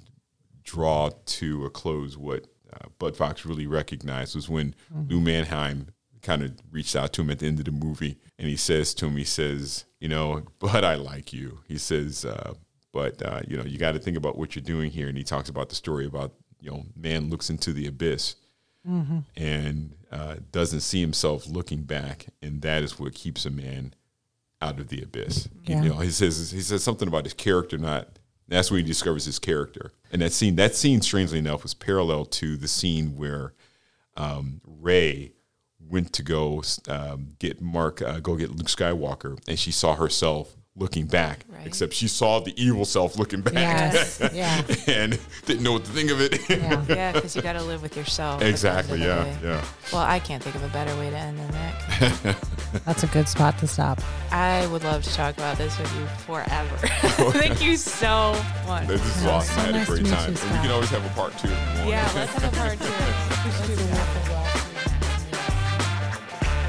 draw 0.65 1.11
to 1.27 1.65
a 1.65 1.71
close 1.71 2.17
what 2.19 2.47
uh, 2.73 2.89
Bud 2.99 3.17
Fox 3.17 3.47
really 3.47 3.69
recognized 3.69 4.35
was 4.35 4.49
when 4.49 4.75
Lou 5.09 5.21
Mannheim 5.21 5.89
kind 6.23 6.43
of 6.43 6.53
reached 6.73 6.97
out 6.97 7.13
to 7.13 7.23
him 7.23 7.31
at 7.31 7.39
the 7.39 7.47
end 7.47 7.61
of 7.61 7.65
the 7.67 7.71
movie, 7.71 8.19
and 8.41 8.49
he 8.49 8.57
says 8.57 8.93
to 8.95 9.07
him, 9.07 9.17
he 9.17 9.23
says, 9.23 9.85
you 10.01 10.09
know, 10.09 10.43
Bud, 10.59 10.83
I 10.83 10.97
like 10.97 11.33
you. 11.33 11.61
He 11.69 11.79
says, 11.79 12.25
uh, 12.25 12.55
but 12.97 13.23
uh, 13.23 13.43
you 13.47 13.59
know, 13.59 13.65
you 13.65 13.77
got 13.77 13.93
to 13.93 13.99
think 13.99 14.17
about 14.17 14.39
what 14.39 14.57
you're 14.57 14.63
doing 14.63 14.91
here, 14.91 15.07
and 15.07 15.19
he 15.19 15.23
talks 15.23 15.51
about 15.51 15.69
the 15.69 15.75
story 15.75 16.07
about 16.07 16.33
you 16.61 16.71
know, 16.71 16.87
man 16.97 17.29
looks 17.29 17.51
into 17.51 17.75
the 17.75 17.87
abyss 17.87 18.37
and 19.37 19.95
uh, 20.11 20.37
doesn't 20.51 20.81
see 20.81 21.03
himself 21.03 21.47
looking 21.47 21.83
back, 21.83 22.29
and 22.41 22.63
that 22.63 22.83
is 22.83 22.99
what 22.99 23.13
keeps 23.13 23.45
a 23.45 23.51
man 23.51 23.93
out 24.63 24.81
of 24.81 24.89
the 24.89 25.03
abyss. 25.03 25.47
Yeah. 25.65 25.83
You 25.83 25.91
know, 25.91 25.97
he 25.97 26.11
says 26.11 26.51
he 26.51 26.63
says 26.63 26.83
something 26.83 27.07
about 27.07 27.25
his 27.25 27.35
character 27.35 27.77
not. 27.77 28.19
That's 28.49 28.71
when 28.71 28.81
he 28.81 28.87
discovers 28.87 29.27
his 29.27 29.39
character, 29.39 29.93
and 30.11 30.23
that 30.23 30.33
scene 30.33 30.57
that 30.57 30.75
scene, 30.75 31.03
strangely 31.03 31.39
enough, 31.39 31.65
was 31.65 31.75
parallel 31.75 32.25
to 32.25 32.57
the 32.57 32.69
scene 32.69 33.15
where 33.15 33.53
um, 34.17 34.63
Rey 34.65 35.33
went 35.79 36.15
to 36.15 36.23
go 36.23 36.63
um, 36.89 37.35
get 37.39 37.61
Mark, 37.61 38.01
uh, 38.01 38.21
go 38.21 38.37
get 38.37 38.53
Luke 38.53 38.69
Skywalker, 38.69 39.39
and 39.47 39.59
she 39.59 39.71
saw 39.71 39.97
herself 39.97 40.56
looking 40.79 41.07
back, 41.07 41.41
Right. 41.49 41.67
except 41.67 41.95
she 41.95 42.07
saw 42.07 42.39
the 42.41 42.53
evil 42.63 42.85
self 42.85 43.19
looking 43.19 43.41
back 43.41 43.55
Yes. 43.55 44.21
yeah. 44.35 44.63
and 44.87 45.19
didn't 45.47 45.63
know 45.63 45.73
what 45.73 45.85
to 45.87 45.91
think 45.91 46.11
of 46.11 46.21
it. 46.21 46.39
Yeah. 46.51 46.85
Yeah, 46.89 47.13
because 47.13 47.35
you 47.35 47.43
got 47.43 47.55
to 47.55 47.63
live 47.63 47.81
with 47.83 47.97
yourself. 47.97 48.35
at 48.35 48.39
the 48.41 48.45
end 48.45 48.49
of 48.49 48.55
exactly. 48.55 49.01
Yeah. 49.01 49.37
Yeah. 49.43 49.65
Well, 49.93 50.03
I 50.03 50.19
can't 50.19 50.43
think 50.43 50.55
of 50.55 50.63
a 50.63 50.69
better 50.69 50.95
way 50.99 51.09
to 51.11 51.17
end 51.17 51.39
than 51.39 51.51
that. 51.53 52.37
That's 52.85 53.03
a 53.03 53.07
good 53.09 53.27
spot 53.29 53.59
to 53.59 53.67
stop. 53.67 54.01
I 54.31 54.67
would 54.67 54.85
love 54.85 55.03
to 55.05 55.15
talk 55.15 55.37
about 55.39 55.57
this 55.57 55.79
with 55.79 55.93
you 55.97 56.07
forever. 56.27 56.77
Thank 57.33 57.63
you 57.63 57.77
so 57.77 58.39
much. 58.67 58.87
This 58.87 59.17
is 59.17 59.25
Yeah, 59.25 59.31
awesome. 59.31 59.55
so 59.55 59.61
I 59.61 59.65
had 59.65 59.75
nice 59.75 59.89
a 59.89 59.91
great 59.93 60.07
time. 60.07 60.33
you, 60.33 60.39
And 60.43 60.51
we 60.53 60.59
can 60.59 60.71
always 60.73 60.91
have 60.91 61.05
a 61.07 61.09
part 61.15 61.37
two 61.39 61.49
if 61.49 61.55
you 61.55 61.79
want. 61.79 61.89
Yeah, 61.89 62.11
let's 62.15 62.33
have 62.35 62.53
a 62.53 62.57
part 62.57 62.79
two. 62.79 63.96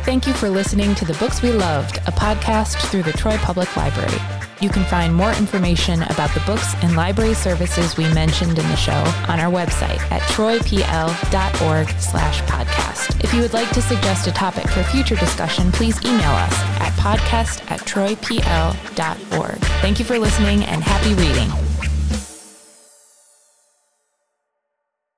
Thank 0.07 0.25
you 0.25 0.31
for 0.31 0.47
listening 0.47 0.95
to 0.95 1.03
The 1.03 1.15
Books 1.15 1.41
We 1.41 1.51
Loved, 1.51 1.97
a 1.97 2.13
podcast 2.13 2.77
through 2.89 3.03
the 3.03 3.11
Troy 3.11 3.35
Public 3.39 3.75
Library. 3.75 4.17
You 4.61 4.69
can 4.69 4.85
find 4.85 5.13
more 5.13 5.33
information 5.33 6.01
about 6.03 6.33
the 6.33 6.39
books 6.45 6.75
and 6.81 6.95
library 6.95 7.33
services 7.33 7.97
we 7.97 8.05
mentioned 8.13 8.57
in 8.57 8.65
the 8.69 8.77
show 8.77 9.03
on 9.27 9.41
our 9.41 9.51
website 9.51 9.99
at 10.09 10.21
troypl.org 10.31 11.89
slash 11.99 12.41
podcast. 12.43 13.21
If 13.21 13.33
you 13.33 13.41
would 13.41 13.51
like 13.51 13.69
to 13.71 13.81
suggest 13.81 14.27
a 14.27 14.31
topic 14.31 14.69
for 14.69 14.81
future 14.83 15.17
discussion, 15.17 15.73
please 15.73 16.01
email 16.05 16.31
us 16.31 16.53
at 16.79 16.93
podcast 16.93 17.69
at 17.69 17.81
troypl.org. 17.81 19.57
Thank 19.81 19.99
you 19.99 20.05
for 20.05 20.17
listening 20.17 20.63
and 20.63 20.81
happy 20.81 21.15
reading. 21.15 21.76